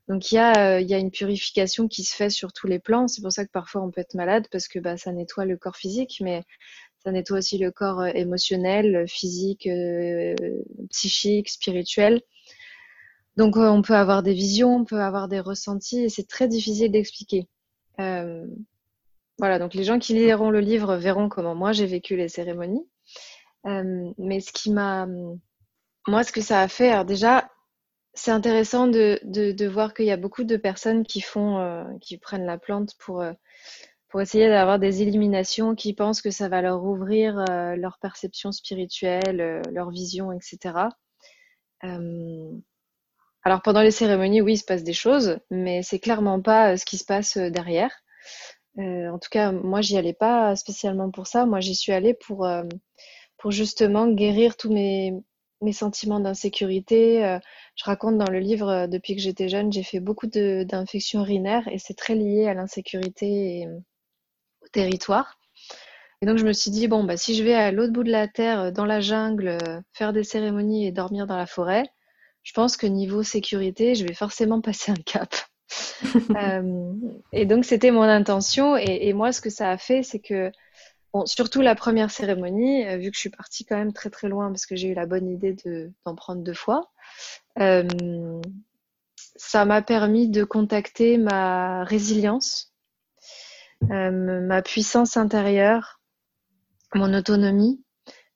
Donc 0.08 0.32
il 0.32 0.36
y, 0.36 0.38
a, 0.38 0.76
euh, 0.76 0.80
il 0.80 0.88
y 0.88 0.94
a 0.94 0.98
une 0.98 1.12
purification 1.12 1.86
qui 1.86 2.02
se 2.02 2.14
fait 2.14 2.30
sur 2.30 2.52
tous 2.52 2.66
les 2.66 2.80
plans. 2.80 3.06
C'est 3.06 3.22
pour 3.22 3.32
ça 3.32 3.44
que 3.44 3.52
parfois 3.52 3.82
on 3.82 3.90
peut 3.90 4.00
être 4.00 4.14
malade 4.14 4.48
parce 4.50 4.66
que 4.68 4.78
bah, 4.80 4.96
ça 4.96 5.12
nettoie 5.12 5.44
le 5.44 5.56
corps 5.56 5.76
physique, 5.76 6.18
mais 6.20 6.42
ça 7.02 7.10
nettoie 7.12 7.38
aussi 7.38 7.58
le 7.58 7.70
corps 7.70 8.00
euh, 8.00 8.10
émotionnel, 8.14 9.06
physique, 9.08 9.68
psychique, 10.90 11.48
spirituel. 11.48 12.22
Donc 13.36 13.56
on 13.56 13.82
peut 13.82 13.94
avoir 13.94 14.22
des 14.22 14.34
visions, 14.34 14.76
on 14.76 14.84
peut 14.84 15.00
avoir 15.00 15.28
des 15.28 15.40
ressentis 15.40 16.00
et 16.04 16.08
c'est 16.08 16.28
très 16.28 16.48
difficile 16.48 16.92
d'expliquer. 16.92 17.48
Euh, 17.98 18.46
voilà, 19.38 19.58
donc 19.58 19.74
les 19.74 19.84
gens 19.84 19.98
qui 19.98 20.14
liront 20.14 20.50
le 20.50 20.60
livre 20.60 20.96
verront 20.96 21.28
comment 21.28 21.54
moi 21.54 21.72
j'ai 21.72 21.86
vécu 21.86 22.16
les 22.16 22.28
cérémonies. 22.28 22.86
Euh, 23.66 24.12
mais 24.18 24.40
ce 24.40 24.52
qui 24.52 24.70
m'a 24.70 25.06
moi, 26.08 26.24
ce 26.24 26.32
que 26.32 26.40
ça 26.40 26.60
a 26.60 26.68
fait, 26.68 26.90
alors 26.90 27.04
déjà, 27.04 27.48
c'est 28.14 28.30
intéressant 28.30 28.88
de, 28.88 29.66
voir 29.68 29.94
qu'il 29.94 30.06
y 30.06 30.10
a 30.10 30.16
beaucoup 30.16 30.44
de 30.44 30.56
personnes 30.56 31.04
qui 31.04 31.20
font, 31.20 31.58
euh, 31.58 31.84
qui 32.00 32.18
prennent 32.18 32.46
la 32.46 32.58
plante 32.58 32.94
pour, 32.98 33.20
euh, 33.22 33.32
pour 34.12 34.20
essayer 34.20 34.48
d'avoir 34.48 34.78
des 34.78 35.02
éliminations, 35.02 35.74
qui 35.74 35.94
pensent 35.94 36.22
que 36.22 36.30
ça 36.30 36.48
va 36.48 36.62
leur 36.62 36.84
ouvrir 36.84 37.44
euh, 37.50 37.74
leur 37.74 37.98
perception 37.98 38.52
spirituelle, 38.52 39.62
leur 39.72 39.90
vision, 39.90 40.30
etc. 40.30 40.88
alors 43.42 43.62
pendant 43.62 43.82
les 43.82 43.90
cérémonies, 43.90 44.40
oui, 44.40 44.52
il 44.52 44.58
se 44.58 44.64
passe 44.64 44.84
des 44.84 44.92
choses, 44.92 45.38
mais 45.50 45.82
c'est 45.82 45.98
clairement 45.98 46.40
pas 46.40 46.76
ce 46.76 46.84
qui 46.84 46.96
se 46.98 47.04
passe 47.04 47.36
derrière. 47.36 47.90
en 48.78 49.18
tout 49.18 49.30
cas, 49.30 49.50
moi, 49.50 49.80
j'y 49.80 49.98
allais 49.98 50.12
pas 50.12 50.54
spécialement 50.54 51.10
pour 51.10 51.26
ça. 51.26 51.44
Moi, 51.44 51.58
j'y 51.58 51.74
suis 51.74 51.92
allée 51.92 52.14
pour, 52.14 52.48
pour 53.38 53.50
justement 53.50 54.06
guérir 54.06 54.56
tous 54.56 54.72
mes, 54.72 55.12
mes 55.62 55.72
sentiments 55.72 56.20
d'insécurité. 56.20 57.24
Euh, 57.24 57.38
je 57.76 57.84
raconte 57.84 58.18
dans 58.18 58.30
le 58.30 58.40
livre, 58.40 58.68
euh, 58.68 58.86
depuis 58.86 59.16
que 59.16 59.22
j'étais 59.22 59.48
jeune, 59.48 59.72
j'ai 59.72 59.82
fait 59.82 60.00
beaucoup 60.00 60.26
d'infections 60.26 61.20
urinaires 61.20 61.66
et 61.68 61.78
c'est 61.78 61.94
très 61.94 62.14
lié 62.14 62.46
à 62.48 62.54
l'insécurité 62.54 63.66
territoire. 64.72 65.38
Et 66.20 66.26
donc 66.26 66.38
je 66.38 66.44
me 66.44 66.52
suis 66.52 66.70
dit, 66.70 66.88
bon, 66.88 67.04
bah, 67.04 67.16
si 67.16 67.34
je 67.34 67.42
vais 67.42 67.54
à 67.54 67.72
l'autre 67.72 67.92
bout 67.92 68.04
de 68.04 68.10
la 68.10 68.28
Terre, 68.28 68.60
euh, 68.60 68.70
dans 68.70 68.84
la 68.86 69.00
jungle, 69.00 69.58
faire 69.92 70.12
des 70.12 70.24
cérémonies 70.24 70.86
et 70.86 70.92
dormir 70.92 71.26
dans 71.26 71.36
la 71.36 71.46
forêt, 71.46 71.84
je 72.42 72.52
pense 72.52 72.76
que 72.76 72.86
niveau 72.86 73.22
sécurité, 73.22 73.94
je 73.94 74.06
vais 74.06 74.14
forcément 74.14 74.60
passer 74.62 74.92
un 74.92 74.96
cap. 74.96 75.34
et 77.32 77.46
donc 77.46 77.64
c'était 77.64 77.90
mon 77.90 78.02
intention. 78.02 78.76
et, 78.76 79.12
moi, 79.12 79.32
ce 79.32 79.40
que 79.40 79.50
ça 79.50 79.70
a 79.70 79.78
fait, 79.78 80.02
c'est 80.02 80.18
que 80.18 80.52
Bon, 81.12 81.26
surtout 81.26 81.60
la 81.60 81.74
première 81.74 82.10
cérémonie, 82.10 82.86
euh, 82.86 82.96
vu 82.96 83.10
que 83.10 83.16
je 83.16 83.20
suis 83.20 83.30
partie 83.30 83.66
quand 83.66 83.76
même 83.76 83.92
très 83.92 84.08
très 84.08 84.28
loin 84.28 84.48
parce 84.48 84.64
que 84.64 84.76
j'ai 84.76 84.88
eu 84.88 84.94
la 84.94 85.04
bonne 85.04 85.28
idée 85.28 85.54
d'en 86.06 86.14
prendre 86.14 86.42
deux 86.42 86.54
fois, 86.54 86.90
euh, 87.60 88.40
ça 89.36 89.66
m'a 89.66 89.82
permis 89.82 90.28
de 90.28 90.42
contacter 90.42 91.18
ma 91.18 91.84
résilience, 91.84 92.71
euh, 92.71 92.71
ma 93.88 94.62
puissance 94.62 95.16
intérieure, 95.16 96.00
mon 96.94 97.14
autonomie, 97.14 97.82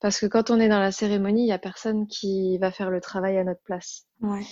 parce 0.01 0.19
que 0.21 0.27
quand 0.27 0.51
on 0.51 0.61
est 0.61 0.69
dans 0.69 0.81
la 0.81 0.93
cérémonie, 0.93 1.43
il 1.43 1.47
n'y 1.47 1.53
a 1.53 1.59
personne 1.59 2.07
qui 2.07 2.59
va 2.59 2.71
faire 2.71 2.91
le 2.91 3.01
travail 3.01 3.39
à 3.39 3.45
notre 3.45 3.63
place. 3.63 4.07
Ouais. 4.21 4.43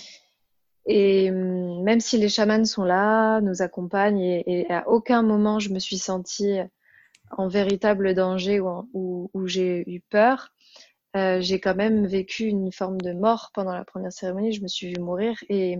Et 0.87 1.31
même 1.31 1.99
si 1.99 2.17
les 2.17 2.29
chamans 2.29 2.65
sont 2.65 2.83
là, 2.83 3.41
nous 3.41 3.61
accompagnent, 3.61 4.21
et, 4.21 4.43
et 4.45 4.71
à 4.71 4.87
aucun 4.87 5.23
moment 5.23 5.59
je 5.59 5.71
me 5.71 5.79
suis 5.79 5.97
sentie 5.97 6.59
en 7.31 7.47
véritable 7.47 8.13
danger 8.13 8.59
ou, 8.59 9.29
où, 9.33 9.47
j'ai 9.47 9.83
eu 9.89 10.01
peur, 10.01 10.49
euh, 11.15 11.39
j'ai 11.41 11.59
quand 11.59 11.75
même 11.75 12.05
vécu 12.05 12.45
une 12.45 12.71
forme 12.71 12.99
de 13.01 13.13
mort 13.13 13.51
pendant 13.53 13.73
la 13.73 13.85
première 13.85 14.11
cérémonie. 14.11 14.53
Je 14.53 14.61
me 14.61 14.67
suis 14.67 14.93
vue 14.93 15.01
mourir 15.01 15.35
et, 15.49 15.79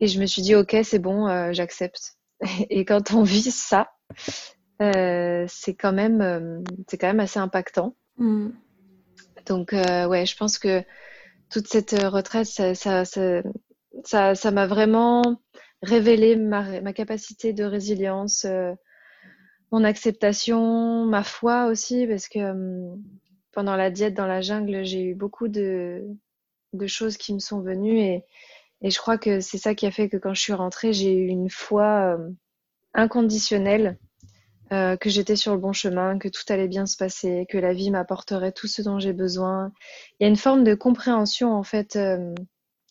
et 0.00 0.06
je 0.06 0.20
me 0.20 0.26
suis 0.26 0.42
dit, 0.42 0.54
ok, 0.54 0.76
c'est 0.82 0.98
bon, 0.98 1.28
euh, 1.28 1.52
j'accepte. 1.52 2.16
Et 2.70 2.84
quand 2.84 3.12
on 3.12 3.22
vit 3.22 3.50
ça, 3.50 3.90
euh, 4.82 5.44
c'est 5.48 5.74
quand 5.74 5.92
même, 5.92 6.64
c'est 6.88 6.98
quand 6.98 7.08
même 7.08 7.20
assez 7.20 7.38
impactant. 7.38 7.96
Mm. 8.18 8.50
Donc 9.46 9.72
ouais, 9.72 10.26
je 10.26 10.36
pense 10.36 10.58
que 10.58 10.82
toute 11.50 11.68
cette 11.68 11.92
retraite, 11.92 12.46
ça, 12.46 12.74
ça, 12.74 13.04
ça, 13.04 14.34
ça 14.34 14.50
m'a 14.50 14.66
vraiment 14.66 15.22
révélé 15.82 16.36
ma, 16.36 16.80
ma, 16.80 16.92
capacité 16.94 17.52
de 17.52 17.64
résilience, 17.64 18.46
mon 19.70 19.84
acceptation, 19.84 21.04
ma 21.04 21.22
foi 21.22 21.66
aussi, 21.66 22.06
parce 22.06 22.28
que 22.28 22.40
pendant 23.52 23.76
la 23.76 23.90
diète 23.90 24.14
dans 24.14 24.26
la 24.26 24.40
jungle, 24.40 24.84
j'ai 24.84 25.02
eu 25.02 25.14
beaucoup 25.14 25.48
de, 25.48 26.02
de 26.72 26.86
choses 26.86 27.16
qui 27.16 27.34
me 27.34 27.38
sont 27.38 27.60
venues 27.60 27.98
et, 27.98 28.24
et 28.84 28.90
je 28.90 28.98
crois 28.98 29.16
que 29.16 29.40
c'est 29.40 29.58
ça 29.58 29.74
qui 29.74 29.86
a 29.86 29.90
fait 29.90 30.10
que 30.10 30.18
quand 30.18 30.34
je 30.34 30.42
suis 30.42 30.52
rentrée, 30.52 30.92
j'ai 30.92 31.14
eu 31.14 31.26
une 31.28 31.48
foi 31.48 32.16
hum, 32.16 32.36
inconditionnelle, 32.92 33.98
euh, 34.72 34.96
que 34.98 35.08
j'étais 35.08 35.36
sur 35.36 35.52
le 35.52 35.58
bon 35.58 35.72
chemin, 35.72 36.18
que 36.18 36.28
tout 36.28 36.42
allait 36.50 36.68
bien 36.68 36.84
se 36.84 36.98
passer, 36.98 37.46
que 37.48 37.56
la 37.56 37.72
vie 37.72 37.90
m'apporterait 37.90 38.52
tout 38.52 38.66
ce 38.66 38.82
dont 38.82 38.98
j'ai 38.98 39.14
besoin. 39.14 39.72
Il 40.20 40.24
y 40.24 40.26
a 40.26 40.28
une 40.28 40.36
forme 40.36 40.64
de 40.64 40.74
compréhension 40.74 41.54
en 41.54 41.62
fait 41.62 41.96
hum, 41.96 42.34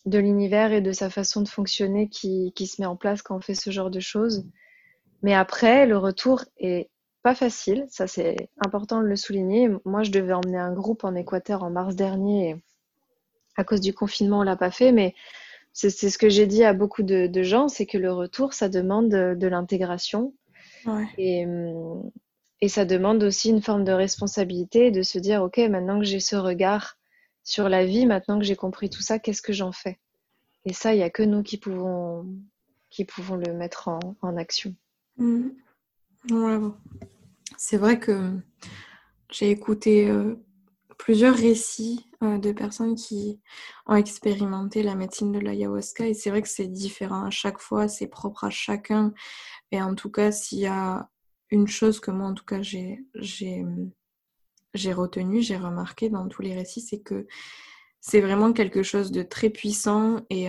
de 0.06 0.18
l'univers 0.18 0.74
et 0.74 0.82
de 0.82 0.91
sa 0.91 1.12
façon 1.12 1.41
de 1.41 1.48
fonctionner 1.48 2.10
qui, 2.10 2.54
qui 2.56 2.66
se 2.66 2.82
met 2.82 2.88
en 2.88 2.96
place 2.96 3.22
quand 3.22 3.38
on 3.38 3.41
fait 3.41 3.56
ce 3.56 3.70
genre 3.70 3.91
de 3.91 4.00
choses. 4.00 4.46
Mais 5.22 5.36
après, 5.36 5.86
le 5.86 5.98
retour 6.00 6.44
est 6.58 6.89
pas 7.22 7.36
facile, 7.36 7.86
ça 7.89 8.08
c'est 8.08 8.50
important 8.66 9.00
de 9.00 9.08
le 9.08 9.16
souligner. 9.16 9.70
Moi, 9.86 10.02
je 10.02 10.12
devais 10.12 10.34
emmener 10.34 10.58
un 10.58 10.74
groupe 10.74 11.04
en 11.04 11.14
Équateur 11.14 11.62
en 11.62 11.70
mars 11.70 11.96
dernier. 11.96 12.58
À 13.58 13.64
cause 13.64 13.80
du 13.80 13.94
confinement, 13.94 14.39
on 14.39 14.44
l'a 14.44 14.58
pas 14.58 14.72
fait, 14.72 14.91
mais 14.91 15.14
c'est 15.74 15.90
ce 15.90 16.18
que 16.18 16.30
j'ai 16.30 16.46
dit 16.46 16.64
à 16.64 16.74
beaucoup 16.74 17.02
de, 17.02 17.44
gens, 17.44 17.68
c'est 17.68 17.88
que 17.88 17.98
le 17.98 18.14
retour, 18.14 18.54
ça 18.54 18.70
demande 18.70 19.10
de, 19.10 19.48
l'intégration. 19.48 20.34
Et, 21.18 21.46
et 22.62 22.70
ça 22.70 22.86
demande 22.86 23.24
aussi 23.24 23.50
une 23.50 23.62
forme 23.62 23.84
de 23.84 23.92
responsabilité, 23.92 24.92
de 24.92 25.02
se 25.02 25.18
dire, 25.18 25.42
OK, 25.44 25.58
maintenant 25.58 26.00
que 26.00 26.06
j'ai 26.06 26.20
ce 26.20 26.36
regard 26.36 26.98
sur 27.44 27.70
la 27.70 27.86
vie, 27.86 28.06
maintenant 28.06 28.38
que 28.38 28.46
j'ai 28.46 28.56
compris 28.56 28.90
tout 28.90 29.02
ça, 29.02 29.20
qu'est-ce 29.20 29.42
que 29.42 29.54
j'en 29.54 29.72
fais? 29.72 30.00
Et 30.66 30.74
ça, 30.74 30.94
il 30.94 30.98
n'y 30.98 31.04
a 31.04 31.10
que 31.10 31.24
nous 31.24 31.42
qui 31.42 31.58
pouvons, 31.58 32.26
qui 32.90 33.04
pouvons 33.04 33.36
le 33.36 33.54
mettre 33.54 33.88
en, 33.88 34.00
en 34.22 34.38
action. 34.38 34.76
Mmh. 35.18 35.50
c'est 37.58 37.78
vrai 37.78 38.00
que 38.00 38.32
j'ai 39.30 39.52
écouté 39.52 40.12
plusieurs 40.98 41.36
récits 41.36 42.08
de 42.24 42.52
personnes 42.52 42.96
qui 42.96 43.40
ont 43.86 43.96
expérimenté 43.96 44.84
la 44.84 44.96
médecine 44.96 45.32
de 45.32 45.40
l'ayahuasca 45.40 46.08
et 46.08 46.14
c'est 46.14 46.30
vrai 46.30 46.42
que 46.42 46.48
c'est 46.48 46.68
différent 46.68 47.26
à 47.26 47.30
chaque 47.30 47.60
fois, 47.60 47.88
c'est 47.88 48.08
propre 48.08 48.46
à 48.46 48.50
chacun. 48.50 49.14
Et 49.72 49.82
en 49.82 49.96
tout 49.96 50.10
cas, 50.10 50.32
s'il 50.32 50.60
y 50.60 50.68
a 50.68 51.10
une 51.50 51.68
chose 51.68 52.00
que 52.00 52.12
moi, 52.12 52.28
en 52.28 52.34
tout 52.34 52.46
cas, 52.46 52.62
j'ai, 52.62 53.06
j'ai, 53.16 53.64
j'ai 54.74 54.94
remarqué 54.94 56.10
dans 56.10 56.28
tous 56.28 56.42
les 56.42 56.56
récits, 56.56 56.82
c'est 56.82 57.02
que 57.02 57.28
c'est 58.02 58.22
vraiment 58.22 58.54
quelque 58.54 58.84
chose 58.84 59.12
de 59.12 59.24
très 59.24 59.50
puissant 59.50 60.22
et, 60.30 60.48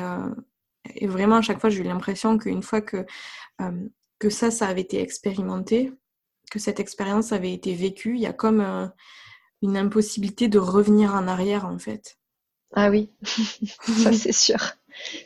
et 0.95 1.07
vraiment 1.07 1.37
à 1.37 1.43
chaque 1.43 1.61
fois, 1.61 1.70
j'ai 1.70 1.81
eu 1.81 1.85
l'impression 1.85 2.39
qu'une 2.39 2.62
fois 2.62 2.81
que, 2.81 3.07
que 4.18 4.31
ça, 4.31 4.51
ça 4.51 4.68
avait 4.68 4.81
été 4.81 5.01
expérimenté, 5.01 5.93
que 6.51 6.59
cette 6.59 6.81
expérience 6.81 7.33
avait 7.33 7.53
été 7.53 7.75
vécue, 7.75 8.16
il 8.16 8.22
y 8.22 8.27
a 8.27 8.33
comme 8.33 8.93
une 9.64 9.76
impossibilité 9.76 10.48
de 10.48 10.58
revenir 10.58 11.14
en 11.14 11.26
arrière 11.26 11.64
en 11.64 11.78
fait. 11.78 12.18
Ah 12.74 12.90
oui, 12.90 13.10
ça 13.82 14.12
c'est 14.12 14.32
sûr. 14.32 14.58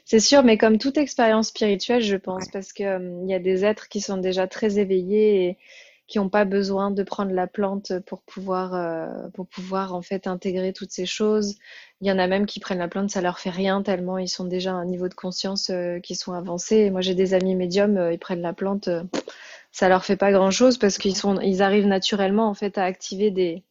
C'est 0.04 0.20
sûr, 0.20 0.42
mais 0.44 0.56
comme 0.56 0.78
toute 0.78 0.96
expérience 0.96 1.48
spirituelle, 1.48 2.02
je 2.02 2.16
pense, 2.16 2.48
parce 2.50 2.72
qu'il 2.72 2.86
euh, 2.86 3.24
y 3.26 3.34
a 3.34 3.38
des 3.38 3.64
êtres 3.64 3.88
qui 3.88 4.00
sont 4.00 4.16
déjà 4.16 4.46
très 4.46 4.78
éveillés 4.78 5.46
et 5.46 5.58
qui 6.06 6.18
n'ont 6.18 6.30
pas 6.30 6.46
besoin 6.46 6.90
de 6.90 7.02
prendre 7.02 7.32
la 7.32 7.46
plante 7.46 7.92
pour 8.06 8.22
pouvoir, 8.22 8.74
euh, 8.74 9.28
pour 9.34 9.46
pouvoir 9.46 9.94
en 9.94 10.00
fait 10.00 10.26
intégrer 10.26 10.72
toutes 10.72 10.90
ces 10.90 11.04
choses. 11.04 11.56
Il 12.00 12.08
y 12.08 12.12
en 12.12 12.18
a 12.18 12.26
même 12.26 12.46
qui 12.46 12.60
prennent 12.60 12.78
la 12.78 12.88
plante, 12.88 13.10
ça 13.10 13.20
leur 13.20 13.38
fait 13.38 13.50
rien 13.50 13.82
tellement 13.82 14.16
ils 14.16 14.28
sont 14.28 14.46
déjà 14.46 14.70
à 14.70 14.76
un 14.76 14.86
niveau 14.86 15.08
de 15.08 15.14
conscience 15.14 15.68
euh, 15.68 16.00
qui 16.00 16.14
sont 16.14 16.32
avancés. 16.32 16.90
moi, 16.90 17.02
j'ai 17.02 17.14
des 17.14 17.34
amis 17.34 17.54
médiums, 17.54 18.08
ils 18.10 18.18
prennent 18.18 18.40
la 18.40 18.54
plante, 18.54 18.88
ça 19.70 19.88
leur 19.90 20.04
fait 20.04 20.16
pas 20.16 20.32
grand 20.32 20.50
chose 20.50 20.78
parce 20.78 20.96
qu'ils 20.96 21.16
sont, 21.16 21.40
ils 21.40 21.60
arrivent 21.60 21.86
naturellement 21.86 22.48
en 22.48 22.54
fait 22.54 22.78
à 22.78 22.84
activer 22.84 23.30
des, 23.30 23.64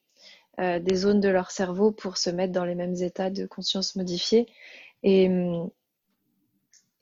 euh, 0.59 0.79
des 0.79 0.95
zones 0.95 1.19
de 1.19 1.29
leur 1.29 1.51
cerveau 1.51 1.91
pour 1.91 2.17
se 2.17 2.29
mettre 2.29 2.53
dans 2.53 2.65
les 2.65 2.75
mêmes 2.75 2.95
états 2.95 3.29
de 3.29 3.45
conscience 3.45 3.95
modifiés. 3.95 4.47
Et, 5.03 5.29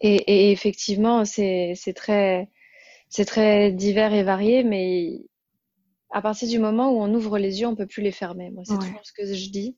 et, 0.02 0.52
effectivement, 0.52 1.26
c'est 1.26 1.76
très, 1.96 2.50
très 3.26 3.72
divers 3.72 4.14
et 4.14 4.24
varié, 4.24 4.64
mais 4.64 5.22
à 6.12 6.22
partir 6.22 6.48
du 6.48 6.60
moment 6.60 6.92
où 6.92 7.02
on 7.02 7.14
ouvre 7.14 7.38
les 7.38 7.62
yeux, 7.62 7.68
on 7.68 7.76
peut 7.76 7.88
plus 7.88 8.02
les 8.02 8.12
fermer. 8.12 8.50
Moi, 8.52 8.64
c'est 8.66 8.78
toujours 8.78 9.06
ce 9.06 9.14
que 9.14 9.26
je 9.26 9.50
dis. 9.50 9.78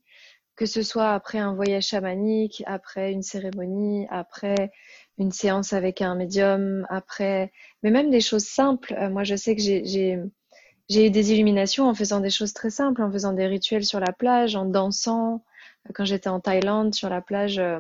Que 0.56 0.66
ce 0.66 0.82
soit 0.82 1.14
après 1.14 1.38
un 1.38 1.54
voyage 1.54 1.86
chamanique, 1.86 2.64
après 2.66 3.12
une 3.12 3.22
cérémonie, 3.22 4.08
après 4.10 4.72
une 5.20 5.32
séance 5.32 5.74
avec 5.74 6.02
un 6.02 6.16
médium, 6.16 6.86
après, 6.90 7.52
mais 7.84 7.92
même 7.92 8.10
des 8.10 8.22
choses 8.22 8.46
simples. 8.46 8.96
Euh, 8.96 9.10
moi, 9.10 9.24
je 9.24 9.36
sais 9.36 9.56
que 9.56 9.62
j'ai 9.62 10.20
j'ai 10.90 11.08
eu 11.08 11.10
des 11.10 11.34
illuminations 11.34 11.88
en 11.88 11.94
faisant 11.94 12.20
des 12.20 12.30
choses 12.30 12.54
très 12.54 12.70
simples, 12.70 13.02
en 13.02 13.12
faisant 13.12 13.34
des 13.34 13.48
rituels 13.48 13.86
sur 13.86 14.00
la 14.00 14.14
plage, 14.14 14.56
en 14.56 14.66
dansant. 14.66 15.44
Quand 15.94 16.06
j'étais 16.06 16.30
en 16.30 16.40
Thaïlande, 16.40 16.94
sur 16.94 17.10
la 17.10 17.22
plage, 17.22 17.60
euh, 17.60 17.80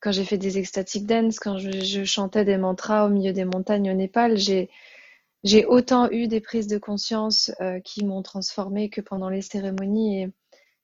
quand 0.00 0.12
j'ai 0.12 0.24
fait 0.24 0.38
des 0.38 0.58
ecstatic 0.58 1.06
dance, 1.06 1.38
quand 1.38 1.58
je, 1.58 2.04
chantais 2.04 2.44
des 2.44 2.56
mantras 2.56 3.06
au 3.06 3.08
milieu 3.08 3.32
des 3.32 3.44
montagnes 3.44 3.90
au 3.90 3.94
Népal, 3.94 4.36
j'ai 4.36 4.70
j'ai 5.44 5.66
autant 5.66 6.10
eu 6.10 6.26
des 6.26 6.40
prises 6.40 6.68
de 6.68 6.78
conscience 6.78 7.52
euh, 7.60 7.78
qui 7.80 8.02
m'ont 8.02 8.22
transformée 8.22 8.88
que 8.88 9.02
pendant 9.02 9.28
les 9.28 9.42
cérémonies. 9.42 10.22
Et, 10.22 10.32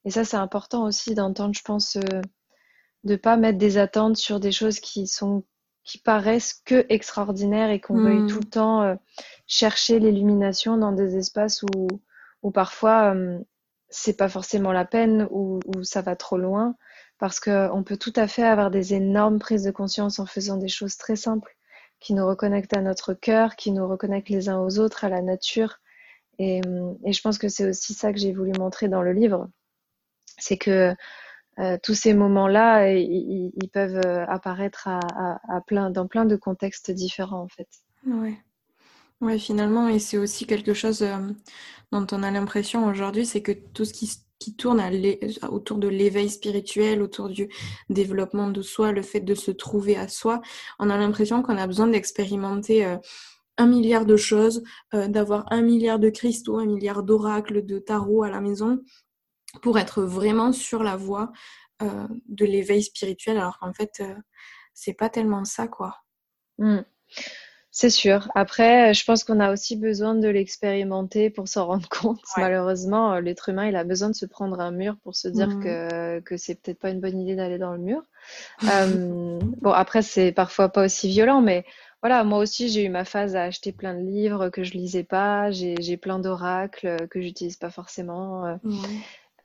et 0.05 0.11
ça, 0.11 0.25
c'est 0.25 0.37
important 0.37 0.85
aussi 0.85 1.15
d'entendre, 1.15 1.55
je 1.55 1.63
pense, 1.63 1.97
euh, 1.97 2.21
de 3.05 3.17
pas 3.17 3.39
mettre 3.39 3.59
des 3.59 3.79
attentes 3.79 4.19
sur 4.19 4.39
des 4.39 4.53
choses 4.53 4.79
qui 4.81 5.07
sont 5.07 5.45
qui 5.83 5.99
paraissent 5.99 6.61
que 6.65 6.87
extraordinaires 6.89 7.71
et 7.71 7.81
qu'on 7.81 7.97
veuille 7.97 8.27
tout 8.29 8.41
le 8.41 8.47
hmm. 8.47 8.51
temps 8.51 8.83
euh, 8.83 8.95
chercher 9.51 9.99
l'illumination 9.99 10.79
dans 10.79 10.93
des 10.93 11.17
espaces 11.17 11.63
où, 11.65 11.89
où 12.43 12.51
parfois 12.53 13.15
euh, 13.15 13.39
c'est 13.89 14.17
pas 14.17 14.29
forcément 14.29 14.73
la 14.73 14.85
peine 14.85 15.27
ou 15.31 15.61
ça 15.83 16.01
va 16.01 16.15
trop 16.15 16.39
loin 16.39 16.77
parce 17.19 17.41
qu'on 17.41 17.83
peut 17.85 17.97
tout 17.97 18.13
à 18.15 18.29
fait 18.29 18.45
avoir 18.45 18.71
des 18.71 18.95
énormes 18.95 19.41
prises 19.41 19.65
de 19.65 19.73
conscience 19.73 20.21
en 20.21 20.27
faisant 20.27 20.57
des 20.57 20.69
choses 20.69 20.97
très 20.97 21.17
simples 21.17 21.57
qui 21.99 22.15
nous 22.15 22.27
reconnectent 22.27 22.77
à 22.77 22.81
notre 22.81 23.13
cœur, 23.13 23.57
qui 23.57 23.73
nous 23.73 23.87
reconnectent 23.87 24.31
les 24.31 24.49
uns 24.49 24.61
aux 24.61 24.79
autres, 24.79 25.05
à 25.05 25.11
la 25.11 25.21
nature. 25.21 25.81
Et, 26.39 26.63
et 27.05 27.13
je 27.13 27.21
pense 27.21 27.37
que 27.37 27.49
c'est 27.49 27.69
aussi 27.69 27.93
ça 27.93 28.13
que 28.13 28.19
j'ai 28.19 28.33
voulu 28.33 28.53
montrer 28.59 28.89
dans 28.89 29.03
le 29.03 29.13
livre. 29.13 29.51
C'est 30.39 30.57
que 30.57 30.95
euh, 31.59 31.77
tous 31.83 31.95
ces 31.95 32.15
moments-là, 32.15 32.91
ils, 32.95 33.71
peuvent 33.71 34.01
euh, 34.07 34.25
apparaître 34.27 34.89
à, 34.89 35.61
plein, 35.67 35.91
dans 35.91 36.07
plein 36.07 36.25
de 36.25 36.37
contextes 36.37 36.91
différents 36.91 37.43
en 37.43 37.49
fait. 37.49 37.69
Ouais. 38.07 38.39
Ouais, 39.21 39.39
finalement, 39.39 39.89
et 39.89 39.99
c'est 39.99 40.17
aussi 40.17 40.47
quelque 40.47 40.73
chose 40.73 41.03
euh, 41.03 41.19
dont 41.93 42.07
on 42.13 42.23
a 42.23 42.31
l'impression 42.31 42.87
aujourd'hui, 42.87 43.27
c'est 43.27 43.43
que 43.43 43.53
tout 43.53 43.85
ce 43.85 43.93
qui, 43.93 44.11
tourne 44.57 44.83
autour 45.51 45.77
de 45.77 45.87
l'éveil 45.87 46.31
spirituel, 46.31 47.03
autour 47.03 47.29
du 47.29 47.51
développement 47.91 48.49
de 48.49 48.63
soi, 48.63 48.91
le 48.91 49.03
fait 49.03 49.21
de 49.21 49.35
se 49.35 49.51
trouver 49.51 49.97
à 49.97 50.09
soi, 50.09 50.41
on 50.79 50.89
a 50.89 50.97
l'impression 50.97 51.43
qu'on 51.43 51.59
a 51.59 51.67
besoin 51.67 51.89
d'expérimenter 51.89 52.97
un 53.59 53.67
milliard 53.67 54.07
de 54.07 54.17
choses, 54.17 54.63
d'avoir 54.95 55.45
un 55.53 55.61
milliard 55.61 55.99
de 55.99 56.09
cristaux, 56.09 56.59
un 56.59 56.65
milliard 56.65 57.03
d'oracles, 57.03 57.67
de 57.67 57.79
tarot 57.79 58.23
à 58.23 58.31
la 58.31 58.41
maison 58.41 58.81
pour 59.63 59.79
être 59.79 60.03
vraiment 60.03 60.53
sur 60.53 60.83
la 60.83 60.97
voie 60.97 61.33
euh, 61.83 62.07
de 62.29 62.45
l'éveil 62.45 62.83
spirituel, 62.83 63.39
alors 63.39 63.59
qu'en 63.59 63.73
fait, 63.73 64.01
euh, 64.01 64.15
c'est 64.75 64.93
pas 64.93 65.09
tellement 65.09 65.45
ça, 65.45 65.67
quoi. 65.67 65.97
Hmm. 66.59 66.83
C'est 67.73 67.91
sûr. 67.91 68.29
Après, 68.35 68.93
je 68.95 69.05
pense 69.05 69.23
qu'on 69.23 69.39
a 69.39 69.53
aussi 69.53 69.77
besoin 69.77 70.15
de 70.15 70.29
l'expérimenter 70.29 71.31
pour 71.31 71.47
s'en 71.49 71.67
rendre 71.67 71.89
compte. 72.03 72.21
Malheureusement, 72.37 73.15
euh, 73.15 73.21
l'être 73.21 73.49
humain, 73.49 73.67
il 73.67 73.77
a 73.77 73.85
besoin 73.85 74.11
de 74.11 74.15
se 74.15 74.27
prendre 74.27 74.61
un 74.61 74.71
mur 74.73 74.97
pour 75.03 75.15
se 75.15 75.29
dire 75.29 75.49
hmm. 75.49 75.63
que, 75.63 76.21
que 76.21 76.37
c'est 76.37 76.57
peut-être 76.57 76.81
pas 76.81 76.91
une 76.91 77.01
bonne 77.01 77.21
idée 77.21 77.37
d'aller 77.37 77.59
dans 77.59 77.73
le 77.73 77.79
mur. 77.79 78.03
bon, 79.63 79.71
après, 79.71 80.03
c'est 80.03 80.33
parfois 80.33 80.69
pas 80.69 80.85
aussi 80.85 81.09
violent, 81.09 81.41
mais 81.41 81.65
voilà, 82.03 82.25
moi 82.25 82.39
aussi, 82.39 82.71
j'ai 82.71 82.85
eu 82.85 82.89
ma 82.89 83.05
phase 83.05 83.37
à 83.37 83.43
acheter 83.45 83.73
plein 83.73 83.95
de 83.95 84.01
livres 84.01 84.49
que 84.49 84.65
je 84.65 84.73
lisais 84.73 85.05
pas. 85.05 85.51
J'ai 85.51 85.97
plein 85.97 86.19
d'oracles 86.19 87.09
que 87.09 87.21
j'utilise 87.21 87.57
pas 87.57 87.71
forcément. 87.71 88.59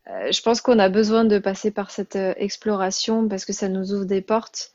Euh, 0.07 0.31
je 0.31 0.41
pense 0.41 0.61
qu'on 0.61 0.77
a 0.77 0.89
besoin 0.89 1.25
de 1.25 1.39
passer 1.39 1.71
par 1.71 1.89
cette 1.89 2.15
euh, 2.15 2.33
exploration 2.37 3.27
parce 3.27 3.43
que 3.43 3.53
ça 3.53 3.69
nous 3.69 3.91
ouvre 3.93 4.05
des 4.05 4.21
portes. 4.21 4.71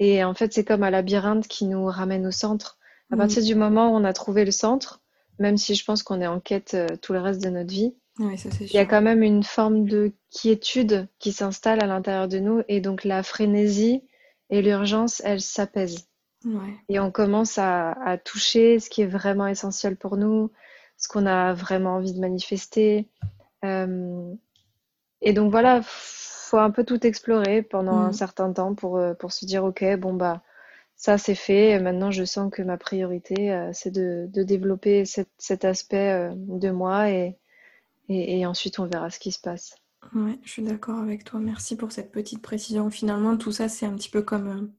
Et 0.00 0.24
en 0.24 0.34
fait, 0.34 0.52
c'est 0.52 0.64
comme 0.64 0.82
un 0.82 0.90
labyrinthe 0.90 1.46
qui 1.46 1.66
nous 1.66 1.86
ramène 1.86 2.26
au 2.26 2.32
centre. 2.32 2.78
À 3.12 3.16
partir 3.16 3.42
du 3.42 3.54
moment 3.54 3.92
où 3.92 3.96
on 3.96 4.04
a 4.04 4.12
trouvé 4.12 4.44
le 4.44 4.50
centre, 4.50 5.00
même 5.38 5.56
si 5.56 5.74
je 5.74 5.84
pense 5.84 6.02
qu'on 6.02 6.20
est 6.20 6.26
en 6.26 6.40
quête 6.40 6.74
euh, 6.74 6.86
tout 7.00 7.12
le 7.12 7.20
reste 7.20 7.42
de 7.42 7.50
notre 7.50 7.70
vie, 7.70 7.94
il 8.18 8.72
y 8.72 8.78
a 8.78 8.84
quand 8.84 9.02
même 9.02 9.22
une 9.22 9.42
forme 9.42 9.86
de 9.86 10.12
quiétude 10.30 11.08
qui 11.18 11.32
s'installe 11.32 11.82
à 11.82 11.86
l'intérieur 11.86 12.28
de 12.28 12.38
nous. 12.38 12.62
Et 12.68 12.80
donc 12.80 13.04
la 13.04 13.22
frénésie 13.22 14.02
et 14.50 14.60
l'urgence, 14.62 15.22
elles 15.24 15.40
s'apaisent. 15.40 16.08
Et 16.88 16.98
on 16.98 17.12
commence 17.12 17.56
à, 17.56 17.92
à, 17.92 18.18
toucher 18.18 18.80
ce 18.80 18.90
qui 18.90 19.02
est 19.02 19.06
vraiment 19.06 19.46
essentiel 19.46 19.96
pour 19.96 20.16
nous, 20.16 20.50
ce 20.96 21.06
qu'on 21.06 21.24
a 21.24 21.54
vraiment 21.54 21.96
envie 21.96 22.12
de 22.12 22.18
manifester. 22.18 23.08
Euh, 23.64 24.34
et 25.20 25.32
donc 25.32 25.52
voilà, 25.52 25.80
faut 25.84 26.58
un 26.58 26.70
peu 26.70 26.84
tout 26.84 27.06
explorer 27.06 27.62
pendant 27.62 27.96
un 27.96 28.08
mm. 28.08 28.14
certain 28.14 28.52
temps 28.52 28.74
pour, 28.74 28.98
euh, 28.98 29.14
pour 29.14 29.32
se 29.32 29.46
dire 29.46 29.64
ok, 29.64 29.84
bon 29.98 30.14
bah 30.14 30.42
ça 31.02 31.18
c'est 31.18 31.34
fait. 31.34 31.80
Maintenant 31.80 32.12
je 32.12 32.22
sens 32.22 32.48
que 32.52 32.62
ma 32.62 32.78
priorité 32.78 33.52
euh, 33.52 33.70
c'est 33.72 33.90
de, 33.90 34.28
de, 34.32 34.44
développer 34.44 35.04
cet, 35.04 35.28
cet 35.36 35.64
aspect 35.64 36.12
euh, 36.12 36.32
de 36.36 36.70
moi 36.70 37.10
et, 37.10 37.36
et, 38.08 38.38
et, 38.38 38.46
ensuite 38.46 38.78
on 38.78 38.86
verra 38.86 39.10
ce 39.10 39.18
qui 39.18 39.32
se 39.32 39.40
passe. 39.40 39.74
Ouais, 40.14 40.38
je 40.44 40.50
suis 40.50 40.62
d'accord 40.62 41.00
avec 41.00 41.24
toi. 41.24 41.40
Merci 41.40 41.76
pour 41.76 41.90
cette 41.90 42.12
petite 42.12 42.40
précision. 42.40 42.88
Finalement, 42.88 43.36
tout 43.36 43.50
ça 43.50 43.68
c'est 43.68 43.84
un 43.84 43.94
petit 43.96 44.10
peu 44.10 44.22
comme, 44.22 44.72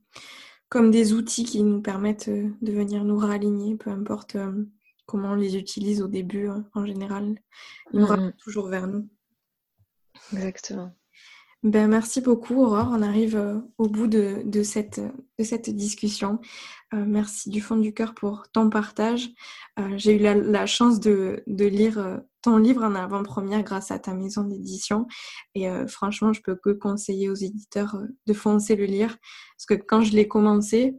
comme 0.70 0.92
des 0.92 1.12
outils 1.12 1.44
qui 1.44 1.62
nous 1.62 1.82
permettent 1.82 2.30
de 2.30 2.72
venir 2.72 3.04
nous 3.04 3.18
raligner, 3.18 3.76
peu 3.76 3.90
importe 3.90 4.38
comment 5.06 5.32
on 5.32 5.36
les 5.36 5.58
utilise 5.58 6.02
au 6.02 6.08
début 6.08 6.48
en 6.74 6.86
général. 6.86 7.38
Ils 7.92 8.00
nous 8.00 8.06
ramènent 8.06 8.36
toujours 8.42 8.68
vers 8.68 8.88
nous. 8.88 9.10
Exactement. 10.32 10.94
Ben, 11.64 11.88
merci 11.88 12.20
beaucoup 12.20 12.62
Aurore, 12.62 12.90
on 12.92 13.02
arrive 13.02 13.38
euh, 13.38 13.58
au 13.78 13.88
bout 13.88 14.08
de, 14.08 14.42
de, 14.44 14.64
cette, 14.64 15.00
de 15.00 15.44
cette 15.46 15.70
discussion. 15.70 16.42
Euh, 16.94 17.06
merci 17.08 17.50
du 17.50 17.62
fond 17.62 17.78
du 17.78 17.94
cœur 17.94 18.14
pour 18.16 18.44
ton 18.52 18.70
partage. 18.70 19.30
Euh, 19.80 19.94
j'ai 19.96 20.18
eu 20.18 20.20
la, 20.20 20.66
chance 20.66 21.00
de, 21.00 21.42
de, 21.48 21.64
lire 21.64 22.20
ton 22.42 22.58
livre 22.58 22.84
en 22.84 22.96
avant-première 22.96 23.64
grâce 23.64 23.92
à 23.92 24.00
ta 24.00 24.14
maison 24.14 24.44
d'édition 24.44 25.08
et 25.56 25.70
franchement 25.88 26.34
je 26.34 26.42
peux 26.42 26.56
que 26.56 26.72
conseiller 26.72 27.30
aux 27.30 27.36
éditeurs 27.36 27.98
de 28.28 28.34
foncer 28.34 28.76
le 28.76 28.84
lire 28.84 29.18
parce 29.56 29.66
que 29.66 29.74
quand 29.76 30.02
je 30.02 30.12
l'ai 30.12 30.28
commencé, 30.28 30.98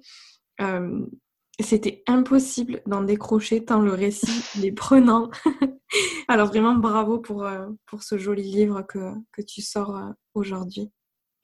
c'était 1.61 2.03
impossible 2.09 2.81
d'en 2.87 3.03
décrocher 3.03 3.62
tant 3.67 3.83
le 3.83 3.93
récit 3.93 4.65
est 4.65 4.73
prenant. 4.73 5.31
Alors 6.29 6.49
vraiment 6.49 6.75
bravo 6.75 7.19
pour, 7.19 7.47
pour 7.85 8.03
ce 8.03 8.17
joli 8.17 8.51
livre 8.51 8.81
que, 8.81 9.12
que 9.31 9.43
tu 9.43 9.61
sors 9.61 10.15
aujourd'hui. 10.35 10.91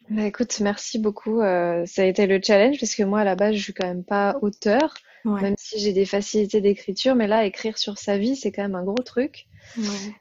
Bah 0.08 0.26
écoute, 0.26 0.58
merci 0.60 0.98
beaucoup. 0.98 1.40
Euh, 1.40 1.84
ça 1.86 2.02
a 2.02 2.04
été 2.04 2.26
le 2.26 2.40
challenge 2.42 2.80
parce 2.80 2.94
que 2.94 3.04
moi 3.04 3.20
à 3.20 3.24
la 3.24 3.36
base 3.36 3.54
je 3.54 3.62
suis 3.62 3.72
quand 3.72 3.86
même 3.86 4.04
pas 4.04 4.36
auteur, 4.42 4.94
même 5.24 5.54
si 5.56 5.78
j'ai 5.78 5.92
des 5.92 6.04
facilités 6.04 6.60
d'écriture, 6.60 7.14
mais 7.14 7.28
là 7.28 7.44
écrire 7.44 7.78
sur 7.78 7.98
sa 7.98 8.18
vie 8.18 8.34
c'est 8.34 8.50
quand 8.50 8.62
même 8.62 8.74
un 8.74 8.82
gros 8.82 9.02
truc. 9.04 9.46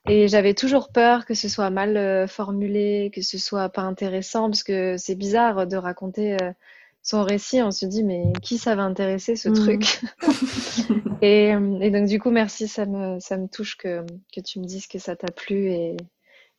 Et 0.08 0.28
j'avais 0.28 0.54
toujours 0.54 0.92
peur 0.92 1.26
que 1.26 1.34
ce 1.34 1.50
soit 1.50 1.72
mal 1.72 1.98
euh, 1.98 2.28
formulé, 2.28 3.12
que 3.14 3.22
ce 3.22 3.38
soit 3.40 3.70
pas 3.70 3.82
intéressant, 3.82 4.50
parce 4.50 4.64
que 4.64 4.96
c'est 4.98 5.16
bizarre 5.16 5.66
de 5.66 5.76
raconter 5.76 6.34
euh, 6.34 6.52
son 7.02 7.24
récit. 7.24 7.62
On 7.64 7.72
se 7.72 7.86
dit, 7.86 8.04
mais 8.04 8.32
qui 8.44 8.58
ça 8.60 8.76
va 8.76 8.84
intéresser 8.84 9.36
ce 9.36 9.50
mm. 9.50 9.54
truc? 9.54 10.02
Et, 11.22 11.50
et, 11.50 11.92
donc, 11.92 12.08
du 12.08 12.18
coup, 12.18 12.32
merci, 12.32 12.70
ça 12.70 12.86
me, 12.86 13.20
ça 13.20 13.36
me 13.36 13.50
touche 13.50 13.76
que, 13.76 14.06
que 14.34 14.40
tu 14.40 14.62
me 14.62 14.64
dises 14.64 14.88
que 14.88 15.00
ça 15.00 15.18
t'a 15.18 15.30
plu. 15.30 15.70
Et, 15.70 15.98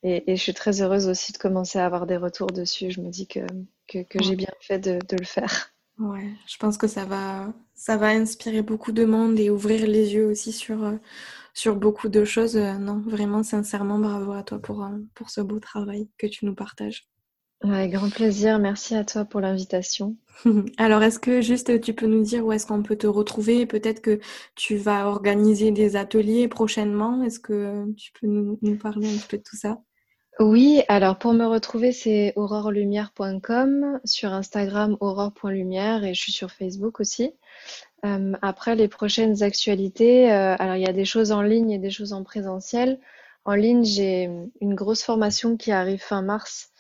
et, 0.03 0.31
et, 0.31 0.37
je 0.37 0.43
suis 0.43 0.55
très 0.55 0.83
heureuse 0.83 1.09
aussi 1.09 1.33
de 1.33 1.39
commencer 1.39 1.79
à 1.79 1.87
avoir 1.87 2.07
des 2.07 2.17
retours 2.17 2.49
dessus. 2.49 2.91
Je 2.91 3.01
me 3.01 3.11
dis 3.11 3.27
que, 3.27 3.41
que, 3.87 4.03
que 4.03 4.23
j'ai 4.23 4.37
bien 4.37 4.53
fait 4.61 4.79
de, 4.79 4.99
de 5.07 5.17
le 5.19 5.27
faire. 5.27 5.73
Ouais, 6.01 6.33
je 6.47 6.57
pense 6.57 6.79
que 6.79 6.87
ça 6.87 7.05
va, 7.05 7.53
ça 7.75 7.99
va 7.99 8.09
inspirer 8.09 8.63
beaucoup 8.63 8.93
de 8.93 9.05
monde 9.05 9.39
et 9.39 9.51
ouvrir 9.51 9.87
les 9.87 10.15
yeux 10.15 10.27
aussi 10.27 10.51
sur, 10.51 10.83
euh, 10.83 10.97
sur 11.53 11.77
beaucoup 11.77 12.09
de 12.09 12.25
choses. 12.25 12.57
Euh, 12.57 12.79
non, 12.79 13.01
vraiment, 13.01 13.43
sincèrement, 13.43 13.99
bravo 13.99 14.33
à 14.33 14.43
toi 14.43 14.59
pour, 14.59 14.83
euh, 14.83 14.99
pour 15.15 15.29
ce 15.29 15.43
beau 15.43 15.61
travail 15.61 16.09
que 16.17 16.27
tu 16.27 16.47
nous 16.47 16.55
partages. 16.55 17.07
Avec 17.63 17.93
grand 17.93 18.09
plaisir. 18.09 18.59
Merci 18.59 18.95
à 18.95 19.05
toi 19.05 19.27
pour 19.27 19.43
l'invitation. 19.43 20.17
Alors, 20.79 21.03
est-ce 21.03 21.19
que 21.19 21.43
juste 21.43 21.79
tu 21.83 21.93
peux 21.93 22.07
nous 22.07 22.23
dire 22.23 22.47
où 22.47 22.53
est-ce 22.53 22.67
qu'on 22.67 22.83
peut 22.83 22.97
te 22.97 23.07
retrouver? 23.07 23.67
Peut-être 23.67 24.01
que 24.01 24.21
tu 24.55 24.77
vas 24.77 25.07
organiser 25.07 25.71
des 25.71 25.97
ateliers 25.97 26.49
prochainement. 26.49 27.23
Est-ce 27.23 27.41
que 27.41 27.93
tu 27.99 28.13
peux 28.19 28.27
nous, 28.27 28.59
nous 28.63 28.79
parler 28.79 29.07
un 29.07 29.19
petit 29.19 29.29
peu 29.29 29.37
de 29.37 29.43
tout 29.43 29.57
ça? 29.57 29.83
Oui, 30.39 30.83
alors 30.89 31.19
pour 31.19 31.35
me 31.35 31.45
retrouver, 31.45 31.93
c'est 31.93 32.33
aurorelumière.com, 32.37 34.01
sur 34.05 34.33
Instagram 34.33 34.97
aurore.lumière 35.01 36.05
et 36.05 36.15
je 36.15 36.21
suis 36.21 36.33
sur 36.33 36.51
Facebook 36.51 37.01
aussi. 37.01 37.35
Euh, 38.07 38.33
après, 38.41 38.75
les 38.75 38.89
prochaines 38.89 39.43
actualités, 39.43 40.33
euh, 40.33 40.57
alors 40.59 40.77
il 40.77 40.83
y 40.83 40.89
a 40.89 40.93
des 40.93 41.05
choses 41.05 41.33
en 41.33 41.43
ligne 41.43 41.71
et 41.71 41.79
des 41.79 41.91
choses 41.91 42.13
en 42.13 42.23
présentiel. 42.23 42.99
En 43.45 43.55
ligne, 43.55 43.85
j'ai 43.85 44.31
une 44.61 44.75
grosse 44.75 45.03
formation 45.03 45.57
qui 45.57 45.73
arrive 45.73 46.01
fin 46.01 46.23
mars 46.23 46.71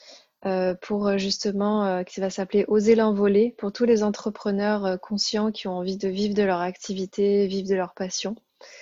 euh, 0.46 0.74
pour 0.80 1.18
justement, 1.18 2.04
qui 2.04 2.20
va 2.20 2.30
s'appeler 2.30 2.64
Oser 2.68 2.94
l'envoler, 2.94 3.54
pour 3.58 3.72
tous 3.72 3.84
les 3.84 4.02
entrepreneurs 4.02 4.98
conscients 5.00 5.50
qui 5.50 5.68
ont 5.68 5.74
envie 5.74 5.98
de 5.98 6.08
vivre 6.08 6.34
de 6.34 6.42
leur 6.42 6.60
activité, 6.60 7.46
vivre 7.46 7.68
de 7.68 7.74
leur 7.74 7.92
passion. 7.94 8.36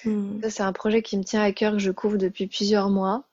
Mmh. 0.05 0.43
Ça, 0.43 0.51
c'est 0.51 0.63
un 0.63 0.73
projet 0.73 1.03
qui 1.03 1.17
me 1.17 1.25
tient 1.25 1.43
à 1.43 1.53
cœur, 1.53 1.73
que 1.73 1.79
je 1.79 1.91
couvre 1.91 2.17
depuis 2.17 2.47
plusieurs 2.47 2.91
mois. 2.91 3.25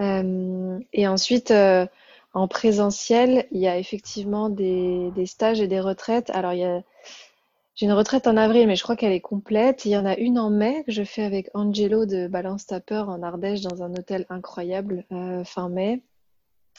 Euh, 0.00 0.78
et 0.92 1.08
ensuite, 1.08 1.50
euh, 1.50 1.86
en 2.34 2.48
présentiel, 2.48 3.46
il 3.50 3.60
y 3.60 3.68
a 3.68 3.78
effectivement 3.78 4.48
des, 4.48 5.12
stages 5.26 5.60
et 5.60 5.68
des 5.68 5.80
retraites. 5.80 6.30
Alors, 6.30 6.52
j'ai 6.52 7.86
une 7.86 7.92
retraite 7.92 8.26
en 8.26 8.36
avril, 8.36 8.66
mais 8.66 8.76
je 8.76 8.82
crois 8.82 8.96
qu'elle 8.96 9.12
est 9.12 9.20
complète. 9.20 9.84
Il 9.84 9.90
y 9.90 9.96
en 9.96 10.06
a 10.06 10.16
une 10.16 10.38
en 10.38 10.50
mai 10.50 10.84
que 10.84 10.92
je 10.92 11.04
fais 11.04 11.22
avec 11.22 11.50
Angelo 11.54 12.06
de 12.06 12.28
Balance 12.28 12.66
Tapper 12.66 13.04
en 13.08 13.22
Ardèche 13.22 13.60
dans 13.62 13.82
un 13.82 13.92
hôtel 13.92 14.26
incroyable 14.30 15.04
euh, 15.12 15.44
fin 15.44 15.68
mai. 15.68 16.02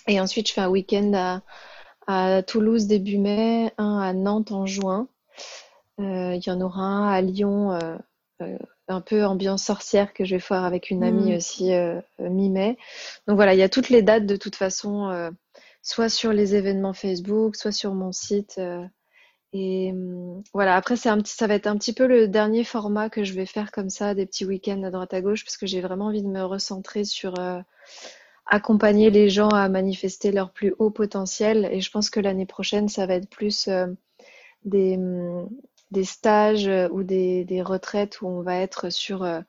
Et 0.08 0.20
ensuite, 0.22 0.48
je 0.48 0.54
fais 0.54 0.62
un 0.62 0.70
week-end 0.70 1.42
à, 2.08 2.42
Toulouse 2.48 2.88
début 2.88 3.20
mai, 3.20 3.72
un 3.78 4.00
à 4.00 4.14
Nantes 4.14 4.52
en 4.52 4.66
juin. 4.66 5.08
Il 6.00 6.42
y 6.44 6.50
en 6.50 6.62
aura 6.62 6.82
un 6.82 7.10
à 7.10 7.22
Lyon 7.22 7.78
euh, 8.42 8.58
un 8.90 9.02
peu 9.02 9.26
ambiance 9.26 9.64
sorcière 9.64 10.14
que 10.14 10.26
je 10.26 10.36
vais 10.36 10.42
faire 10.42 10.64
avec 10.64 10.90
une 10.90 11.04
amie 11.04 11.32
mm. 11.32 11.38
aussi 11.38 11.74
euh, 11.74 12.00
euh, 12.20 12.30
mi-mai. 12.30 12.78
Donc 13.28 13.36
voilà, 13.36 13.54
il 13.54 13.60
y 13.60 13.64
a 13.64 13.70
toutes 13.70 13.90
les 13.90 14.02
dates 14.02 14.26
de 14.26 14.36
toute 14.36 14.56
façon, 14.56 15.10
euh, 15.10 15.30
soit 15.82 16.10
sur 16.10 16.34
les 16.34 16.56
événements 16.56 16.94
Facebook, 16.94 17.56
soit 17.56 17.72
sur 17.72 17.94
mon 17.94 18.12
site. 18.12 18.60
et 19.54 19.92
mm, 19.92 20.44
voilà, 20.54 20.76
après 20.76 20.96
c'est 20.96 21.10
un 21.10 21.18
petit, 21.18 21.34
ça 21.36 21.48
va 21.48 21.56
être 21.56 21.68
un 21.68 21.78
petit 21.78 21.94
peu 21.94 22.08
le 22.08 22.28
dernier 22.28 22.64
format 22.64 23.10
que 23.10 23.24
je 23.24 23.34
vais 23.34 23.46
faire 23.46 23.72
comme 23.72 23.90
ça, 23.90 24.14
des 24.14 24.26
petits 24.26 24.46
week-ends 24.46 24.84
à 24.84 24.92
droite 24.92 25.14
à 25.14 25.22
gauche, 25.22 25.46
parce 25.46 25.58
que 25.58 25.68
j'ai 25.68 25.82
vraiment 25.82 26.06
envie 26.06 26.24
de 26.24 26.28
me 26.28 26.44
recentrer 26.44 27.04
sur 27.04 27.36
accompagner 28.52 29.12
les 29.12 29.30
gens 29.30 29.50
à 29.50 29.70
manifester 29.70 30.32
leur 30.32 30.52
plus 30.52 30.74
haut 30.80 30.90
potentiel. 30.90 31.70
Et 31.72 31.82
je 31.82 31.92
pense 31.92 32.10
que 32.10 32.20
l'année 32.20 32.48
prochaine, 32.48 32.90
ça 32.90 33.06
va 33.06 33.16
être 33.16 33.30
plus 33.30 33.70
des, 34.66 34.98
mm, 34.98 35.48
des 35.92 36.04
stages 36.04 36.68
euh, 36.68 36.88
ou 36.92 37.04
des, 37.04 37.46
des, 37.46 37.62
retraites 37.62 38.22
où 38.22 38.28
on 38.28 38.42
va 38.42 38.58
être 38.58 38.90
sur 38.90 39.24
euh, 39.24 39.42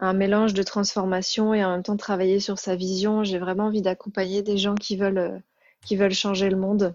un 0.00 0.12
mélange 0.12 0.54
de 0.54 0.62
transformation 0.62 1.54
et 1.54 1.64
en 1.64 1.70
même 1.70 1.82
temps 1.82 1.96
travailler 1.96 2.40
sur 2.40 2.58
sa 2.58 2.76
vision. 2.76 3.24
J'ai 3.24 3.38
vraiment 3.38 3.64
envie 3.64 3.82
d'accompagner 3.82 4.42
des 4.42 4.56
gens 4.56 4.74
qui 4.74 4.96
veulent, 4.96 5.18
euh, 5.18 5.38
qui 5.84 5.96
veulent 5.96 6.14
changer 6.14 6.50
le 6.50 6.56
monde. 6.56 6.94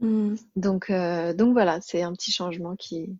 Mm. 0.00 0.36
Donc, 0.54 0.92
donc 0.92 1.52
voilà, 1.52 1.80
c'est 1.80 2.02
un 2.02 2.12
petit 2.12 2.30
changement 2.30 2.76
qui, 2.76 3.18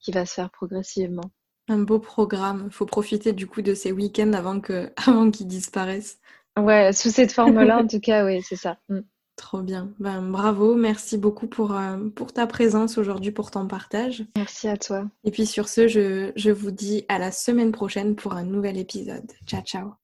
qui 0.00 0.10
va 0.10 0.24
se 0.24 0.34
faire 0.34 0.50
progressivement. 0.50 1.30
Un 1.68 1.78
beau 1.78 1.98
programme. 1.98 2.64
Il 2.66 2.72
faut 2.72 2.86
profiter 2.86 3.32
du 3.32 3.46
coup 3.46 3.60
de 3.60 3.74
ces 3.74 3.92
week-ends 3.92 4.32
avant 4.32 4.60
qu'ils 4.60 4.92
avant 5.06 5.30
qu'ils 5.30 5.46
disparaissent. 5.46 6.18
Ouais, 6.58 6.92
sous 6.92 7.10
cette 7.10 7.32
forme-là, 7.32 7.78
en 7.78 7.86
tout 7.88 8.00
cas, 8.00 8.24
oui, 8.24 8.42
c'est 8.42 8.56
ça. 8.56 8.78
Mm. 8.88 9.00
Trop 9.36 9.62
bien. 9.62 9.92
Ben, 9.98 10.22
bravo. 10.22 10.74
Merci 10.76 11.18
beaucoup 11.18 11.48
pour, 11.48 11.76
euh, 11.76 12.08
pour 12.14 12.32
ta 12.32 12.46
présence 12.46 12.98
aujourd'hui, 12.98 13.32
pour 13.32 13.50
ton 13.50 13.66
partage. 13.66 14.24
Merci 14.36 14.68
à 14.68 14.76
toi. 14.76 15.06
Et 15.24 15.30
puis 15.30 15.46
sur 15.46 15.68
ce, 15.68 15.88
je, 15.88 16.32
je 16.36 16.50
vous 16.50 16.70
dis 16.70 17.04
à 17.08 17.18
la 17.18 17.32
semaine 17.32 17.72
prochaine 17.72 18.14
pour 18.14 18.34
un 18.34 18.44
nouvel 18.44 18.78
épisode. 18.78 19.32
Ciao, 19.46 19.62
ciao. 19.62 20.03